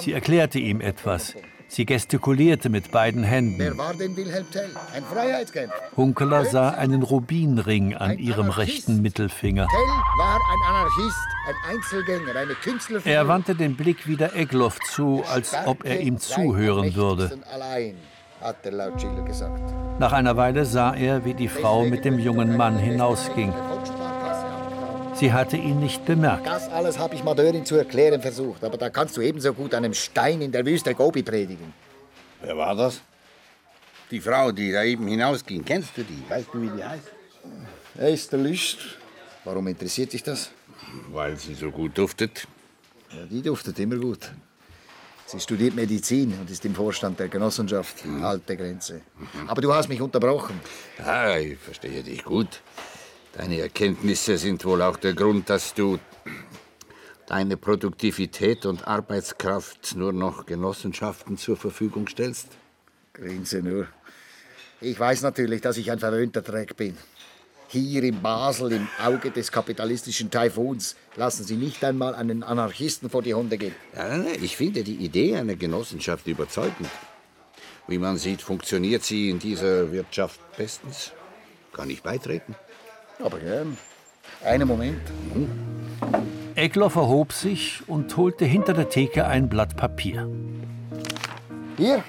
Sie 0.00 0.12
erklärte 0.12 0.58
ihm 0.58 0.82
etwas. 0.82 1.34
Sie 1.72 1.86
gestikulierte 1.86 2.68
mit 2.68 2.90
beiden 2.90 3.22
Wer 3.22 3.30
Händen. 3.30 3.78
war 3.78 3.94
denn 3.94 4.14
Wilhelm 4.14 4.44
Tell? 4.50 4.68
Ein 4.94 5.02
Freiheitskämpfer. 5.04 5.74
Hunkeler 5.96 6.44
sah 6.44 6.68
einen 6.68 7.02
Rubinring 7.02 7.94
an 7.94 8.18
ihrem 8.18 8.50
rechten 8.50 9.00
Mittelfinger. 9.00 9.66
Tell 9.66 10.18
war 10.18 10.34
ein 10.34 10.68
Anarchist, 10.68 11.16
ein 11.46 11.74
Einzelgänger, 11.74 12.36
eine 12.36 12.52
Künstlerfigur. 12.56 13.10
Er 13.10 13.26
wandte 13.26 13.54
den 13.54 13.74
Blick 13.74 14.06
wieder 14.06 14.36
Egloff 14.36 14.80
zu, 14.80 15.24
als 15.32 15.54
ob 15.64 15.86
er 15.86 16.00
ihm 16.00 16.18
zuhören 16.18 16.94
würde. 16.94 17.38
Allein, 17.50 17.96
hat 18.42 18.62
der 18.66 18.72
laut 18.72 19.00
Schiller 19.00 19.22
gesagt. 19.22 19.62
Nach 19.98 20.12
einer 20.12 20.36
Weile 20.36 20.66
sah 20.66 20.92
er, 20.92 21.24
wie 21.24 21.32
die 21.32 21.48
Frau 21.48 21.84
mit 21.84 22.04
dem 22.04 22.18
jungen 22.18 22.54
Mann 22.54 22.76
hinausging. 22.76 23.54
Sie 25.22 25.32
hatte 25.32 25.56
ihn 25.56 25.78
nicht 25.78 26.04
bemerkt. 26.04 26.48
Das 26.48 26.68
alles 26.68 26.98
habe 26.98 27.14
ich 27.14 27.22
Madeurin 27.22 27.64
zu 27.64 27.76
erklären 27.76 28.20
versucht, 28.20 28.64
aber 28.64 28.76
da 28.76 28.90
kannst 28.90 29.16
du 29.16 29.20
ebenso 29.20 29.54
gut 29.54 29.72
einem 29.72 29.94
Stein 29.94 30.42
in 30.42 30.50
der 30.50 30.66
Wüste 30.66 30.96
Gobi 30.96 31.22
predigen. 31.22 31.72
Wer 32.40 32.56
war 32.56 32.74
das? 32.74 33.00
Die 34.10 34.20
Frau, 34.20 34.50
die 34.50 34.72
da 34.72 34.82
eben 34.82 35.06
hinausging. 35.06 35.64
Kennst 35.64 35.96
du 35.96 36.02
die? 36.02 36.28
Weißt 36.28 36.48
du, 36.52 36.60
wie 36.62 36.70
die 36.76 36.82
heißt? 36.82 37.12
Esther 37.98 38.38
Lüst. 38.40 38.78
Warum 39.44 39.68
interessiert 39.68 40.12
dich 40.12 40.24
das? 40.24 40.50
Weil 41.12 41.36
sie 41.36 41.54
so 41.54 41.70
gut 41.70 41.96
duftet. 41.96 42.48
Ja, 43.12 43.24
die 43.24 43.42
duftet 43.42 43.78
immer 43.78 43.98
gut. 43.98 44.28
Sie 45.26 45.38
studiert 45.38 45.76
Medizin 45.76 46.36
und 46.40 46.50
ist 46.50 46.64
im 46.64 46.74
Vorstand 46.74 47.20
der 47.20 47.28
Genossenschaft. 47.28 48.02
Alte 48.20 48.56
Grenze. 48.56 49.02
Aber 49.46 49.62
du 49.62 49.72
hast 49.72 49.88
mich 49.88 50.00
unterbrochen. 50.00 50.60
Ja, 50.98 51.38
ich 51.38 51.58
verstehe 51.60 52.02
dich 52.02 52.24
gut. 52.24 52.60
Deine 53.32 53.60
Erkenntnisse 53.60 54.36
sind 54.36 54.64
wohl 54.64 54.82
auch 54.82 54.96
der 54.96 55.14
Grund, 55.14 55.48
dass 55.48 55.72
du 55.72 55.98
deine 57.26 57.56
Produktivität 57.56 58.66
und 58.66 58.86
Arbeitskraft 58.86 59.96
nur 59.96 60.12
noch 60.12 60.44
Genossenschaften 60.44 61.38
zur 61.38 61.56
Verfügung 61.56 62.08
stellst. 62.08 62.48
Grinse 63.14 63.62
nur. 63.62 63.86
Ich 64.82 64.98
weiß 64.98 65.22
natürlich, 65.22 65.62
dass 65.62 65.78
ich 65.78 65.90
ein 65.90 65.98
verwöhnter 65.98 66.42
Dreck 66.42 66.76
bin. 66.76 66.96
Hier 67.68 68.02
in 68.02 68.20
Basel, 68.20 68.72
im 68.72 68.88
Auge 69.02 69.30
des 69.30 69.50
kapitalistischen 69.50 70.30
Taifuns, 70.30 70.94
lassen 71.16 71.44
Sie 71.44 71.56
nicht 71.56 71.82
einmal 71.84 72.14
einen 72.14 72.42
Anarchisten 72.42 73.08
vor 73.08 73.22
die 73.22 73.32
Hunde 73.32 73.56
gehen. 73.56 73.74
Ja, 73.96 74.24
ich 74.42 74.58
finde 74.58 74.84
die 74.84 74.96
Idee 74.96 75.36
einer 75.36 75.56
Genossenschaft 75.56 76.26
überzeugend. 76.26 76.90
Wie 77.88 77.96
man 77.96 78.18
sieht, 78.18 78.42
funktioniert 78.42 79.04
sie 79.04 79.30
in 79.30 79.38
dieser 79.38 79.90
Wirtschaft 79.90 80.38
bestens. 80.58 81.12
Kann 81.72 81.88
ich 81.88 82.02
beitreten? 82.02 82.54
Aber 83.24 83.38
gern. 83.38 83.76
Einen 84.44 84.66
Moment. 84.66 85.00
Egloff 86.54 86.96
erhob 86.96 87.32
sich 87.32 87.82
und 87.86 88.16
holte 88.16 88.44
hinter 88.44 88.74
der 88.74 88.88
Theke 88.88 89.26
ein 89.26 89.48
Blatt 89.48 89.76
Papier. 89.76 90.28
Hier 91.76 92.02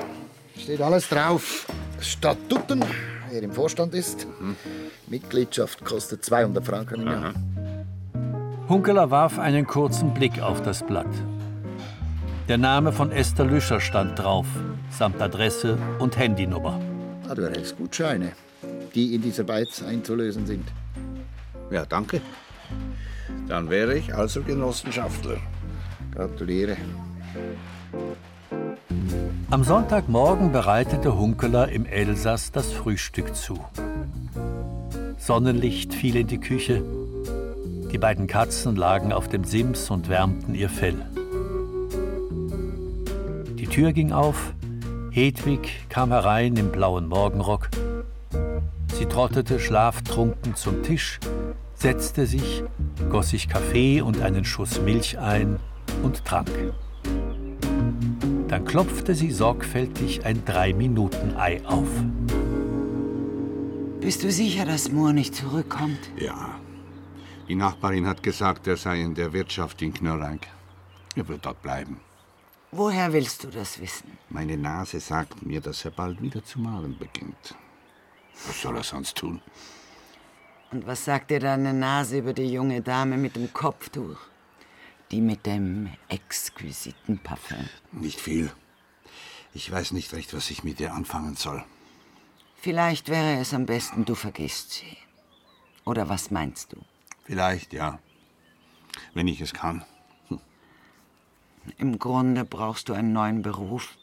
steht 0.58 0.82
alles 0.82 1.08
drauf. 1.10 1.68
Statuten, 2.00 2.84
wer 3.30 3.44
im 3.44 3.52
Vorstand 3.52 3.94
ist. 3.94 4.28
Mitgliedschaft 5.08 5.86
kostet 5.86 6.26
200 6.26 6.66
Franken 6.66 7.02
im 7.02 7.08
Jahr. 7.08 7.34
Hunkeler 8.68 9.12
warf 9.12 9.40
einen 9.40 9.68
kurzen 9.68 10.14
Blick 10.14 10.42
auf 10.42 10.62
das 10.64 10.86
Blatt. 10.86 11.08
Der 12.50 12.58
Name 12.58 12.92
von 12.92 13.12
Esther 13.12 13.46
Lüscher 13.46 13.80
stand 13.80 14.20
drauf, 14.20 14.48
samt 14.90 15.22
Adresse 15.22 15.78
und 16.00 16.18
Handynummer. 16.18 16.80
Ah, 17.30 17.36
du 17.36 17.44
erhältst 17.44 17.78
Gutscheine, 17.78 18.34
die 18.96 19.16
in 19.16 19.22
dieser 19.22 19.44
Beiz 19.44 19.82
einzulösen 19.82 20.46
sind. 20.46 20.68
Ja, 21.74 21.88
danke. 21.88 22.22
Dann 23.48 23.72
wäre 23.72 23.98
ich 23.98 24.14
also 24.14 24.44
Genossenschaftler. 24.44 25.38
Gratuliere. 26.14 26.78
Am 29.50 29.64
Sonntagmorgen 29.64 30.52
bereitete 30.52 31.18
Hunkeler 31.18 31.70
im 31.70 31.88
Elsass 31.88 32.52
das 32.52 32.72
Frühstück 32.72 33.36
zu. 33.36 33.60
Sonnenlicht 35.18 35.96
fiel 35.96 36.16
in 36.16 36.28
die 36.28 36.40
Küche. 36.40 36.84
Die 37.92 37.98
beiden 37.98 38.28
Katzen 38.28 38.76
lagen 38.76 39.12
auf 39.12 39.28
dem 39.28 39.44
Sims 39.44 39.90
und 39.90 40.10
wärmten 40.10 40.54
ihr 40.54 40.70
Fell. 40.70 41.08
Die 43.58 43.68
Tür 43.68 43.94
ging 43.94 44.12
auf. 44.12 44.54
Hedwig 45.10 45.88
kam 45.90 46.12
herein 46.12 46.56
im 46.56 46.72
blauen 46.72 47.08
Morgenrock. 47.08 47.70
Sie 49.04 49.06
trottete 49.08 49.60
schlaftrunken 49.60 50.56
zum 50.56 50.84
Tisch, 50.84 51.20
setzte 51.84 52.26
sich, 52.26 52.64
goss 53.10 53.32
sich 53.32 53.50
Kaffee 53.50 54.00
und 54.00 54.22
einen 54.22 54.46
Schuss 54.46 54.80
Milch 54.80 55.20
ein 55.20 55.60
und 56.02 56.24
trank. 56.24 56.50
Dann 58.48 58.64
klopfte 58.64 59.14
sie 59.14 59.32
sorgfältig 59.32 60.24
ein 60.26 60.46
Drei-Minuten-Ei 60.46 61.62
auf. 61.66 61.90
Bist 64.00 64.24
du 64.24 64.32
sicher, 64.32 64.64
dass 64.64 64.94
Moore 64.94 65.14
nicht 65.14 65.36
zurückkommt? 65.36 66.00
Ja. 66.16 66.58
Die 67.50 67.56
Nachbarin 67.56 68.08
hat 68.08 68.24
gesagt, 68.24 68.66
er 68.68 68.78
sei 68.78 69.02
in 69.02 69.14
der 69.14 69.34
Wirtschaft 69.34 69.82
in 69.82 69.94
Knörrang. 69.94 70.40
Er 71.18 71.28
wird 71.28 71.46
dort 71.46 71.62
bleiben. 71.62 72.00
Woher 72.72 73.12
willst 73.12 73.44
du 73.44 73.50
das 73.50 73.82
wissen? 73.82 74.18
Meine 74.30 74.56
Nase 74.56 75.02
sagt 75.02 75.46
mir, 75.46 75.60
dass 75.60 75.84
er 75.84 75.92
bald 75.92 76.22
wieder 76.22 76.46
zu 76.46 76.62
malen 76.62 76.98
beginnt. 76.98 77.56
Was 78.48 78.62
soll 78.62 78.78
er 78.78 78.84
sonst 78.84 79.18
tun? 79.18 79.42
Und 80.74 80.88
was 80.88 81.06
sagt 81.06 81.30
dir 81.30 81.40
deine 81.40 81.72
Nase 81.72 82.18
über 82.18 82.34
die 82.34 82.52
junge 82.52 82.82
Dame 82.82 83.16
mit 83.16 83.36
dem 83.36 83.54
Kopftuch? 83.54 84.18
Die 85.12 85.22
mit 85.22 85.46
dem 85.46 85.88
exquisiten 86.10 87.20
Parfum. 87.20 87.70
Nicht 87.92 88.20
viel. 88.20 88.52
Ich 89.54 89.72
weiß 89.72 89.92
nicht 89.92 90.12
recht, 90.14 90.34
was 90.34 90.50
ich 90.50 90.64
mit 90.64 90.80
ihr 90.80 90.92
anfangen 90.92 91.36
soll. 91.36 91.64
Vielleicht 92.56 93.10
wäre 93.10 93.40
es 93.40 93.54
am 93.54 93.68
besten, 93.68 94.04
du 94.06 94.16
vergisst 94.16 94.72
sie. 94.72 94.98
Oder 95.86 96.10
was 96.10 96.32
meinst 96.32 96.74
du? 96.74 96.78
Vielleicht, 97.24 97.72
ja. 97.72 98.00
Wenn 99.14 99.28
ich 99.28 99.42
es 99.42 99.54
kann. 99.54 99.86
Im 101.78 102.00
Grunde 102.00 102.46
brauchst 102.46 102.90
du 102.90 102.94
einen 102.94 103.14
neuen 103.14 103.44
Beruf. 103.44 103.96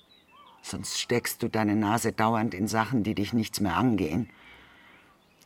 Sonst 0.62 1.00
steckst 1.00 1.42
du 1.42 1.48
deine 1.48 1.74
Nase 1.74 2.12
dauernd 2.12 2.54
in 2.54 2.68
Sachen, 2.68 3.02
die 3.02 3.16
dich 3.16 3.32
nichts 3.32 3.58
mehr 3.58 3.76
angehen. 3.76 4.30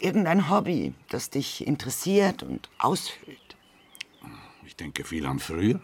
Irgendein 0.05 0.51
Hobby, 0.51 0.93
das 1.09 1.31
dich 1.31 1.67
interessiert 1.67 2.43
und 2.43 2.69
ausfüllt. 2.79 3.57
Ich 4.67 4.77
denke 4.77 5.03
viel 5.03 5.25
an 5.25 5.39
früher. 5.39 5.81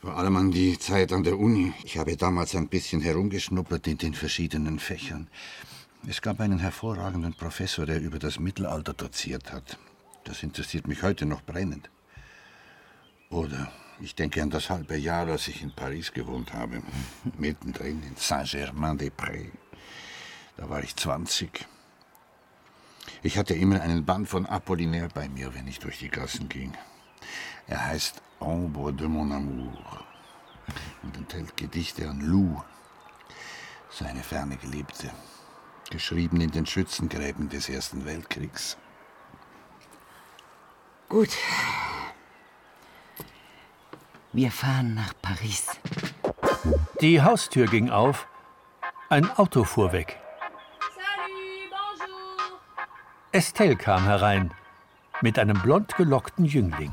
Vor 0.00 0.16
allem 0.16 0.34
an 0.34 0.50
die 0.50 0.76
Zeit 0.76 1.12
an 1.12 1.22
der 1.22 1.38
Uni. 1.38 1.72
Ich 1.84 1.98
habe 1.98 2.16
damals 2.16 2.56
ein 2.56 2.66
bisschen 2.66 3.00
herumgeschnuppert 3.00 3.86
in 3.86 3.98
den 3.98 4.12
verschiedenen 4.12 4.80
Fächern. 4.80 5.28
Es 6.08 6.20
gab 6.20 6.40
einen 6.40 6.58
hervorragenden 6.58 7.32
Professor, 7.32 7.86
der 7.86 8.00
über 8.00 8.18
das 8.18 8.40
Mittelalter 8.40 8.92
doziert 8.92 9.52
hat. 9.52 9.78
Das 10.24 10.42
interessiert 10.42 10.88
mich 10.88 11.04
heute 11.04 11.26
noch 11.26 11.42
brennend. 11.42 11.88
Oder 13.30 13.70
ich 14.00 14.16
denke 14.16 14.42
an 14.42 14.50
das 14.50 14.68
halbe 14.68 14.96
Jahr, 14.96 15.28
als 15.28 15.46
ich 15.46 15.62
in 15.62 15.70
Paris 15.70 16.12
gewohnt 16.12 16.52
habe. 16.54 16.82
Mittendrin 17.38 18.02
in 18.02 18.16
Saint-Germain-des-Prés. 18.16 19.52
Da 20.56 20.68
war 20.68 20.82
ich 20.82 20.96
20. 20.96 21.68
Ich 23.22 23.36
hatte 23.36 23.54
immer 23.54 23.80
einen 23.80 24.04
Band 24.04 24.28
von 24.28 24.46
Apollinaire 24.46 25.08
bei 25.12 25.28
mir, 25.28 25.54
wenn 25.54 25.66
ich 25.66 25.80
durch 25.80 25.98
die 25.98 26.08
Gassen 26.08 26.48
ging. 26.48 26.72
Er 27.66 27.84
heißt 27.86 28.22
Ombre 28.40 28.92
de 28.92 29.08
mon 29.08 29.32
amour 29.32 30.04
und 31.02 31.16
enthält 31.16 31.56
Gedichte 31.56 32.08
an 32.08 32.20
Lou, 32.20 32.62
seine 33.90 34.22
ferne 34.22 34.56
Geliebte, 34.56 35.10
geschrieben 35.90 36.40
in 36.40 36.50
den 36.50 36.66
Schützengräben 36.66 37.48
des 37.48 37.68
Ersten 37.68 38.04
Weltkriegs. 38.04 38.76
Gut. 41.08 41.30
Wir 44.32 44.52
fahren 44.52 44.94
nach 44.94 45.14
Paris. 45.20 45.66
Die 47.00 47.22
Haustür 47.22 47.66
ging 47.66 47.90
auf. 47.90 48.28
Ein 49.08 49.30
Auto 49.30 49.64
fuhr 49.64 49.92
weg. 49.92 50.20
Estelle 53.38 53.76
kam 53.76 54.02
herein 54.04 54.50
mit 55.22 55.38
einem 55.38 55.56
blond 55.62 55.94
gelockten 55.96 56.44
Jüngling. 56.44 56.90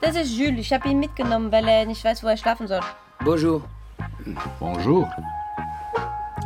Das 0.00 0.14
ist 0.14 0.38
Jules. 0.38 0.60
Ich 0.60 0.72
habe 0.72 0.88
ihn 0.88 1.00
mitgenommen, 1.00 1.50
weil 1.50 1.66
er 1.66 1.84
nicht 1.84 2.04
weiß, 2.04 2.22
wo 2.22 2.28
er 2.28 2.36
schlafen 2.36 2.68
soll. 2.68 2.78
Bonjour. 3.24 3.60
Bonjour. 4.60 5.10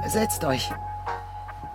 Setzt 0.06 0.42
euch. 0.46 0.72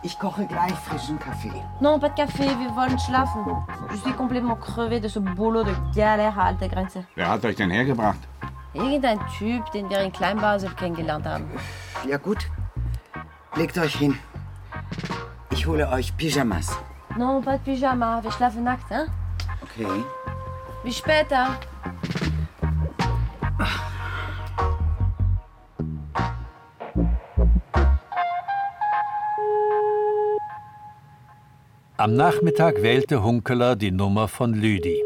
Ich 0.01 0.17
koche 0.17 0.47
gleich 0.47 0.73
frischen 0.87 1.19
Kaffee. 1.19 1.61
Non, 1.79 1.99
pas 1.99 2.09
de 2.09 2.23
café, 2.23 2.47
wir 2.57 2.75
wollen 2.75 2.97
schlafen. 2.97 3.45
Je 3.91 3.97
suis 3.97 4.13
complètement 4.13 4.55
crevé 4.55 4.99
de 4.99 5.09
ce 5.09 5.19
boulot 5.19 5.63
de 5.63 5.75
galère 5.95 6.39
à 6.39 6.45
alte 6.45 6.67
Grenze. 6.71 7.05
Wer 7.13 7.29
hat 7.29 7.45
euch 7.45 7.55
denn 7.55 7.69
hergebracht? 7.69 8.27
Irgendein 8.73 9.19
Typ, 9.37 9.71
den 9.73 9.87
wir 9.91 9.99
in 9.99 10.11
Kleinbasel 10.11 10.71
kennengelernt 10.71 11.27
haben. 11.27 11.45
Ja 12.07 12.17
gut. 12.17 12.49
Legt 13.55 13.77
euch 13.77 13.95
hin. 13.95 14.17
Ich 15.51 15.65
hole 15.65 15.89
euch 15.89 16.15
Pyjamas. 16.15 16.77
Non, 17.17 17.41
pas 17.41 17.57
de 17.57 17.75
Pyjama, 17.75 18.23
wir 18.23 18.31
schlafen 18.31 18.63
nackt, 18.63 18.89
hein? 18.91 19.07
Okay. 19.61 20.03
Bis 20.83 20.97
später. 20.97 21.59
Am 31.97 32.15
Nachmittag 32.15 32.81
wählte 32.81 33.21
Hunkeler 33.21 33.75
die 33.75 33.91
Nummer 33.91 34.29
von 34.29 34.53
Lüdi. 34.53 35.03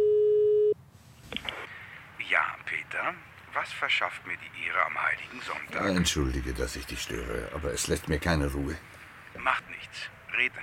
Ja, 2.30 2.46
Peter, 2.66 3.16
was 3.56 3.72
verschafft 3.72 4.28
mir 4.28 4.38
die 4.38 4.68
Ehre 4.68 4.86
am 4.86 4.96
heiligen 5.02 5.42
Sonntag? 5.42 5.98
Entschuldige, 5.98 6.54
dass 6.54 6.76
ich 6.76 6.86
dich 6.86 7.02
störe, 7.02 7.50
aber 7.56 7.74
es 7.74 7.88
lässt 7.88 8.10
mir 8.10 8.20
keine 8.20 8.52
Ruhe. 8.52 8.76
Macht 9.40 9.68
Rede. 10.38 10.60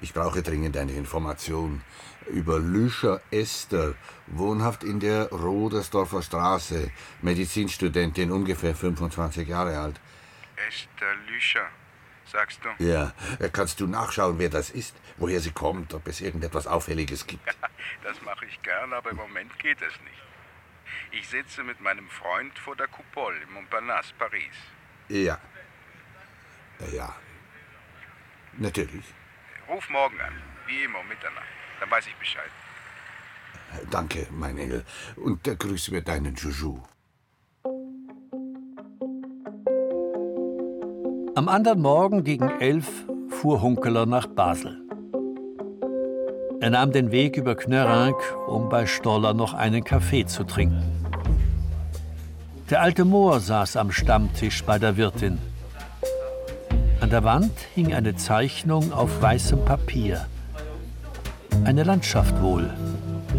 Ich 0.00 0.12
brauche 0.12 0.42
dringend 0.42 0.76
eine 0.76 0.92
Information 0.92 1.82
über 2.26 2.58
Lüscher 2.58 3.20
Esther, 3.30 3.94
wohnhaft 4.26 4.84
in 4.84 5.00
der 5.00 5.28
Rodersdorfer 5.30 6.22
Straße, 6.22 6.90
Medizinstudentin, 7.22 8.30
ungefähr 8.30 8.74
25 8.74 9.48
Jahre 9.48 9.78
alt. 9.78 10.00
Esther 10.68 11.14
Lüscher, 11.28 11.68
sagst 12.24 12.60
du? 12.64 12.84
Ja, 12.84 13.12
äh, 13.38 13.48
kannst 13.50 13.80
du 13.80 13.86
nachschauen, 13.86 14.38
wer 14.38 14.48
das 14.48 14.70
ist, 14.70 14.96
woher 15.16 15.40
sie 15.40 15.52
kommt, 15.52 15.94
ob 15.94 16.06
es 16.08 16.20
irgendetwas 16.20 16.66
Auffälliges 16.66 17.26
gibt? 17.26 17.44
Das 18.02 18.20
mache 18.22 18.44
ich 18.46 18.62
gern, 18.62 18.92
aber 18.92 19.10
im 19.10 19.16
Moment 19.16 19.58
geht 19.58 19.78
es 19.82 19.92
nicht. 20.04 20.22
Ich 21.10 21.28
sitze 21.28 21.64
mit 21.64 21.80
meinem 21.80 22.08
Freund 22.08 22.56
vor 22.58 22.76
der 22.76 22.86
Coupole 22.86 23.36
im 23.42 23.54
Montparnasse, 23.54 24.12
Paris. 24.18 24.54
Ja. 25.08 25.40
Ja. 26.92 27.14
Natürlich. 28.58 29.04
Ruf 29.68 29.88
morgen 29.90 30.20
an, 30.20 30.32
wie 30.66 30.84
immer 30.84 31.00
um 31.00 31.08
Mitternacht. 31.08 31.44
Dann 31.80 31.90
weiß 31.90 32.06
ich 32.06 32.14
Bescheid. 32.16 32.50
Danke, 33.90 34.26
mein 34.30 34.56
Engel. 34.58 34.84
Und 35.16 35.46
äh, 35.46 35.56
grüß 35.56 35.90
mir 35.90 36.02
deinen 36.02 36.34
Juju. 36.34 36.78
Am 41.34 41.48
anderen 41.48 41.82
Morgen 41.82 42.24
gegen 42.24 42.48
elf 42.60 42.88
fuhr 43.28 43.60
Hunkeler 43.60 44.06
nach 44.06 44.26
Basel. 44.26 44.80
Er 46.60 46.70
nahm 46.70 46.92
den 46.92 47.12
Weg 47.12 47.36
über 47.36 47.54
Knörank, 47.54 48.16
um 48.46 48.70
bei 48.70 48.86
Stoller 48.86 49.34
noch 49.34 49.52
einen 49.52 49.84
Kaffee 49.84 50.24
zu 50.24 50.44
trinken. 50.44 51.04
Der 52.70 52.80
alte 52.80 53.04
Mohr 53.04 53.40
saß 53.40 53.76
am 53.76 53.92
Stammtisch 53.92 54.64
bei 54.64 54.78
der 54.78 54.96
Wirtin. 54.96 55.38
An 57.06 57.10
der 57.10 57.22
Wand 57.22 57.52
hing 57.76 57.94
eine 57.94 58.16
Zeichnung 58.16 58.92
auf 58.92 59.22
weißem 59.22 59.64
Papier. 59.64 60.26
Eine 61.62 61.84
Landschaft 61.84 62.42
wohl, 62.42 62.68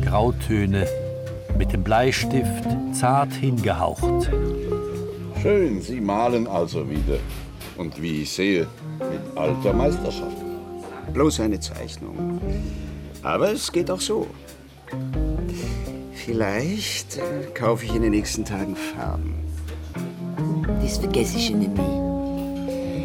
Grautöne, 0.06 0.88
mit 1.58 1.74
dem 1.74 1.84
Bleistift 1.84 2.64
zart 2.94 3.34
hingehaucht. 3.34 4.32
Schön, 5.42 5.82
Sie 5.82 6.00
malen 6.00 6.48
also 6.48 6.90
wieder. 6.90 7.20
Und 7.76 8.02
wie 8.02 8.22
ich 8.22 8.32
sehe, 8.32 8.68
mit 9.00 9.38
alter 9.38 9.74
Meisterschaft. 9.74 10.38
Bloß 11.12 11.42
eine 11.42 11.60
Zeichnung. 11.60 12.40
Aber 13.22 13.52
es 13.52 13.70
geht 13.70 13.92
auch 13.92 14.00
so. 14.00 14.28
Vielleicht 16.14 17.18
äh, 17.18 17.48
kaufe 17.54 17.84
ich 17.84 17.94
in 17.94 18.04
den 18.04 18.12
nächsten 18.12 18.46
Tagen 18.46 18.78
Farben. 18.78 19.36
Das 20.82 21.00
vergesse 21.00 21.36
ich 21.36 21.52
Ihnen 21.52 21.74
nie. 21.74 22.07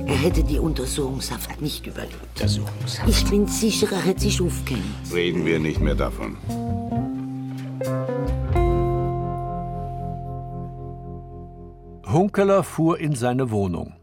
Er 0.07 0.17
hätte 0.17 0.45
die 0.45 0.59
Untersuchungshaft 0.59 1.61
nicht 1.61 1.87
überlebt. 1.87 2.17
Untersuchungshaft? 2.35 3.09
Ich 3.09 3.25
bin 3.29 3.47
sicher, 3.47 3.91
er 3.93 4.03
hätte 4.03 4.21
sich 4.21 4.41
aufgehängt. 4.41 4.85
Reden 5.13 5.45
wir 5.47 5.59
nicht 5.59 5.81
mehr 5.81 5.95
davon. 5.95 6.37
Hunkeler 12.07 12.63
fuhr 12.63 12.99
in 12.99 13.15
seine 13.15 13.51
Wohnung. 13.51 13.97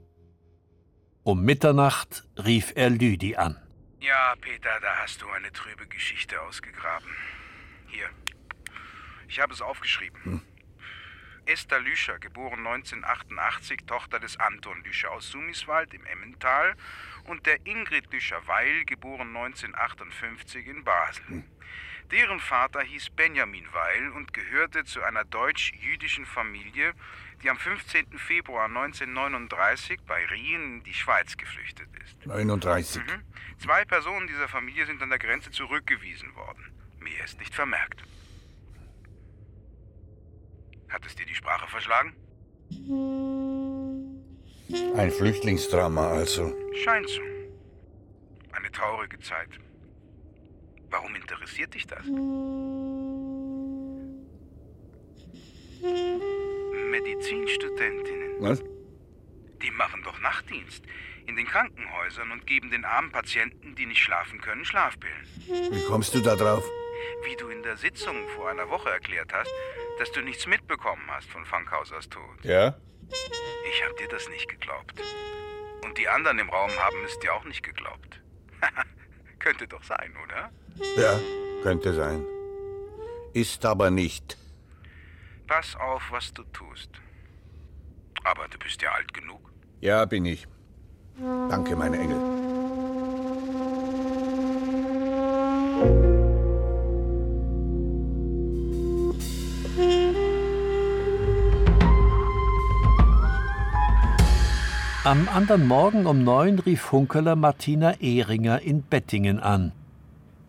Um 1.23 1.43
Mitternacht 1.43 2.23
rief 2.37 2.73
er 2.75 2.89
Lüdi 2.89 3.35
an. 3.35 3.57
Ja, 4.01 4.33
Peter, 4.41 4.69
da 4.81 4.87
hast 5.03 5.21
du 5.21 5.27
eine 5.27 5.51
trübe 5.51 5.85
Geschichte 5.87 6.41
ausgegraben. 6.41 7.09
Hier. 7.87 8.07
Ich 9.27 9.39
habe 9.39 9.53
es 9.53 9.61
aufgeschrieben. 9.61 10.41
Esther 11.49 11.79
Lüscher, 11.79 12.19
geboren 12.19 12.59
1988, 12.59 13.79
Tochter 13.87 14.19
des 14.19 14.39
Anton 14.39 14.83
Lüscher 14.83 15.09
aus 15.09 15.29
Sumiswald 15.31 15.91
im 15.95 16.05
Emmental 16.05 16.75
und 17.25 17.47
der 17.47 17.65
Ingrid 17.65 18.13
Lüscher-Weil, 18.13 18.85
geboren 18.85 19.35
1958 19.35 20.67
in 20.67 20.83
Basel. 20.83 21.43
Deren 22.11 22.39
Vater 22.39 22.81
hieß 22.81 23.09
Benjamin 23.15 23.65
Weil 23.71 24.09
und 24.09 24.31
gehörte 24.31 24.85
zu 24.85 25.01
einer 25.01 25.25
deutsch-jüdischen 25.25 26.27
Familie, 26.27 26.93
die 27.41 27.49
am 27.49 27.57
15. 27.57 28.19
Februar 28.19 28.65
1939 28.65 30.01
bei 30.05 30.23
Rien 30.27 30.77
in 30.77 30.83
die 30.83 30.93
Schweiz 30.93 31.35
geflüchtet 31.35 31.89
ist. 32.03 32.27
39. 32.27 33.01
Mhm. 33.01 33.23
Zwei 33.57 33.85
Personen 33.85 34.27
dieser 34.27 34.47
Familie 34.47 34.85
sind 34.85 35.01
an 35.01 35.09
der 35.09 35.19
Grenze 35.19 35.49
zurückgewiesen 35.49 36.35
worden. 36.35 36.71
Mehr 36.99 37.25
ist 37.25 37.39
nicht 37.39 37.55
vermerkt. 37.55 38.03
Hat 40.89 41.05
es 41.05 41.15
dir 41.15 41.25
die 41.25 41.35
Sprache 41.35 41.67
verschlagen? 41.67 42.13
Ein 44.95 45.11
Flüchtlingsdrama 45.11 46.09
also. 46.09 46.53
Scheint 46.83 47.09
so. 47.09 47.21
Eine 48.51 48.71
traurige 48.71 49.19
Zeit. 49.19 49.49
Warum 50.89 51.15
interessiert 51.15 51.73
dich 51.73 51.85
das? 51.85 52.05
Medizinstudentinnen. 56.91 58.35
Was? 58.39 58.63
Die 59.61 59.71
machen 59.71 60.01
doch 60.03 60.19
Nachtdienst 60.21 60.83
in 61.27 61.35
den 61.35 61.45
Krankenhäusern 61.45 62.31
und 62.31 62.47
geben 62.47 62.71
den 62.71 62.83
armen 62.85 63.11
Patienten, 63.11 63.75
die 63.75 63.85
nicht 63.85 64.01
schlafen 64.01 64.41
können, 64.41 64.65
Schlafpillen. 64.65 65.27
Wie 65.47 65.83
kommst 65.85 66.15
du 66.15 66.21
da 66.21 66.35
drauf? 66.35 66.63
Wie 67.23 67.35
du 67.35 67.49
in 67.49 67.63
der 67.63 67.77
Sitzung 67.77 68.27
vor 68.35 68.49
einer 68.49 68.69
Woche 68.69 68.89
erklärt 68.89 69.31
hast, 69.33 69.51
dass 69.99 70.11
du 70.11 70.21
nichts 70.21 70.47
mitbekommen 70.47 71.03
hast 71.07 71.29
von 71.29 71.45
Funkhausers 71.45 72.09
Tod. 72.09 72.43
Ja? 72.43 72.75
Ich 73.69 73.85
hab 73.85 73.97
dir 73.97 74.07
das 74.07 74.27
nicht 74.29 74.47
geglaubt. 74.47 75.01
Und 75.83 75.97
die 75.97 76.07
anderen 76.07 76.39
im 76.39 76.49
Raum 76.49 76.71
haben 76.71 77.03
es 77.05 77.17
dir 77.19 77.33
auch 77.33 77.45
nicht 77.45 77.63
geglaubt. 77.63 78.21
Könnte 79.39 79.67
doch 79.67 79.83
sein, 79.83 80.13
oder? 80.23 80.51
Ja, 80.97 81.19
könnte 81.63 81.93
sein. 81.93 82.25
Ist 83.33 83.65
aber 83.65 83.89
nicht. 83.89 84.37
Pass 85.47 85.75
auf, 85.75 86.03
was 86.11 86.33
du 86.33 86.43
tust. 86.43 86.89
Aber 88.23 88.47
du 88.47 88.57
bist 88.59 88.81
ja 88.81 88.91
alt 88.91 89.13
genug. 89.13 89.41
Ja, 89.81 90.05
bin 90.05 90.25
ich. 90.25 90.47
Danke, 91.49 91.75
meine 91.75 91.97
Engel. 91.99 92.48
Am 105.09 105.27
anderen 105.27 105.67
Morgen 105.67 106.05
um 106.05 106.23
neun 106.23 106.59
rief 106.59 106.81
Funkeler 106.81 107.35
Martina 107.35 107.99
Ehringer 107.99 108.61
in 108.61 108.83
Bettingen 108.83 109.39
an. 109.39 109.71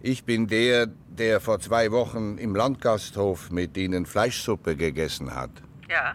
Ich 0.03 0.25
bin 0.25 0.49
der, 0.49 0.87
der 1.09 1.41
vor 1.41 1.61
zwei 1.61 1.91
Wochen 1.93 2.37
im 2.37 2.55
Landgasthof 2.55 3.51
mit 3.51 3.79
Ihnen 3.79 4.05
Fleischsuppe 4.05 4.77
gegessen 4.77 5.35
hat. 5.35 5.51
Ja. 5.89 6.15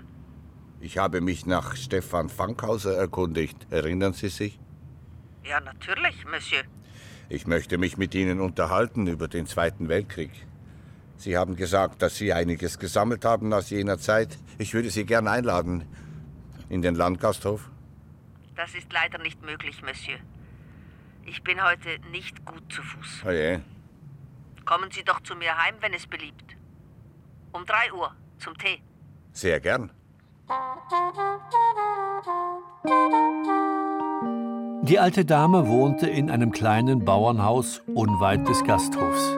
Ich 0.80 1.00
habe 1.00 1.22
mich 1.22 1.48
nach 1.48 1.76
Stefan 1.76 2.30
Fankhauser 2.30 2.96
erkundigt. 2.96 3.58
Erinnern 3.72 4.14
Sie 4.14 4.30
sich? 4.30 4.60
Ja, 5.44 5.60
natürlich, 5.60 6.24
Monsieur. 6.32 6.62
Ich 7.30 7.48
möchte 7.48 7.80
mich 7.80 7.98
mit 7.98 8.14
Ihnen 8.14 8.40
unterhalten 8.40 9.08
über 9.08 9.28
den 9.28 9.48
Zweiten 9.48 9.90
Weltkrieg. 9.90 10.30
Sie 11.18 11.36
haben 11.36 11.56
gesagt, 11.56 12.04
dass 12.04 12.16
Sie 12.18 12.32
einiges 12.32 12.78
gesammelt 12.78 13.26
haben 13.26 13.52
aus 13.54 13.72
jener 13.72 13.98
Zeit. 13.98 14.38
Ich 14.60 14.76
würde 14.76 14.92
Sie 14.92 15.08
gern 15.08 15.28
einladen 15.28 15.86
in 16.70 16.84
den 16.84 16.94
Landgasthof. 16.94 17.72
Das 18.56 18.74
ist 18.74 18.92
leider 18.94 19.18
nicht 19.18 19.42
möglich, 19.42 19.82
Monsieur. 19.82 20.18
Ich 21.26 21.44
bin 21.44 21.62
heute 21.64 22.00
nicht 22.12 22.46
gut 22.46 22.72
zu 22.72 22.82
Fuß. 22.82 23.24
Oh 23.26 23.32
je. 23.32 23.60
Kommen 24.64 24.90
Sie 24.92 25.04
doch 25.04 25.22
zu 25.22 25.36
mir 25.36 25.58
heim, 25.58 25.76
wenn 25.82 25.94
es 25.94 26.08
beliebt. 26.08 26.56
Um 27.52 27.66
drei 27.66 27.92
Uhr, 27.94 28.16
zum 28.40 28.58
Tee. 28.58 28.82
Sehr 29.32 29.60
gern. 29.60 29.92
Die 34.84 35.00
alte 35.00 35.26
Dame 35.26 35.68
wohnte 35.68 36.08
in 36.08 36.30
einem 36.30 36.52
kleinen 36.52 37.04
Bauernhaus 37.04 37.82
unweit 37.88 38.48
des 38.48 38.64
Gasthofs. 38.64 39.38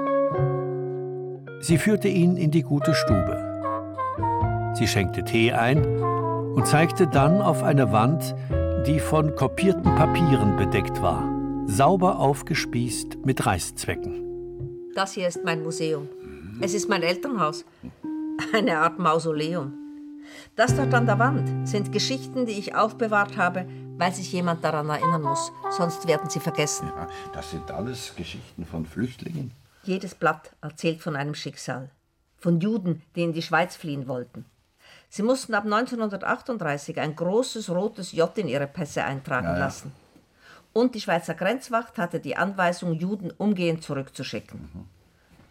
Sie 1.61 1.77
führte 1.77 2.07
ihn 2.07 2.37
in 2.37 2.51
die 2.51 2.63
gute 2.63 2.93
Stube. 2.93 4.73
Sie 4.75 4.87
schenkte 4.87 5.23
Tee 5.23 5.53
ein 5.53 5.85
und 6.57 6.67
zeigte 6.67 7.07
dann 7.07 7.41
auf 7.41 7.63
eine 7.63 7.91
Wand, 7.91 8.35
die 8.87 9.01
von 9.01 9.35
kopierten 9.35 9.83
Papieren 9.95 10.55
bedeckt 10.55 11.01
war, 11.01 11.29
sauber 11.67 12.19
aufgespießt 12.19 13.17
mit 13.25 13.45
Reißzwecken. 13.45 14.93
Das 14.95 15.11
hier 15.11 15.27
ist 15.27 15.43
mein 15.43 15.61
Museum. 15.61 16.07
Es 16.61 16.73
ist 16.73 16.87
mein 16.87 17.03
Elternhaus. 17.03 17.65
Eine 18.53 18.77
Art 18.77 18.97
Mausoleum. 18.97 19.73
Das 20.55 20.73
dort 20.73 20.93
an 20.93 21.05
der 21.05 21.19
Wand 21.19 21.67
sind 21.67 21.91
Geschichten, 21.91 22.45
die 22.45 22.53
ich 22.53 22.75
aufbewahrt 22.75 23.35
habe, 23.35 23.67
weil 23.97 24.13
sich 24.13 24.31
jemand 24.31 24.63
daran 24.63 24.87
erinnern 24.87 25.23
muss. 25.23 25.51
Sonst 25.69 26.07
werden 26.07 26.29
sie 26.29 26.39
vergessen. 26.39 26.87
Ja, 26.95 27.09
das 27.33 27.51
sind 27.51 27.69
alles 27.69 28.15
Geschichten 28.15 28.65
von 28.65 28.85
Flüchtlingen. 28.85 29.51
Jedes 29.83 30.15
Blatt 30.15 30.53
erzählt 30.61 31.01
von 31.01 31.17
einem 31.17 31.35
Schicksal. 31.35 31.89
Von 32.37 32.61
Juden, 32.61 33.01
die 33.17 33.23
in 33.23 33.33
die 33.33 33.41
Schweiz 33.41 33.75
fliehen 33.75 34.07
wollten. 34.07 34.45
Sie 35.09 35.23
mussten 35.23 35.53
ab 35.53 35.63
1938 35.63 36.99
ein 36.99 37.15
großes 37.15 37.69
rotes 37.69 38.11
J 38.11 38.35
in 38.37 38.47
ihre 38.47 38.67
Pässe 38.67 39.03
eintragen 39.03 39.47
Ja, 39.47 39.53
ja. 39.53 39.59
lassen. 39.59 39.91
Und 40.73 40.93
die 40.95 41.01
Schweizer 41.01 41.33
Grenzwacht 41.33 41.97
hatte 41.97 42.19
die 42.19 42.35
Anweisung, 42.35 42.93
Juden 42.93 43.31
umgehend 43.31 43.83
zurückzuschicken. 43.83 44.69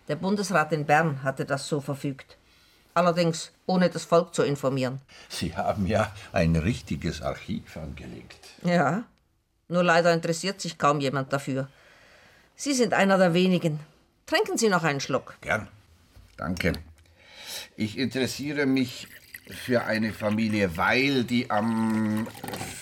Der 0.09 0.16
Bundesrat 0.16 0.73
in 0.73 0.87
Bern 0.87 1.23
hatte 1.25 1.45
das 1.45 1.66
so 1.66 1.81
verfügt. 1.81 2.37
Allerdings 2.95 3.51
ohne 3.66 3.90
das 3.90 4.05
Volk 4.05 4.35
zu 4.35 4.42
informieren. 4.42 5.01
Sie 5.29 5.57
haben 5.57 5.87
ja 5.87 6.12
ein 6.33 6.55
richtiges 6.57 7.23
Archiv 7.23 7.77
angelegt. 7.77 8.38
Ja, 8.62 9.03
nur 9.69 9.83
leider 9.83 10.12
interessiert 10.14 10.61
sich 10.61 10.79
kaum 10.79 11.01
jemand 11.01 11.33
dafür. 11.33 11.69
Sie 12.55 12.73
sind 12.73 12.95
einer 12.95 13.19
der 13.19 13.35
wenigen. 13.35 13.81
Trinken 14.27 14.57
Sie 14.57 14.69
noch 14.69 14.85
einen 14.85 15.01
Schluck. 15.01 15.35
Gern. 15.40 15.69
Danke. 16.37 16.73
Ich 17.77 17.99
interessiere 17.99 18.64
mich 18.66 19.09
für 19.51 19.85
eine 19.85 20.13
Familie 20.13 20.77
Weil, 20.77 21.25
die 21.25 21.51
am 21.51 22.27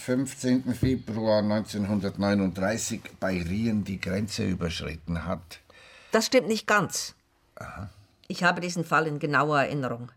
15. 0.05 0.75
Februar 0.75 1.43
1939 1.43 3.01
bei 3.21 3.43
Rien 3.43 3.85
die 3.85 4.01
Grenze 4.01 4.45
überschritten 4.45 5.25
hat. 5.27 5.61
Das 6.13 6.27
stimmt 6.27 6.49
nicht 6.49 6.67
ganz. 6.67 7.15
Ich 8.29 8.45
habe 8.45 8.61
diesen 8.61 8.85
Fall 8.85 9.07
in 9.07 9.19
genauer 9.19 9.61
Erinnerung. 9.63 10.11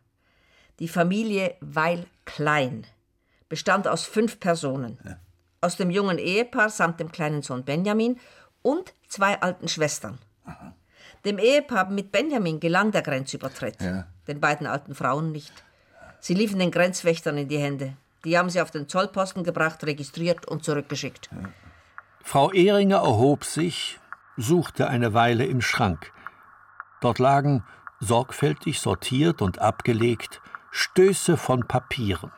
Die 0.79 0.87
Familie 0.87 1.55
Weil 1.59 2.05
Klein 2.25 2.85
bestand 3.49 3.87
aus 3.87 4.03
fünf 4.05 4.39
Personen. 4.39 4.97
Aus 5.61 5.75
dem 5.75 5.89
jungen 5.89 6.17
Ehepaar 6.19 6.69
samt 6.69 6.99
dem 6.99 7.11
kleinen 7.11 7.41
Sohn 7.41 7.63
Benjamin 7.65 8.19
und 8.61 8.93
zwei 9.07 9.41
alten 9.41 9.67
Schwestern. 9.67 10.19
Dem 11.25 11.39
Ehepaar 11.39 11.89
mit 11.89 12.11
Benjamin 12.11 12.59
gelang 12.59 12.91
der 12.91 13.01
Grenzübertritt, 13.01 13.81
Ja. 13.81 14.07
den 14.27 14.39
beiden 14.39 14.67
alten 14.67 14.93
Frauen 14.95 15.31
nicht. 15.31 15.51
Sie 16.27 16.33
liefen 16.33 16.59
den 16.59 16.71
Grenzwächtern 16.71 17.37
in 17.37 17.47
die 17.47 17.57
Hände. 17.57 17.93
Die 18.25 18.37
haben 18.37 18.49
sie 18.49 18.59
auf 18.59 18.69
den 18.69 18.89
Zollposten 18.89 19.45
gebracht, 19.45 19.85
registriert 19.85 20.45
und 20.45 20.61
zurückgeschickt. 20.61 21.29
Frau 22.21 22.51
Ehringer 22.51 22.97
erhob 22.97 23.45
sich, 23.45 23.97
suchte 24.35 24.89
eine 24.89 25.13
Weile 25.13 25.45
im 25.45 25.61
Schrank. 25.61 26.11
Dort 26.99 27.19
lagen, 27.19 27.63
sorgfältig 28.01 28.81
sortiert 28.81 29.41
und 29.41 29.59
abgelegt, 29.59 30.41
Stöße 30.69 31.37
von 31.37 31.65
Papieren. 31.65 32.33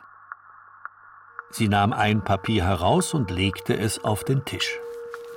Sie 1.50 1.66
nahm 1.66 1.92
ein 1.92 2.22
Papier 2.22 2.62
heraus 2.62 3.12
und 3.12 3.32
legte 3.32 3.76
es 3.76 4.04
auf 4.04 4.22
den 4.22 4.44
Tisch. 4.44 4.78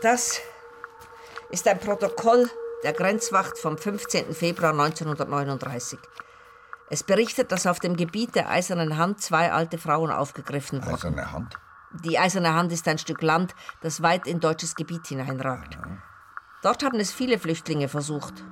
Das 0.04 0.40
ist 1.50 1.68
ein 1.68 1.80
Protokoll 1.80 2.48
der 2.84 2.94
Grenzwacht 2.94 3.58
vom 3.58 3.80
15. 3.80 4.32
Februar 4.36 4.74
1939. 4.74 5.98
Es 6.94 7.02
berichtet, 7.02 7.52
dass 7.52 7.66
auf 7.66 7.80
dem 7.80 7.96
Gebiet 7.96 8.36
der 8.36 8.52
Eisernen 8.52 9.00
Hand 9.00 9.20
zwei 9.20 9.52
alte 9.52 9.80
Frauen 9.80 10.12
aufgegriffen 10.12 10.86
wurden. 10.86 10.94
Eiserne 10.94 11.32
Hand? 11.32 11.58
Die 12.04 12.20
Eiserne 12.20 12.54
Hand 12.54 12.72
ist 12.72 12.88
ein 12.88 13.00
Stück 13.00 13.24
Land, 13.24 13.56
das 13.82 14.04
weit 14.04 14.28
in 14.28 14.40
deutsches 14.40 14.76
Gebiet 14.76 15.08
hineinragt. 15.08 15.76
Dort 16.62 16.84
haben 16.84 17.00
es 17.00 17.12
viele 17.12 17.40
Flüchtlinge 17.40 17.88
versucht. 17.88 18.46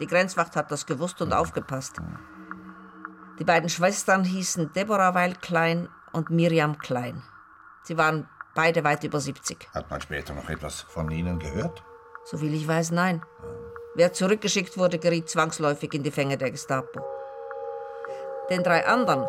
Die 0.00 0.06
Grenzwacht 0.06 0.54
hat 0.54 0.70
das 0.70 0.84
gewusst 0.84 1.22
und 1.22 1.32
aufgepasst. 1.32 1.96
Die 3.38 3.44
beiden 3.44 3.70
Schwestern 3.70 4.22
hießen 4.22 4.74
Deborah 4.74 5.14
Weil 5.14 5.32
Klein 5.36 5.88
und 6.12 6.28
Miriam 6.28 6.76
Klein. 6.76 7.22
Sie 7.84 7.96
waren 7.96 8.28
beide 8.54 8.84
weit 8.84 9.02
über 9.02 9.18
70. 9.18 9.70
Hat 9.72 9.90
man 9.90 10.02
später 10.02 10.34
noch 10.34 10.50
etwas 10.50 10.82
von 10.82 11.10
Ihnen 11.10 11.38
gehört? 11.38 11.82
Soviel 12.26 12.52
ich 12.52 12.68
weiß, 12.68 12.90
nein. 12.90 13.22
Wer 13.94 14.12
zurückgeschickt 14.12 14.76
wurde, 14.76 14.98
geriet 14.98 15.30
zwangsläufig 15.30 15.94
in 15.94 16.02
die 16.02 16.10
Fänge 16.10 16.36
der 16.36 16.50
Gestapo. 16.50 17.00
Den 18.50 18.62
drei 18.62 18.86
anderen, 18.86 19.26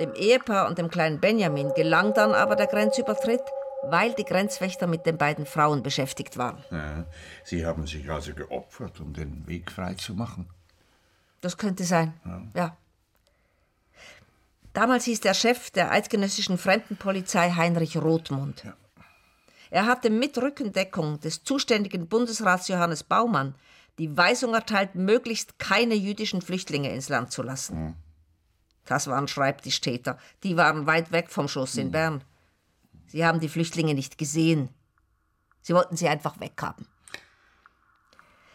dem 0.00 0.14
Ehepaar 0.14 0.66
und 0.68 0.78
dem 0.78 0.90
kleinen 0.90 1.20
Benjamin, 1.20 1.72
gelang 1.74 2.14
dann 2.14 2.32
aber 2.32 2.56
der 2.56 2.66
Grenzübertritt, 2.66 3.42
weil 3.84 4.14
die 4.14 4.24
Grenzwächter 4.24 4.86
mit 4.86 5.06
den 5.06 5.18
beiden 5.18 5.46
Frauen 5.46 5.82
beschäftigt 5.82 6.38
waren. 6.38 6.64
Ja, 6.70 7.04
Sie 7.44 7.66
haben 7.66 7.86
sich 7.86 8.10
also 8.10 8.34
geopfert, 8.34 9.00
um 9.00 9.12
den 9.12 9.46
Weg 9.46 9.70
frei 9.70 9.94
zu 9.94 10.14
machen. 10.14 10.48
Das 11.40 11.58
könnte 11.58 11.84
sein, 11.84 12.14
ja. 12.54 12.76
Damals 14.72 15.04
hieß 15.04 15.20
der 15.20 15.34
Chef 15.34 15.70
der 15.70 15.92
eidgenössischen 15.92 16.58
Fremdenpolizei 16.58 17.52
Heinrich 17.52 17.96
Rothmund. 17.96 18.64
Er 19.70 19.86
hatte 19.86 20.10
mit 20.10 20.36
Rückendeckung 20.38 21.20
des 21.20 21.44
zuständigen 21.44 22.08
Bundesrats 22.08 22.68
Johannes 22.68 23.04
Baumann 23.04 23.54
die 23.98 24.16
Weisung 24.16 24.54
erteilt, 24.54 24.96
möglichst 24.96 25.58
keine 25.58 25.94
jüdischen 25.94 26.42
Flüchtlinge 26.42 26.92
ins 26.92 27.08
Land 27.08 27.30
zu 27.30 27.42
lassen. 27.42 27.94
Das 28.84 29.06
waren 29.06 29.28
Schreibtischtäter. 29.28 30.18
Die 30.42 30.56
waren 30.56 30.86
weit 30.86 31.12
weg 31.12 31.30
vom 31.30 31.48
Schuss 31.48 31.76
in 31.76 31.90
Bern. 31.90 32.22
Sie 33.06 33.24
haben 33.24 33.40
die 33.40 33.48
Flüchtlinge 33.48 33.94
nicht 33.94 34.18
gesehen. 34.18 34.68
Sie 35.62 35.74
wollten 35.74 35.96
sie 35.96 36.08
einfach 36.08 36.40
weghaben. 36.40 36.86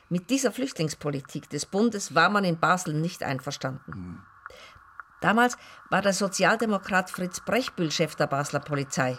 Mit 0.10 0.30
dieser 0.30 0.52
Flüchtlingspolitik 0.52 1.50
des 1.50 1.66
Bundes 1.66 2.16
war 2.16 2.30
man 2.30 2.44
in 2.44 2.60
Basel 2.60 2.94
nicht 2.94 3.24
einverstanden. 3.24 4.24
Damals 5.22 5.58
war 5.90 6.02
der 6.02 6.14
Sozialdemokrat 6.14 7.10
Fritz 7.10 7.42
Brechbühl 7.42 7.92
Chef 7.92 8.16
der 8.16 8.28
Basler 8.28 8.60
Polizei. 8.60 9.18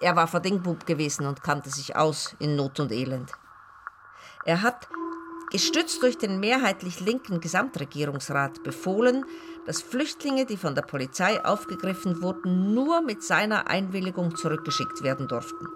Er 0.00 0.16
war 0.16 0.26
Verdingbub 0.26 0.86
gewesen 0.86 1.26
und 1.26 1.42
kannte 1.42 1.70
sich 1.70 1.96
aus 1.96 2.34
in 2.38 2.56
Not 2.56 2.80
und 2.80 2.92
Elend. 2.92 3.32
Er 4.44 4.62
hat, 4.62 4.88
gestützt 5.50 6.02
durch 6.02 6.18
den 6.18 6.40
mehrheitlich 6.40 7.00
linken 7.00 7.40
Gesamtregierungsrat, 7.40 8.62
befohlen, 8.62 9.24
dass 9.66 9.82
Flüchtlinge, 9.82 10.46
die 10.46 10.56
von 10.56 10.74
der 10.74 10.82
Polizei 10.82 11.44
aufgegriffen 11.44 12.22
wurden, 12.22 12.72
nur 12.72 13.02
mit 13.02 13.22
seiner 13.22 13.68
Einwilligung 13.68 14.36
zurückgeschickt 14.36 15.02
werden 15.02 15.28
durften. 15.28 15.66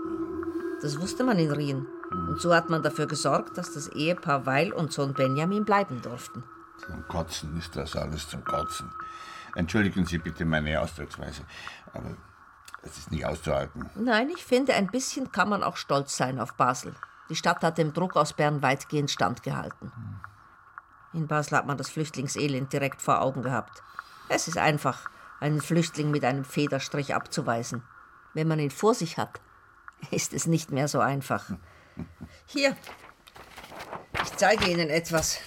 Das 0.81 0.99
wusste 1.01 1.25
man 1.25 1.39
in 1.39 1.51
Rien. 1.51 1.87
Und 2.11 2.41
so 2.41 2.55
hat 2.55 2.71
man 2.71 2.83
dafür 2.83 3.07
gesorgt, 3.07 3.59
dass 3.59 3.75
das 3.75 3.89
Ehepaar 3.89 4.47
Weil 4.47 4.73
und 4.73 4.93
Sohn 4.93 5.13
Benjamin 5.13 5.65
bleiben 5.65 6.01
durften. 6.03 6.45
Zum 6.87 7.07
Kotzen 7.09 7.57
ist 7.59 7.77
das 7.77 7.95
alles 7.97 8.29
zum 8.29 8.45
Kotzen. 8.45 8.91
Entschuldigen 9.55 10.07
Sie 10.07 10.19
bitte 10.19 10.45
meine 10.45 10.81
Ausdrucksweise, 10.81 11.43
aber 11.93 12.17
es 12.83 12.97
ist 12.97 13.11
nicht 13.11 13.27
auszuhalten. 13.27 13.91
Nein, 13.97 14.31
ich 14.31 14.45
finde, 14.45 14.75
ein 14.75 14.87
bisschen 14.87 15.33
kann 15.33 15.49
man 15.49 15.63
auch 15.63 15.77
stolz 15.77 16.17
sein 16.17 16.41
auf 16.41 16.55
Basel. 16.55 16.95
Die 17.29 17.37
Stadt 17.37 17.63
hat 17.63 17.79
dem 17.79 17.93
Druck 17.93 18.17
aus 18.17 18.33
Bern 18.33 18.63
weitgehend 18.63 19.11
standgehalten. 19.11 19.93
In 21.13 21.27
Basel 21.27 21.59
hat 21.59 21.67
man 21.67 21.77
das 21.77 21.91
Flüchtlingselend 21.91 22.73
direkt 22.73 23.03
vor 23.03 23.21
Augen 23.21 23.43
gehabt. 23.43 23.83
Es 24.29 24.47
ist 24.47 24.59
einfach, 24.59 25.11
einen 25.41 25.61
Flüchtling 25.61 26.11
mit 26.11 26.25
einem 26.25 26.45
Federstrich 26.45 27.15
abzuweisen. 27.15 27.83
Wenn 28.35 28.47
man 28.47 28.61
ihn 28.61 28.71
vor 28.71 28.95
sich 28.95 29.17
hat, 29.17 29.41
ist 30.11 30.33
es 30.33 30.47
nicht 30.47 30.71
mehr 30.71 30.89
so 30.89 31.01
einfach. 31.01 31.51
Hier, 32.47 32.77
ich 34.23 34.37
zeige 34.37 34.71
Ihnen 34.71 34.89
etwas. 34.89 35.41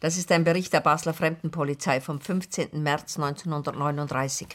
Das 0.00 0.16
ist 0.16 0.32
ein 0.32 0.42
Bericht 0.42 0.72
der 0.72 0.80
Basler 0.80 1.14
Fremdenpolizei 1.14 2.00
vom 2.00 2.20
15. 2.20 2.82
März 2.82 3.16
1939. 3.18 4.48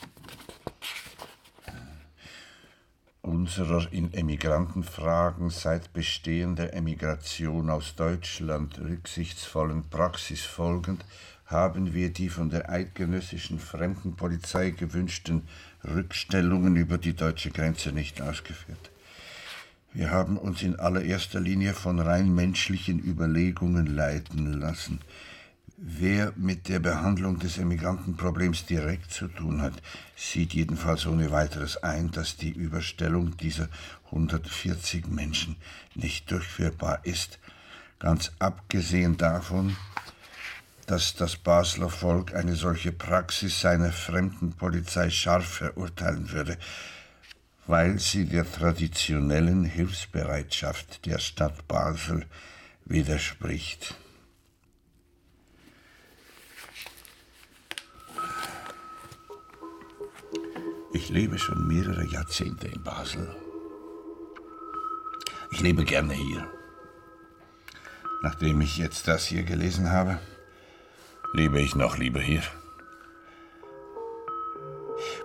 Unserer 3.47 3.87
in 3.93 4.13
Emigrantenfragen 4.13 5.51
seit 5.51 5.93
Bestehen 5.93 6.57
der 6.57 6.73
Emigration 6.73 7.69
aus 7.69 7.95
Deutschland 7.95 8.77
rücksichtsvollen 8.77 9.87
Praxis 9.89 10.41
folgend 10.41 11.05
haben 11.45 11.93
wir 11.93 12.11
die 12.11 12.27
von 12.27 12.49
der 12.49 12.69
eidgenössischen 12.69 13.57
Fremdenpolizei 13.57 14.71
gewünschten 14.71 15.43
Rückstellungen 15.85 16.75
über 16.75 16.97
die 16.97 17.13
deutsche 17.13 17.49
Grenze 17.51 17.93
nicht 17.93 18.21
ausgeführt. 18.21 18.91
Wir 19.93 20.11
haben 20.11 20.35
uns 20.35 20.61
in 20.61 20.77
allererster 20.77 21.39
Linie 21.39 21.73
von 21.73 22.01
rein 22.01 22.35
menschlichen 22.35 22.99
Überlegungen 22.99 23.85
leiten 23.85 24.59
lassen. 24.59 24.99
Wer 25.79 26.33
mit 26.35 26.69
der 26.69 26.79
Behandlung 26.79 27.37
des 27.37 27.59
Emigrantenproblems 27.59 28.65
direkt 28.65 29.11
zu 29.11 29.27
tun 29.27 29.61
hat, 29.61 29.75
sieht 30.15 30.55
jedenfalls 30.55 31.05
ohne 31.05 31.29
weiteres 31.29 31.77
ein, 31.83 32.09
dass 32.09 32.35
die 32.35 32.49
Überstellung 32.49 33.37
dieser 33.37 33.69
140 34.07 35.05
Menschen 35.05 35.55
nicht 35.93 36.31
durchführbar 36.31 37.01
ist, 37.03 37.37
ganz 37.99 38.31
abgesehen 38.39 39.17
davon, 39.17 39.77
dass 40.87 41.13
das 41.13 41.35
Basler 41.35 41.89
Volk 41.89 42.33
eine 42.33 42.55
solche 42.55 42.91
Praxis 42.91 43.61
seiner 43.61 43.91
Fremdenpolizei 43.91 45.11
scharf 45.11 45.45
verurteilen 45.45 46.31
würde, 46.31 46.57
weil 47.67 47.99
sie 47.99 48.25
der 48.25 48.51
traditionellen 48.51 49.63
Hilfsbereitschaft 49.63 51.05
der 51.05 51.19
Stadt 51.19 51.67
Basel 51.67 52.25
widerspricht. 52.85 53.95
Ich 60.97 61.09
lebe 61.09 61.37
schon 61.37 61.67
mehrere 61.67 62.03
Jahrzehnte 62.05 62.67
in 62.67 62.81
Basel. 62.81 63.27
Ich 65.51 65.61
lebe 65.61 65.83
gerne 65.83 66.13
hier. 66.13 66.47
Nachdem 68.23 68.61
ich 68.61 68.79
jetzt 68.79 69.07
das 69.07 69.23
hier 69.23 69.43
gelesen 69.43 69.91
habe, 69.91 70.17
lebe 71.33 71.61
ich 71.61 71.75
noch 71.75 71.99
lieber 71.99 72.19
hier. 72.19 72.41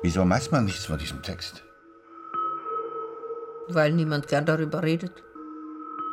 Wieso 0.02 0.28
weiß 0.28 0.50
man 0.50 0.66
nichts 0.66 0.84
von 0.84 0.98
diesem 0.98 1.22
Text? 1.22 1.64
Weil 3.68 3.92
niemand 3.94 4.28
gern 4.28 4.44
darüber 4.44 4.82
redet. 4.82 5.22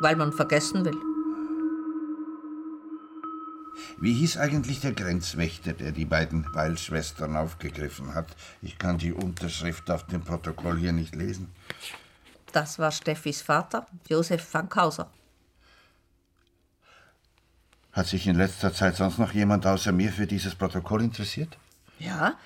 Weil 0.00 0.16
man 0.16 0.32
vergessen 0.32 0.86
will. 0.86 1.09
Wie 4.00 4.14
hieß 4.14 4.38
eigentlich 4.38 4.80
der 4.80 4.92
Grenzwächter, 4.92 5.74
der 5.74 5.92
die 5.92 6.06
beiden 6.06 6.46
Weilschwestern 6.54 7.36
aufgegriffen 7.36 8.14
hat? 8.14 8.28
Ich 8.62 8.78
kann 8.78 8.96
die 8.96 9.12
Unterschrift 9.12 9.90
auf 9.90 10.06
dem 10.06 10.22
Protokoll 10.22 10.78
hier 10.78 10.92
nicht 10.92 11.14
lesen. 11.14 11.50
Das 12.52 12.78
war 12.78 12.92
Steffis 12.92 13.42
Vater, 13.42 13.86
Josef 14.08 14.42
Fankhauser. 14.42 15.10
Hat 17.92 18.06
sich 18.06 18.26
in 18.26 18.36
letzter 18.36 18.72
Zeit 18.72 18.96
sonst 18.96 19.18
noch 19.18 19.32
jemand 19.32 19.66
außer 19.66 19.92
mir 19.92 20.10
für 20.12 20.26
dieses 20.26 20.54
Protokoll 20.54 21.02
interessiert? 21.02 21.58
Ja. 21.98 22.38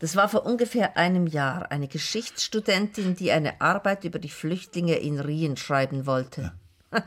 Das 0.00 0.16
war 0.16 0.28
vor 0.28 0.44
ungefähr 0.44 0.98
einem 0.98 1.26
Jahr 1.26 1.70
eine 1.70 1.88
Geschichtsstudentin, 1.88 3.16
die 3.16 3.32
eine 3.32 3.58
Arbeit 3.62 4.04
über 4.04 4.18
die 4.18 4.28
Flüchtlinge 4.28 4.96
in 4.96 5.18
Rien 5.18 5.56
schreiben 5.56 6.04
wollte. 6.04 6.52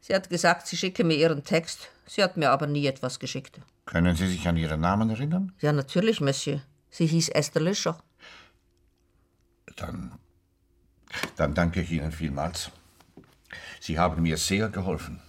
Sie 0.00 0.14
hat 0.14 0.30
gesagt, 0.30 0.66
sie 0.66 0.76
schicke 0.76 1.04
mir 1.04 1.16
ihren 1.16 1.44
Text. 1.44 1.88
Sie 2.06 2.22
hat 2.22 2.36
mir 2.36 2.50
aber 2.50 2.66
nie 2.66 2.86
etwas 2.86 3.18
geschickt. 3.18 3.60
Können 3.86 4.16
Sie 4.16 4.26
sich 4.26 4.46
an 4.48 4.56
Ihren 4.56 4.80
Namen 4.80 5.10
erinnern? 5.10 5.52
Ja, 5.60 5.72
natürlich, 5.72 6.20
Monsieur. 6.20 6.60
Sie 6.90 7.06
hieß 7.06 7.28
Esther 7.30 7.62
Löscher. 7.62 7.98
Dann, 9.76 10.12
dann 11.36 11.54
danke 11.54 11.82
ich 11.82 11.90
Ihnen 11.90 12.12
vielmals. 12.12 12.70
Sie 13.80 13.98
haben 13.98 14.22
mir 14.22 14.36
sehr 14.36 14.68
geholfen. 14.68 15.20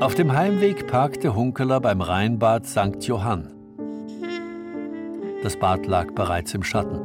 Auf 0.00 0.14
dem 0.14 0.32
Heimweg 0.32 0.86
parkte 0.86 1.34
Hunkeler 1.34 1.80
beim 1.80 2.00
Rheinbad 2.00 2.66
St. 2.66 3.02
Johann. 3.02 3.57
Das 5.42 5.56
Bad 5.56 5.86
lag 5.86 6.12
bereits 6.12 6.52
im 6.54 6.64
Schatten. 6.64 6.98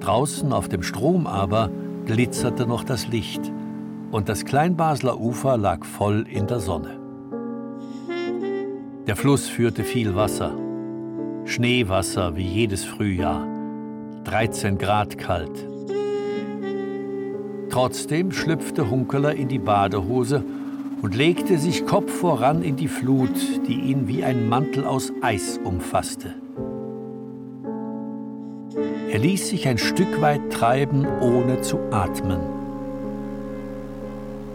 Draußen 0.00 0.52
auf 0.52 0.68
dem 0.68 0.82
Strom 0.82 1.26
aber 1.26 1.70
glitzerte 2.04 2.66
noch 2.66 2.82
das 2.82 3.06
Licht 3.06 3.52
und 4.10 4.28
das 4.28 4.44
Kleinbasler 4.44 5.20
Ufer 5.20 5.56
lag 5.56 5.84
voll 5.84 6.26
in 6.28 6.46
der 6.46 6.58
Sonne. 6.60 6.98
Der 9.06 9.14
Fluss 9.14 9.46
führte 9.48 9.84
viel 9.84 10.16
Wasser. 10.16 10.52
Schneewasser 11.44 12.34
wie 12.36 12.46
jedes 12.46 12.84
Frühjahr. 12.84 13.46
13 14.24 14.78
Grad 14.78 15.16
kalt. 15.16 15.68
Trotzdem 17.70 18.32
schlüpfte 18.32 18.90
Hunkeler 18.90 19.34
in 19.34 19.46
die 19.46 19.60
Badehose 19.60 20.42
und 21.02 21.14
legte 21.14 21.58
sich 21.58 21.86
Kopf 21.86 22.10
voran 22.10 22.62
in 22.62 22.74
die 22.74 22.88
Flut, 22.88 23.36
die 23.68 23.80
ihn 23.80 24.08
wie 24.08 24.24
ein 24.24 24.48
Mantel 24.48 24.84
aus 24.84 25.12
Eis 25.20 25.60
umfasste. 25.62 26.34
Er 29.10 29.18
ließ 29.18 29.48
sich 29.48 29.66
ein 29.66 29.78
Stück 29.78 30.20
weit 30.20 30.52
treiben, 30.52 31.06
ohne 31.20 31.62
zu 31.62 31.78
atmen. 31.90 32.40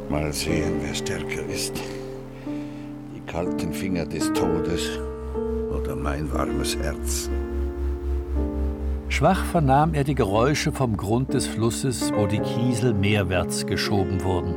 Mal 0.09 0.31
sehen, 0.33 0.73
wer 0.81 0.93
stärker 0.93 1.45
ist. 1.51 1.81
Die 3.15 3.21
kalten 3.31 3.73
Finger 3.73 4.05
des 4.05 4.31
Todes 4.33 4.99
oder 5.75 5.95
mein 5.95 6.31
warmes 6.31 6.77
Herz. 6.77 7.29
Schwach 9.09 9.43
vernahm 9.45 9.93
er 9.93 10.03
die 10.03 10.15
Geräusche 10.15 10.71
vom 10.71 10.97
Grund 10.97 11.33
des 11.33 11.47
Flusses, 11.47 12.11
wo 12.15 12.27
die 12.27 12.39
Kiesel 12.39 12.93
meerwärts 12.93 13.65
geschoben 13.65 14.23
wurden. 14.23 14.55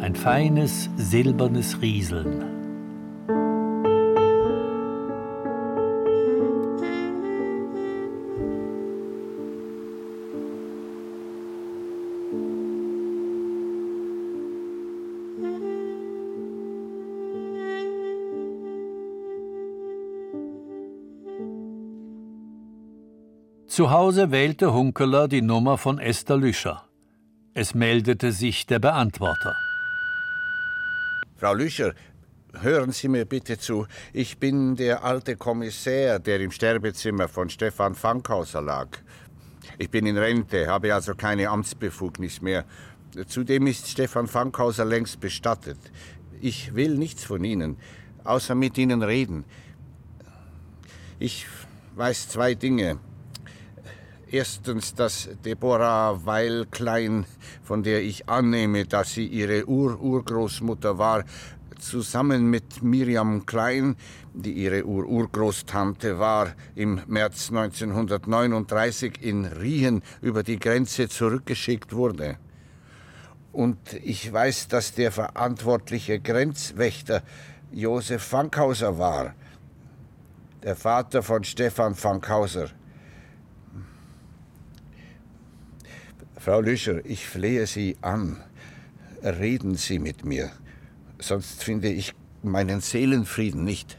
Ein 0.00 0.14
feines, 0.14 0.90
silbernes 0.96 1.80
Rieseln. 1.80 2.53
Zu 23.74 23.90
Hause 23.90 24.30
wählte 24.30 24.72
Hunkeler 24.72 25.26
die 25.26 25.42
Nummer 25.42 25.78
von 25.78 25.98
Esther 25.98 26.36
Lüscher. 26.36 26.84
Es 27.54 27.74
meldete 27.74 28.30
sich 28.30 28.66
der 28.66 28.78
Beantworter. 28.78 29.56
Frau 31.34 31.54
Lüscher, 31.54 31.92
hören 32.52 32.92
Sie 32.92 33.08
mir 33.08 33.24
bitte 33.24 33.58
zu. 33.58 33.88
Ich 34.12 34.38
bin 34.38 34.76
der 34.76 35.02
alte 35.02 35.34
Kommissär, 35.34 36.20
der 36.20 36.38
im 36.40 36.52
Sterbezimmer 36.52 37.26
von 37.26 37.50
Stefan 37.50 37.96
Fankhauser 37.96 38.62
lag. 38.62 38.90
Ich 39.76 39.90
bin 39.90 40.06
in 40.06 40.18
Rente, 40.18 40.68
habe 40.68 40.94
also 40.94 41.16
keine 41.16 41.48
Amtsbefugnis 41.48 42.40
mehr. 42.40 42.64
Zudem 43.26 43.66
ist 43.66 43.88
Stefan 43.88 44.28
Fankhauser 44.28 44.84
längst 44.84 45.18
bestattet. 45.18 45.80
Ich 46.40 46.76
will 46.76 46.96
nichts 46.96 47.24
von 47.24 47.42
Ihnen, 47.42 47.76
außer 48.22 48.54
mit 48.54 48.78
Ihnen 48.78 49.02
reden. 49.02 49.44
Ich 51.18 51.48
weiß 51.96 52.28
zwei 52.28 52.54
Dinge. 52.54 53.00
Erstens, 54.34 54.92
dass 54.96 55.28
Deborah 55.44 56.18
Weil-Klein, 56.24 57.24
von 57.62 57.84
der 57.84 58.02
ich 58.02 58.28
annehme, 58.28 58.84
dass 58.84 59.12
sie 59.12 59.28
ihre 59.28 59.64
Ur-Urgroßmutter 59.68 60.98
war, 60.98 61.22
zusammen 61.78 62.50
mit 62.50 62.82
Miriam 62.82 63.46
Klein, 63.46 63.94
die 64.32 64.54
ihre 64.54 64.84
Ur-Urgroßtante 64.84 66.18
war, 66.18 66.52
im 66.74 67.00
März 67.06 67.50
1939 67.50 69.22
in 69.22 69.44
Rien 69.44 70.02
über 70.20 70.42
die 70.42 70.58
Grenze 70.58 71.08
zurückgeschickt 71.08 71.92
wurde. 71.92 72.36
Und 73.52 73.78
ich 74.02 74.32
weiß, 74.32 74.66
dass 74.66 74.94
der 74.94 75.12
verantwortliche 75.12 76.18
Grenzwächter 76.18 77.22
Josef 77.70 78.24
Fankhauser 78.24 78.98
war, 78.98 79.32
der 80.64 80.74
Vater 80.74 81.22
von 81.22 81.44
Stefan 81.44 81.94
Fankhauser. 81.94 82.70
Frau 86.44 86.60
Lüscher, 86.60 87.02
ich 87.06 87.26
flehe 87.26 87.66
Sie 87.66 87.96
an. 88.02 88.36
Reden 89.22 89.76
Sie 89.76 89.98
mit 89.98 90.26
mir, 90.26 90.52
sonst 91.18 91.64
finde 91.64 91.88
ich 91.88 92.12
meinen 92.42 92.82
Seelenfrieden 92.82 93.64
nicht. 93.64 93.96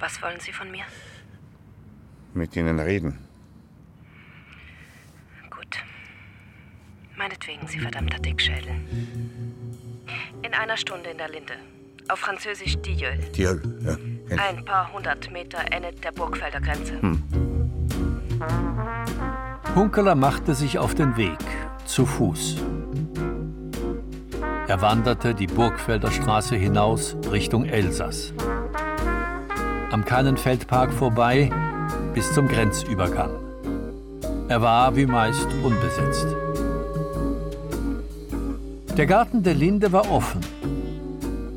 Was 0.00 0.20
wollen 0.20 0.40
Sie 0.40 0.52
von 0.52 0.68
mir? 0.72 0.82
Mit 2.34 2.56
Ihnen 2.56 2.80
reden. 2.80 3.20
Gut. 5.48 5.78
Meinetwegen, 7.16 7.68
Sie 7.68 7.78
verdammter 7.78 8.18
Dickschädel. 8.18 8.74
In 10.42 10.54
einer 10.54 10.76
Stunde 10.76 11.10
in 11.10 11.18
der 11.18 11.28
Linde. 11.28 11.54
Auf 12.08 12.18
Französisch 12.18 12.76
Dieul. 12.78 13.16
Tierl, 13.30 13.62
ja. 13.84 13.96
Ein 14.38 14.64
paar 14.64 14.92
hundert 14.92 15.30
Meter 15.30 15.60
endet 15.70 16.02
der 16.02 16.10
Burgfelder 16.10 16.60
Grenze. 16.60 17.00
Hm. 17.00 17.22
Hunkeler 19.74 20.14
machte 20.14 20.54
sich 20.54 20.78
auf 20.78 20.94
den 20.94 21.16
Weg, 21.16 21.38
zu 21.86 22.04
Fuß. 22.04 22.56
Er 24.68 24.82
wanderte 24.82 25.34
die 25.34 25.46
Burgfelder 25.46 26.10
Straße 26.10 26.56
hinaus 26.56 27.16
Richtung 27.30 27.64
Elsass. 27.64 28.34
Am 29.90 30.04
Kannenfeldpark 30.04 30.92
vorbei 30.92 31.50
bis 32.12 32.34
zum 32.34 32.48
Grenzübergang. 32.48 33.30
Er 34.48 34.60
war 34.60 34.94
wie 34.94 35.06
meist 35.06 35.48
unbesetzt. 35.64 36.26
Der 38.98 39.06
Garten 39.06 39.42
der 39.42 39.54
Linde 39.54 39.90
war 39.90 40.10
offen. 40.10 40.42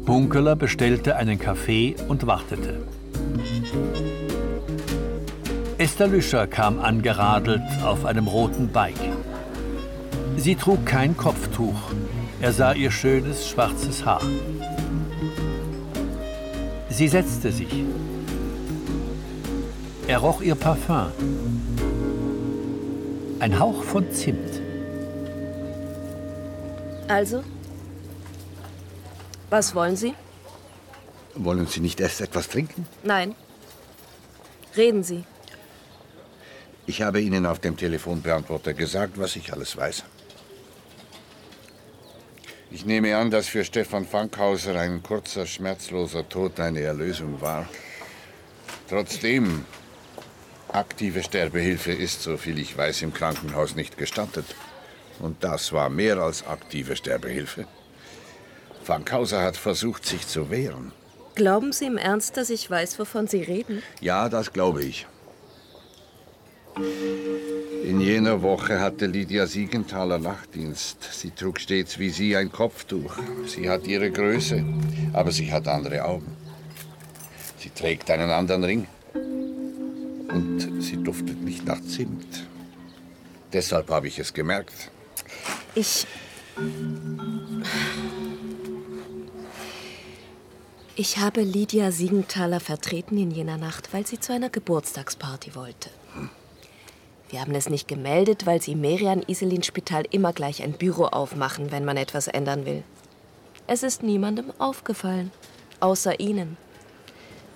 Hunkeler 0.07 0.55
bestellte 0.55 1.17
einen 1.17 1.37
Kaffee 1.37 1.97
und 2.07 2.25
wartete. 2.25 2.79
Esther 5.85 6.07
Lüscher 6.07 6.47
kam 6.47 6.79
angeradelt 6.79 7.61
auf 7.83 8.05
einem 8.05 8.27
roten 8.27 8.69
Bike. 8.69 9.13
Sie 10.35 10.55
trug 10.55 10.83
kein 10.83 11.15
Kopftuch. 11.15 11.79
Er 12.41 12.53
sah 12.53 12.73
ihr 12.73 12.89
schönes 12.89 13.47
schwarzes 13.47 14.03
Haar. 14.03 14.23
Sie 16.89 17.07
setzte 17.07 17.51
sich. 17.51 17.71
Er 20.07 20.17
roch 20.17 20.41
ihr 20.41 20.55
Parfum. 20.55 21.11
Ein 23.39 23.59
Hauch 23.59 23.83
von 23.83 24.11
Zimt. 24.11 24.59
Also? 27.07 27.43
Was 29.51 29.75
wollen 29.75 29.95
Sie? 29.95 30.15
Wollen 31.35 31.67
Sie 31.67 31.79
nicht 31.79 31.99
erst 31.99 32.21
etwas 32.21 32.49
trinken? 32.49 32.87
Nein. 33.03 33.35
Reden 34.75 35.03
Sie. 35.03 35.25
Ich 36.87 37.01
habe 37.01 37.19
Ihnen 37.19 37.45
auf 37.45 37.59
dem 37.59 37.77
Telefonbeantworter 37.77 38.73
gesagt, 38.73 39.17
was 39.17 39.35
ich 39.35 39.51
alles 39.51 39.75
weiß. 39.75 40.03
Ich 42.69 42.85
nehme 42.85 43.15
an, 43.15 43.31
dass 43.31 43.47
für 43.47 43.63
Stefan 43.63 44.05
Fankhauser 44.05 44.77
ein 44.79 45.01
kurzer, 45.01 45.45
schmerzloser 45.45 46.27
Tod 46.27 46.59
eine 46.59 46.81
Erlösung 46.81 47.41
war. 47.41 47.67
Trotzdem, 48.89 49.65
aktive 50.71 51.23
Sterbehilfe 51.23 51.91
ist, 51.91 52.21
soviel 52.21 52.59
ich 52.59 52.77
weiß, 52.77 53.01
im 53.01 53.13
Krankenhaus 53.13 53.75
nicht 53.75 53.97
gestattet. 53.97 54.45
Und 55.19 55.43
das 55.43 55.71
war 55.71 55.89
mehr 55.89 56.17
als 56.17 56.45
aktive 56.45 56.95
Sterbehilfe. 56.95 57.65
Fankhauser 58.83 59.41
hat 59.41 59.57
versucht, 59.57 60.05
sich 60.05 60.27
zu 60.27 60.51
wehren. 60.51 60.91
Glauben 61.33 61.73
Sie 61.73 61.85
im 61.85 61.97
Ernst, 61.97 62.37
dass 62.37 62.49
ich 62.49 62.69
weiß, 62.69 62.99
wovon 62.99 63.27
Sie 63.27 63.41
reden? 63.41 63.81
Ja, 64.01 64.29
das 64.29 64.53
glaube 64.53 64.83
ich. 64.83 65.07
In 66.77 68.01
jener 68.01 68.41
Woche 68.41 68.81
hatte 68.81 69.05
Lydia 69.05 69.47
Siegenthaler 69.47 70.19
Nachtdienst. 70.19 70.97
Sie 71.13 71.31
trug 71.31 71.59
stets 71.59 71.99
wie 71.99 72.09
Sie 72.09 72.35
ein 72.35 72.51
Kopftuch. 72.51 73.17
Sie 73.47 73.69
hat 73.69 73.87
ihre 73.87 74.11
Größe, 74.11 74.65
aber 75.13 75.31
sie 75.31 75.51
hat 75.53 75.67
andere 75.69 76.03
Augen. 76.03 76.35
Sie 77.59 77.69
trägt 77.69 78.11
einen 78.11 78.29
anderen 78.29 78.63
Ring. 78.65 78.87
Und 79.13 80.83
sie 80.83 81.01
duftet 81.01 81.41
nicht 81.41 81.65
nach 81.65 81.81
Zimt. 81.81 82.45
Deshalb 83.53 83.89
habe 83.89 84.07
ich 84.07 84.19
es 84.19 84.33
gemerkt. 84.33 84.91
Ich. 85.75 86.05
Ich 90.97 91.17
habe 91.19 91.41
Lydia 91.41 91.91
Siegenthaler 91.91 92.59
vertreten 92.59 93.17
in 93.17 93.31
jener 93.31 93.57
Nacht, 93.57 93.93
weil 93.93 94.05
sie 94.05 94.19
zu 94.19 94.33
einer 94.33 94.49
Geburtstagsparty 94.49 95.55
wollte. 95.55 95.89
Wir 97.29 97.41
haben 97.41 97.55
es 97.55 97.69
nicht 97.69 97.87
gemeldet, 97.87 98.45
weil 98.45 98.61
sie 98.61 98.73
im 98.73 98.81
Merian-Iselin-Spital 98.81 100.03
immer 100.11 100.31
gleich 100.31 100.61
ein 100.61 100.73
Büro 100.73 101.05
aufmachen, 101.05 101.71
wenn 101.71 101.85
man 101.85 101.97
etwas 101.97 102.27
ändern 102.27 102.65
will. 102.65 102.83
Es 103.67 103.81
ist 103.81 104.03
niemandem 104.03 104.51
aufgefallen, 104.59 105.31
außer 105.79 106.19
Ihnen. 106.19 106.57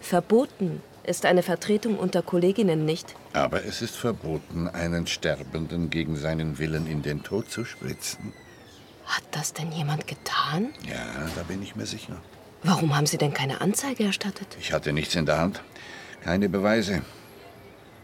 Verboten 0.01 0.81
ist 1.03 1.25
eine 1.25 1.43
Vertretung 1.43 1.97
unter 1.99 2.21
Kolleginnen 2.21 2.85
nicht. 2.85 3.15
Aber 3.33 3.63
es 3.63 3.81
ist 3.81 3.95
verboten, 3.95 4.67
einen 4.67 5.05
Sterbenden 5.05 5.89
gegen 5.89 6.15
seinen 6.15 6.57
Willen 6.57 6.87
in 6.87 7.01
den 7.03 7.23
Tod 7.23 7.51
zu 7.51 7.63
spritzen. 7.63 8.33
Hat 9.05 9.23
das 9.31 9.53
denn 9.53 9.71
jemand 9.71 10.07
getan? 10.07 10.69
Ja, 10.87 11.27
da 11.35 11.43
bin 11.43 11.61
ich 11.61 11.75
mir 11.75 11.85
sicher. 11.85 12.17
Warum 12.63 12.95
haben 12.95 13.05
Sie 13.05 13.17
denn 13.17 13.33
keine 13.33 13.61
Anzeige 13.61 14.03
erstattet? 14.03 14.57
Ich 14.59 14.73
hatte 14.73 14.93
nichts 14.93 15.15
in 15.15 15.25
der 15.25 15.39
Hand. 15.39 15.61
Keine 16.23 16.49
Beweise. 16.49 17.01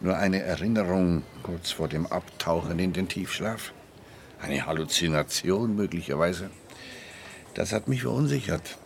Nur 0.02 0.18
eine 0.18 0.42
Erinnerung 0.42 1.24
kurz 1.44 1.72
vor 1.72 1.88
dem 1.88 2.06
Abtauchen 2.08 2.80
in 2.80 2.94
den 2.94 3.08
Tiefschlaf. 3.08 3.74
Eine 4.42 4.66
Halluzination 4.66 5.76
möglicherweise. 5.76 6.50
Das 7.54 7.72
hat 7.72 7.88
mich 7.88 8.02
verunsichert. 8.02 8.78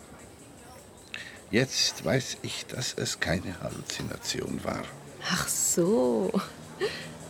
Jetzt 1.51 2.05
weiß 2.05 2.38
ich, 2.43 2.68
dass 2.68 2.93
es 2.93 3.20
keine 3.20 3.60
Halluzination 3.62 4.64
war. 4.64 4.84
Ach 5.32 5.47
so. 5.47 6.32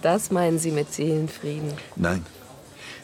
Das 0.01 0.29
meinen 0.29 0.59
Sie 0.59 0.71
mit 0.71 0.93
Seelenfrieden? 0.93 1.73
Nein. 1.95 2.25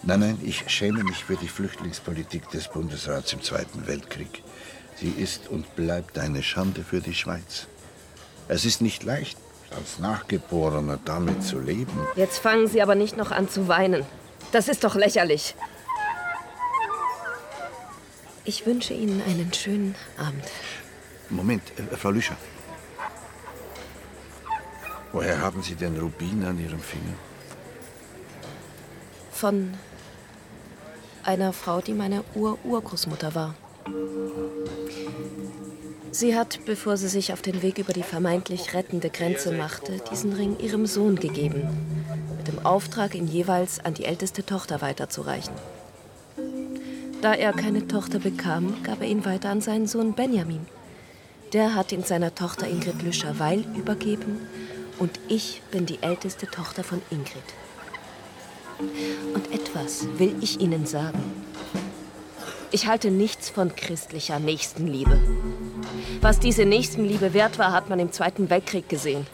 Nein, 0.04 0.20
nein, 0.20 0.38
ich 0.44 0.70
schäme 0.70 1.04
mich 1.04 1.24
für 1.24 1.36
die 1.36 1.48
Flüchtlingspolitik 1.48 2.50
des 2.52 2.68
Bundesrats 2.68 3.34
im 3.34 3.42
Zweiten 3.42 3.88
Weltkrieg. 3.88 4.44
Sie 4.98 5.10
ist 5.10 5.48
und 5.48 5.76
bleibt 5.76 6.20
eine 6.20 6.44
Schande 6.44 6.84
für 6.84 7.02
die 7.02 7.16
Schweiz. 7.16 7.68
Es 8.48 8.66
ist 8.66 8.82
nicht 8.82 9.04
leicht, 9.04 9.38
als 9.76 10.00
Nachgeborener 10.00 11.00
damit 11.06 11.44
zu 11.44 11.60
leben. 11.60 12.08
Jetzt 12.16 12.40
fangen 12.40 12.68
Sie 12.68 12.82
aber 12.82 12.96
nicht 12.96 13.18
noch 13.18 13.32
an 13.32 13.50
zu 13.50 13.68
weinen. 13.68 14.06
Das 14.52 14.68
ist 14.68 14.84
doch 14.84 14.96
lächerlich. 14.96 15.56
Ich 18.44 18.66
wünsche 18.66 18.94
Ihnen 18.94 19.22
einen 19.28 19.52
schönen 19.54 19.96
Abend. 20.18 20.46
Moment, 21.30 21.64
äh, 21.78 21.96
Frau 21.96 22.12
Lüscher. 22.12 22.38
Woher 25.12 25.42
haben 25.42 25.64
Sie 25.64 25.76
den 25.76 25.98
Rubin 25.98 26.46
an 26.46 26.60
Ihrem 26.60 26.80
Finger? 26.80 27.16
Von 29.32 29.74
einer 31.24 31.54
Frau, 31.54 31.82
die 31.82 31.94
meine 31.94 32.24
Ur-Urgroßmutter 32.36 33.34
war. 33.34 33.56
Sie 36.18 36.34
hat, 36.34 36.62
bevor 36.64 36.96
sie 36.96 37.10
sich 37.10 37.34
auf 37.34 37.42
den 37.42 37.62
Weg 37.62 37.78
über 37.78 37.92
die 37.92 38.02
vermeintlich 38.02 38.74
rettende 38.74 39.10
Grenze 39.10 39.52
machte, 39.52 40.00
diesen 40.10 40.32
Ring 40.32 40.58
ihrem 40.60 40.86
Sohn 40.86 41.18
gegeben, 41.18 41.68
mit 42.38 42.48
dem 42.48 42.66
Auftrag, 42.66 43.16
ihn 43.16 43.28
jeweils 43.28 43.84
an 43.84 43.96
die 43.96 44.06
älteste 44.06 44.46
Tochter 44.46 44.80
weiterzureichen. 44.80 45.54
Da 47.22 47.34
er 47.34 47.52
keine 47.52 47.90
Tochter 47.90 48.20
bekam, 48.20 48.82
gab 48.82 49.02
er 49.02 49.08
ihn 49.08 49.26
weiter 49.26 49.50
an 49.50 49.60
seinen 49.60 49.88
Sohn 49.88 50.14
Benjamin. 50.14 50.66
Der 51.52 51.76
hat 51.76 51.92
ihn 51.92 52.04
seiner 52.04 52.34
Tochter 52.34 52.66
Ingrid 52.66 53.02
Lüscher-Weil 53.02 53.66
übergeben 53.76 54.48
und 55.00 55.20
ich 55.28 55.64
bin 55.70 55.86
die 55.86 56.02
älteste 56.02 56.48
Tochter 56.48 56.86
von 56.86 57.02
Ingrid. 57.10 57.44
Und 59.34 59.54
etwas 59.54 60.08
will 60.18 60.34
ich 60.40 60.62
Ihnen 60.62 60.86
sagen. 60.86 61.22
Ich 62.72 62.88
halte 62.88 63.12
nichts 63.12 63.50
von 63.50 63.76
christlicher 63.76 64.40
Nächstenliebe. 64.40 65.20
Was 66.22 66.40
diese 66.40 66.66
Nächstenliebe 66.66 67.34
wert 67.34 67.60
war, 67.60 67.72
hat 67.72 67.90
man 67.90 68.00
im 68.00 68.12
Zweiten 68.12 68.50
Weltkrieg 68.50 68.90
gesehen. 68.90 69.26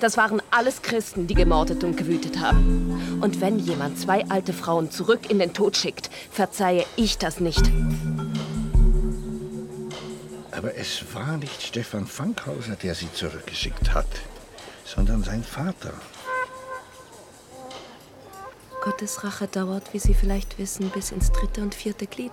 Das 0.00 0.16
waren 0.16 0.40
alles 0.50 0.80
Christen, 0.80 1.26
die 1.26 1.34
gemordet 1.34 1.84
und 1.84 1.96
gewütet 1.96 2.40
haben. 2.40 3.20
Und 3.20 3.40
wenn 3.42 3.58
jemand 3.58 3.98
zwei 3.98 4.24
alte 4.30 4.54
Frauen 4.54 4.90
zurück 4.90 5.30
in 5.30 5.38
den 5.38 5.52
Tod 5.52 5.76
schickt, 5.76 6.10
verzeihe 6.30 6.84
ich 6.96 7.18
das 7.18 7.38
nicht. 7.38 7.70
Aber 10.52 10.74
es 10.76 11.14
war 11.14 11.36
nicht 11.36 11.62
Stefan 11.62 12.06
Fankhauser, 12.06 12.76
der 12.76 12.94
sie 12.94 13.12
zurückgeschickt 13.12 13.92
hat, 13.92 14.08
sondern 14.84 15.22
sein 15.22 15.44
Vater. 15.44 15.92
Gottes 18.82 19.22
Rache 19.24 19.46
dauert, 19.46 19.92
wie 19.92 19.98
Sie 19.98 20.14
vielleicht 20.14 20.58
wissen, 20.58 20.88
bis 20.88 21.12
ins 21.12 21.30
dritte 21.32 21.60
und 21.60 21.74
vierte 21.74 22.06
Glied. 22.06 22.32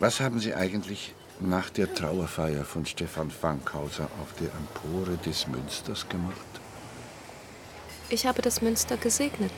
Was 0.00 0.18
haben 0.18 0.40
Sie 0.40 0.54
eigentlich 0.54 1.14
nach 1.40 1.68
der 1.68 1.92
Trauerfeier 1.92 2.64
von 2.64 2.86
Stefan 2.86 3.30
Fankhauser 3.30 4.08
auf 4.22 4.32
der 4.40 4.48
Empore 4.54 5.18
des 5.18 5.46
Münsters 5.46 6.08
gemacht? 6.08 6.36
Ich 8.08 8.24
habe 8.24 8.40
das 8.40 8.62
Münster 8.62 8.96
gesegnet. 8.96 9.52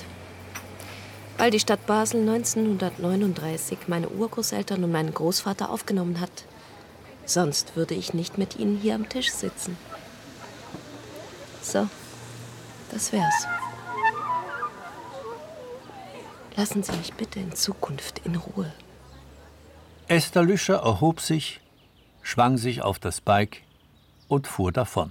Weil 1.38 1.52
die 1.52 1.60
Stadt 1.60 1.86
Basel 1.86 2.28
1939 2.28 3.86
meine 3.86 4.08
Urgroßeltern 4.08 4.82
und 4.82 4.90
meinen 4.90 5.14
Großvater 5.14 5.70
aufgenommen 5.70 6.20
hat. 6.20 6.44
Sonst 7.24 7.76
würde 7.76 7.94
ich 7.94 8.12
nicht 8.12 8.36
mit 8.36 8.58
ihnen 8.58 8.76
hier 8.76 8.96
am 8.96 9.08
Tisch 9.08 9.30
sitzen. 9.30 9.76
So, 11.62 11.86
das 12.90 13.12
wär's. 13.12 13.46
Lassen 16.56 16.82
Sie 16.82 16.92
mich 16.96 17.14
bitte 17.14 17.38
in 17.38 17.54
Zukunft 17.54 18.22
in 18.24 18.34
Ruhe. 18.34 18.72
Esther 20.12 20.42
Lüscher 20.42 20.74
erhob 20.74 21.22
sich, 21.22 21.62
schwang 22.20 22.58
sich 22.58 22.82
auf 22.82 22.98
das 22.98 23.22
Bike 23.22 23.62
und 24.28 24.46
fuhr 24.46 24.70
davon. 24.70 25.10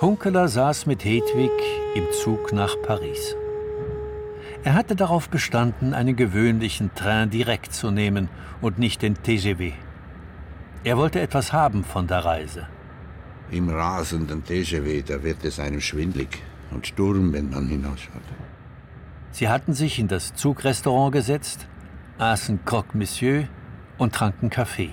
Hunkeler 0.00 0.46
saß 0.46 0.86
mit 0.86 1.04
Hedwig 1.04 1.50
im 1.96 2.06
Zug 2.12 2.52
nach 2.52 2.76
Paris. 2.82 3.34
Er 4.64 4.74
hatte 4.74 4.94
darauf 4.94 5.28
bestanden, 5.28 5.92
einen 5.92 6.14
gewöhnlichen 6.14 6.94
Train 6.94 7.30
direkt 7.30 7.72
zu 7.72 7.90
nehmen 7.90 8.28
und 8.60 8.78
nicht 8.78 9.02
den 9.02 9.20
TGV. 9.20 9.72
Er 10.84 10.96
wollte 10.96 11.20
etwas 11.20 11.52
haben 11.52 11.82
von 11.82 12.06
der 12.06 12.24
Reise. 12.24 12.68
Im 13.50 13.68
rasenden 13.68 14.44
TGV, 14.44 15.04
da 15.04 15.22
wird 15.24 15.44
es 15.44 15.58
einem 15.58 15.80
schwindlig 15.80 16.42
und 16.70 16.86
Sturm, 16.86 17.32
wenn 17.32 17.50
man 17.50 17.66
hinausschaut. 17.66 18.22
Sie 19.32 19.48
hatten 19.48 19.74
sich 19.74 19.98
in 19.98 20.08
das 20.08 20.34
Zugrestaurant 20.34 21.12
gesetzt, 21.12 21.66
aßen 22.18 22.64
Croque 22.64 22.96
Monsieur 22.96 23.48
und 23.98 24.14
tranken 24.14 24.48
Kaffee. 24.48 24.90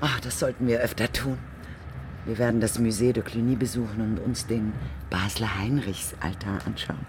Ach, 0.00 0.18
das 0.18 0.40
sollten 0.40 0.66
wir 0.66 0.80
öfter 0.80 1.12
tun. 1.12 1.38
Wir 2.24 2.38
werden 2.38 2.60
das 2.60 2.80
Musée 2.80 3.12
de 3.12 3.22
Cluny 3.22 3.54
besuchen 3.54 4.00
und 4.00 4.18
uns 4.18 4.46
den 4.46 4.72
Basler 5.10 5.58
Heinrichsaltar 5.58 6.58
anschauen. 6.66 7.06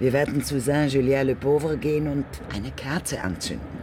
Wir 0.00 0.12
werden 0.12 0.44
zu 0.44 0.60
Saint-Julien-le-Pauvre 0.60 1.76
gehen 1.76 2.06
und 2.06 2.24
eine 2.54 2.70
Kerze 2.70 3.20
anzünden. 3.20 3.78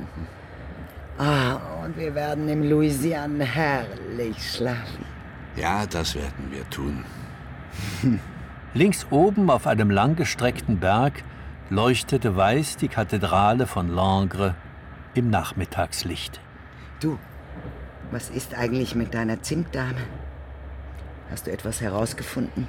Ah, 1.17 1.57
und 1.83 1.97
wir 1.97 2.15
werden 2.15 2.47
im 2.47 2.63
Louisiane 2.63 3.43
herrlich 3.43 4.37
schlafen. 4.51 5.05
Ja, 5.55 5.85
das 5.85 6.15
werden 6.15 6.51
wir 6.51 6.69
tun. 6.69 7.03
Links 8.73 9.07
oben 9.09 9.49
auf 9.49 9.67
einem 9.67 9.89
langgestreckten 9.89 10.79
Berg 10.79 11.23
leuchtete 11.69 12.35
weiß 12.35 12.77
die 12.77 12.89
Kathedrale 12.89 13.67
von 13.67 13.87
Langres 13.89 14.53
im 15.13 15.29
Nachmittagslicht. 15.29 16.39
Du, 16.99 17.17
was 18.11 18.29
ist 18.29 18.53
eigentlich 18.53 18.95
mit 18.95 19.13
deiner 19.13 19.41
Zimtdame? 19.41 20.01
Hast 21.31 21.47
du 21.47 21.51
etwas 21.51 21.81
herausgefunden? 21.81 22.67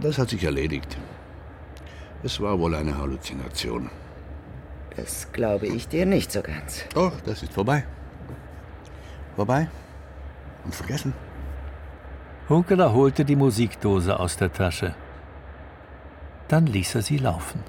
Das 0.00 0.18
hat 0.18 0.30
sich 0.30 0.44
erledigt. 0.44 0.98
Es 2.22 2.40
war 2.40 2.58
wohl 2.58 2.74
eine 2.74 2.98
Halluzination. 2.98 3.90
Das 4.96 5.30
glaube 5.32 5.66
ich 5.66 5.86
dir 5.86 6.06
nicht 6.06 6.32
so 6.32 6.42
ganz. 6.42 6.84
Doch, 6.92 7.20
das 7.20 7.42
ist 7.42 7.52
vorbei. 7.52 7.84
Vorbei 9.36 9.68
und 10.64 10.74
vergessen. 10.74 11.14
Hunkeler 12.48 12.92
holte 12.92 13.24
die 13.24 13.36
Musikdose 13.36 14.18
aus 14.18 14.36
der 14.36 14.52
Tasche. 14.52 14.94
Dann 16.48 16.66
ließ 16.66 16.96
er 16.96 17.02
sie 17.02 17.18
laufen. 17.18 17.62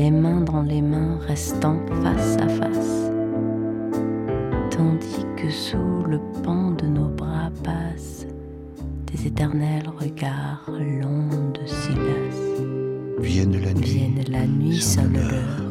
Les 0.00 0.10
mains 0.10 0.40
dans 0.40 0.62
les 0.62 0.80
mains 0.80 1.18
restant 1.28 1.76
face 2.02 2.38
à 2.38 2.48
face, 2.48 3.10
tandis 4.70 5.26
que 5.36 5.50
sous 5.50 6.04
le 6.08 6.18
pan 6.42 6.70
de 6.70 6.86
nos 6.86 7.08
bras 7.08 7.50
passent 7.62 8.26
des 9.08 9.26
éternels 9.26 9.90
regards 9.98 10.64
longs 10.70 11.50
de 11.52 11.66
Silas. 11.66 12.38
Vienne 13.18 13.60
la 13.62 13.74
nuit, 13.74 13.84
Vienne 13.84 14.24
la 14.28 14.46
nuit 14.46 14.80
sonne 14.80 15.18
l'heure, 15.18 15.66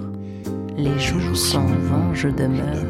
les 0.77 0.99
jours 0.99 1.35
s'en 1.35 1.65
vont, 1.65 2.13
je 2.13 2.27
demeure. 2.27 2.85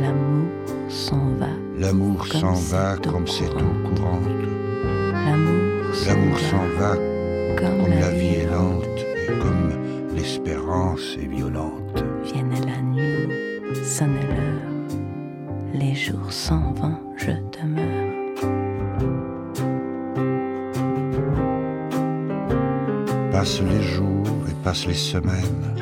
L'amour 0.00 0.48
s'en 0.88 1.26
va, 1.38 1.52
L'amour 1.78 2.26
s'en 2.26 2.54
va 2.54 2.96
comme 2.96 3.26
cette 3.26 3.52
eau 3.52 3.74
courante. 3.84 4.22
l'amour 5.26 5.94
s'en 5.94 6.14
L'amour 6.14 6.32
va, 6.32 6.48
s'en 6.50 6.66
va 6.80 7.17
comme, 7.58 7.82
comme 7.82 7.90
la 7.90 8.10
vie 8.10 8.36
est 8.36 8.46
lente 8.46 8.84
et 9.28 9.38
comme 9.38 10.14
l'espérance 10.14 11.16
est 11.20 11.26
violente. 11.26 12.04
Vienne 12.24 12.54
la 12.66 12.80
nuit, 12.82 13.28
sonne 13.84 14.14
l'heure, 14.14 14.94
les 15.74 15.94
jours 15.94 16.32
s'en 16.32 16.72
vont, 16.72 16.98
je 17.16 17.32
demeure. 17.56 18.04
Passent 23.32 23.62
les 23.62 23.82
jours 23.82 24.26
et 24.48 24.64
passent 24.64 24.86
les 24.86 24.94
semaines. 24.94 25.74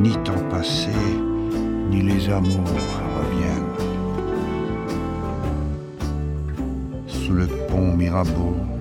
Ni 0.00 0.12
temps 0.24 0.48
passé, 0.50 0.90
ni 1.90 2.02
les 2.02 2.28
amours 2.28 2.90
reviennent. 3.16 3.62
Sous 7.06 7.32
le 7.32 7.46
pont 7.46 7.96
Mirabeau. 7.96 8.73